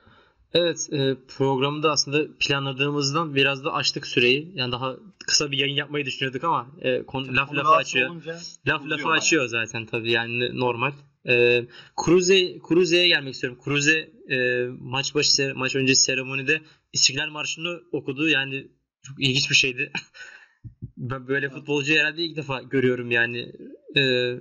Evet, 0.55 0.89
e, 0.93 1.17
programı 1.29 1.83
da 1.83 1.91
aslında 1.91 2.27
planladığımızdan 2.39 3.35
biraz 3.35 3.65
da 3.65 3.73
açtık 3.73 4.07
süreyi. 4.07 4.53
Yani 4.55 4.73
daha 4.73 4.97
kısa 5.27 5.51
bir 5.51 5.59
yayın 5.59 5.75
yapmayı 5.75 6.05
düşünüyorduk 6.05 6.45
ama 6.45 6.67
e, 6.81 7.03
konu, 7.03 7.37
laf 7.37 7.55
lafı 7.55 7.69
açıyor. 7.69 8.23
Laf 8.67 8.87
lafı 8.87 9.09
açıyor 9.09 9.47
zaten 9.47 9.87
tabii 9.87 10.11
yani 10.11 10.59
normal. 10.59 10.93
Ee, 11.29 11.65
Cruze, 12.05 12.59
Cruze'ye 12.69 13.09
gelmek 13.09 13.35
istiyorum. 13.35 13.59
Cruze 13.65 14.11
e, 14.31 14.67
maç 14.81 15.15
başı 15.15 15.53
maç 15.57 15.77
öncesi 15.77 16.03
seremonide 16.03 16.61
İstiklal 16.93 17.29
Marşı'nı 17.29 17.81
okudu. 17.93 18.29
Yani 18.29 18.67
çok 19.03 19.23
ilginç 19.23 19.51
bir 19.51 19.55
şeydi. 19.55 19.93
ben 20.97 21.29
böyle 21.29 21.51
futbolcu 21.51 21.95
herhalde 21.95 22.23
ilk 22.23 22.37
defa 22.37 22.63
görüyorum 22.63 23.11
yani. 23.11 23.53
Ee, 23.97 24.35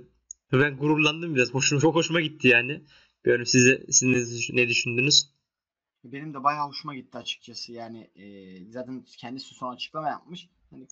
ben 0.52 0.76
gururlandım 0.76 1.34
biraz. 1.34 1.54
Hoşuma, 1.54 1.80
çok 1.80 1.94
hoşuma 1.94 2.20
gitti 2.20 2.48
yani. 2.48 2.82
Bilmiyorum 3.24 3.46
size 3.46 3.84
siz 3.90 4.02
ne, 4.02 4.16
düş- 4.16 4.50
ne 4.52 4.68
düşündünüz? 4.68 5.30
Benim 6.04 6.34
de 6.34 6.44
bayağı 6.44 6.68
hoşuma 6.68 6.94
gitti 6.94 7.18
açıkçası. 7.18 7.72
Yani 7.72 8.10
e, 8.14 8.24
zaten 8.70 9.04
kendisi 9.18 9.54
son 9.54 9.74
açıklama 9.74 10.08
yapmış. 10.08 10.48
Hani 10.70 10.86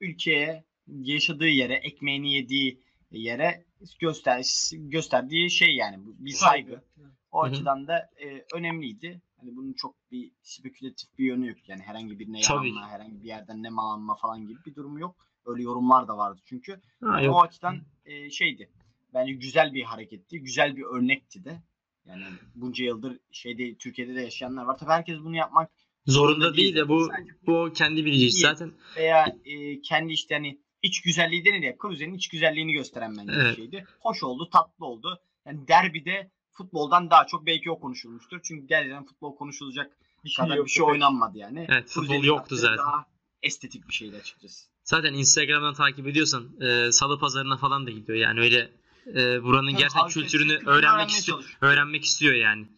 ülkeye, 0.00 0.64
yaşadığı 0.86 1.48
yere, 1.48 1.74
ekmeğini 1.74 2.32
yediği 2.32 2.82
yere 3.10 3.64
göster 4.00 4.44
gösterdiği 4.72 5.50
şey 5.50 5.76
yani 5.76 6.06
bu 6.06 6.16
bir 6.18 6.30
saygı. 6.30 6.82
O 7.30 7.42
Hı 7.42 7.46
hı. 7.46 7.50
açıdan 7.50 7.86
da 7.86 8.10
e, 8.16 8.44
önemliydi. 8.54 9.22
Hani 9.36 9.56
bunun 9.56 9.72
çok 9.72 9.94
bir 10.10 10.32
spekülatif 10.42 11.18
bir 11.18 11.24
yönü 11.24 11.48
yok. 11.48 11.68
Yani 11.68 11.82
herhangi 11.82 12.18
birine 12.18 12.40
yalanma, 12.40 12.88
herhangi 12.88 13.22
bir 13.22 13.28
yerden 13.28 13.62
ne 13.62 13.70
malanma 13.70 14.16
falan 14.16 14.46
gibi 14.46 14.58
bir 14.66 14.74
durumu 14.74 15.00
yok. 15.00 15.16
Öyle 15.46 15.62
yorumlar 15.62 16.08
da 16.08 16.16
vardı 16.16 16.40
çünkü. 16.44 16.72
Ha, 16.72 16.80
Yani 17.00 17.26
yok. 17.26 17.36
o 17.36 17.40
açıdan 17.40 17.80
e, 18.04 18.30
şeydi. 18.30 18.70
Bence 19.14 19.32
güzel 19.32 19.74
bir 19.74 19.82
hareketti. 19.82 20.40
Güzel 20.40 20.76
bir 20.76 20.82
örnekti 20.82 21.44
de. 21.44 21.62
Yani 22.06 22.24
bunca 22.54 22.84
yıldır 22.84 23.18
şeyde 23.32 23.74
Türkiye'de 23.74 24.14
de 24.14 24.20
yaşayanlar 24.20 24.64
var. 24.64 24.78
Tabii 24.78 24.90
herkes 24.90 25.18
bunu 25.18 25.36
yapmak 25.36 25.70
Zorunda 26.06 26.56
değil 26.56 26.74
de 26.76 26.88
bu 26.88 27.06
Sadece 27.06 27.32
bu 27.46 27.72
kendi 27.74 28.00
İyi. 28.00 28.30
zaten. 28.30 28.72
veya 28.96 29.36
e, 29.44 29.80
kendi 29.80 30.12
işte 30.12 30.34
hani 30.34 30.60
iç 30.82 31.00
güzelliği 31.02 31.44
denir 31.44 31.62
ya. 31.62 31.78
Kruse'nin 31.78 32.14
iç 32.14 32.28
güzelliğini 32.28 32.72
gösteren 32.72 33.16
bence 33.18 33.32
Evet. 33.36 33.50
bir 33.50 33.56
şeydi. 33.56 33.84
Hoş 34.00 34.22
oldu, 34.22 34.50
tatlı 34.52 34.86
oldu. 34.86 35.20
Yani 35.46 35.68
derbide 35.68 36.30
futboldan 36.52 37.10
daha 37.10 37.26
çok 37.26 37.46
belki 37.46 37.70
o 37.70 37.80
konuşulmuştur. 37.80 38.40
Çünkü 38.42 38.66
gerçekten 38.66 39.04
futbol 39.06 39.36
konuşulacak 39.36 39.96
Bir 40.24 40.30
şey 40.30 40.44
kadar 40.44 40.56
yok. 40.56 40.66
bir 40.66 40.70
şey 40.70 40.82
oynanmadı 40.84 41.38
yani. 41.38 41.66
Evet, 41.70 41.88
futbol 41.90 42.24
yoktu 42.24 42.56
zaten. 42.56 42.78
Daha 42.78 43.06
estetik 43.42 43.88
bir 43.88 43.92
şeydi 43.94 44.16
açıkçası. 44.16 44.70
Zaten 44.84 45.14
Instagram'dan 45.14 45.74
takip 45.74 46.06
ediyorsan 46.06 46.60
e, 46.60 46.92
salı 46.92 47.18
pazarına 47.18 47.56
falan 47.56 47.86
da 47.86 47.90
gidiyor. 47.90 48.18
Yani 48.18 48.40
öyle 48.40 48.70
e, 49.16 49.42
buranın 49.42 49.70
Tabii 49.70 49.80
gerçekten 49.80 50.08
kültürünü 50.08 50.58
öğrenmek 50.66 51.10
istiyor. 51.10 51.44
Öğrenmek 51.60 52.04
istiyor 52.04 52.34
yani. 52.34 52.68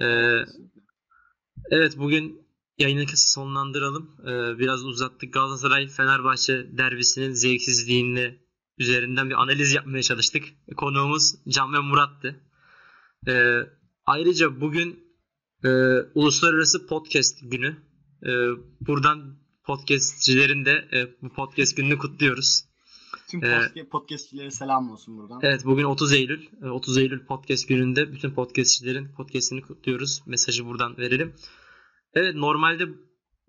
E, 0.00 0.06
evet 1.70 1.98
bugün 1.98 2.46
yayını 2.78 3.06
sonlandıralım. 3.14 4.16
E, 4.22 4.58
biraz 4.58 4.84
uzattık. 4.84 5.32
Galatasaray 5.32 5.88
Fenerbahçe 5.88 6.78
derbisinin 6.78 7.32
zevksizliğini 7.32 8.38
üzerinden 8.78 9.30
bir 9.30 9.42
analiz 9.42 9.72
yapmaya 9.72 10.02
çalıştık. 10.02 10.44
Konuğumuz 10.76 11.34
Can 11.48 11.72
ve 11.72 11.78
Murat'tı. 11.78 12.40
E, 13.28 13.56
ayrıca 14.06 14.60
bugün 14.60 15.04
e, 15.64 15.68
Uluslararası 16.14 16.86
Podcast 16.86 17.38
Günü. 17.42 17.76
E, 18.26 18.30
buradan 18.80 19.40
podcastçilerin 19.64 20.64
de 20.64 20.88
e, 20.92 21.22
bu 21.22 21.28
podcast 21.32 21.76
gününü 21.76 21.98
kutluyoruz. 21.98 22.69
Tüm 23.30 23.44
Ee, 23.44 23.46
podcast- 23.46 23.88
podcastçilere 23.88 24.50
selam 24.50 24.90
olsun 24.90 25.18
buradan. 25.18 25.40
Evet 25.42 25.64
bugün 25.64 25.84
30 25.84 26.12
Eylül. 26.12 26.46
E, 26.62 26.66
30 26.66 26.98
Eylül 26.98 27.24
podcast 27.26 27.68
gününde 27.68 28.12
bütün 28.12 28.30
podcastçilerin 28.30 29.08
podcastini 29.16 29.62
kutluyoruz. 29.62 30.22
Mesajı 30.26 30.66
buradan 30.66 30.98
verelim. 30.98 31.32
Evet 32.14 32.34
normalde 32.34 32.88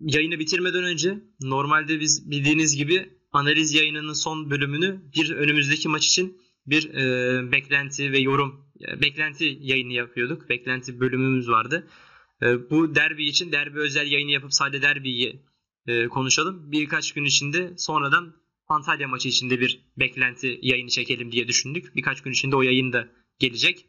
yayını 0.00 0.38
bitirmeden 0.38 0.84
önce 0.84 1.18
normalde 1.40 2.00
biz 2.00 2.30
bildiğiniz 2.30 2.76
gibi 2.76 3.10
analiz 3.32 3.74
yayınının 3.74 4.12
son 4.12 4.50
bölümünü 4.50 5.02
bir 5.16 5.30
önümüzdeki 5.30 5.88
maç 5.88 6.06
için 6.06 6.38
bir 6.66 6.94
e, 6.94 7.52
beklenti 7.52 8.12
ve 8.12 8.18
yorum 8.18 8.64
e, 8.80 9.00
beklenti 9.00 9.58
yayını 9.60 9.92
yapıyorduk. 9.92 10.48
Beklenti 10.48 11.00
bölümümüz 11.00 11.48
vardı. 11.48 11.88
E, 12.42 12.70
bu 12.70 12.94
derbi 12.94 13.26
için 13.26 13.52
derbi 13.52 13.78
özel 13.78 14.12
yayını 14.12 14.30
yapıp 14.30 14.54
sadece 14.54 14.82
derbiyi 14.82 15.42
e, 15.86 16.08
konuşalım. 16.08 16.72
Birkaç 16.72 17.12
gün 17.12 17.24
içinde 17.24 17.74
sonradan 17.76 18.41
Antalya 18.72 19.08
maçı 19.08 19.28
içinde 19.28 19.60
bir 19.60 19.80
beklenti 19.96 20.58
yayını 20.62 20.88
çekelim 20.88 21.32
diye 21.32 21.48
düşündük. 21.48 21.96
Birkaç 21.96 22.20
gün 22.20 22.30
içinde 22.30 22.56
o 22.56 22.62
yayın 22.62 22.92
da 22.92 23.08
gelecek. 23.38 23.86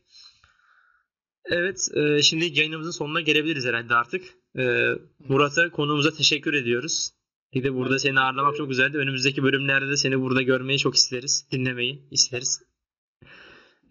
Evet, 1.46 1.90
e, 1.94 2.22
şimdi 2.22 2.60
yayınımızın 2.60 2.92
sonuna 2.92 3.22
gelebiliriz 3.22 3.66
herhalde 3.66 3.96
artık. 3.96 4.26
E, 4.58 4.90
Murat'a 5.20 5.72
konuğumuza 5.72 6.12
teşekkür 6.12 6.54
ediyoruz. 6.54 7.12
Bir 7.54 7.64
de 7.64 7.74
burada 7.74 8.00
seni 8.00 8.20
ağırlamak 8.20 8.56
çok 8.56 8.70
güzeldi. 8.70 8.98
Önümüzdeki 8.98 9.44
bölümlerde 9.44 9.90
de 9.90 9.98
seni 9.98 10.22
burada 10.22 10.42
görmeyi 10.42 10.80
çok 10.80 10.96
isteriz. 10.96 11.48
Dinlemeyi 11.52 12.08
isteriz. 12.12 12.62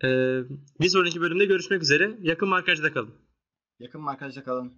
E, 0.05 0.09
bir 0.80 0.88
sonraki 0.88 1.20
bölümde 1.20 1.45
görüşmek 1.45 1.82
üzere. 1.82 2.18
Yakın 2.22 2.49
markajda 2.49 2.93
kalın. 2.93 3.14
Yakın 3.78 4.01
markajda 4.01 4.45
kalın. 4.45 4.72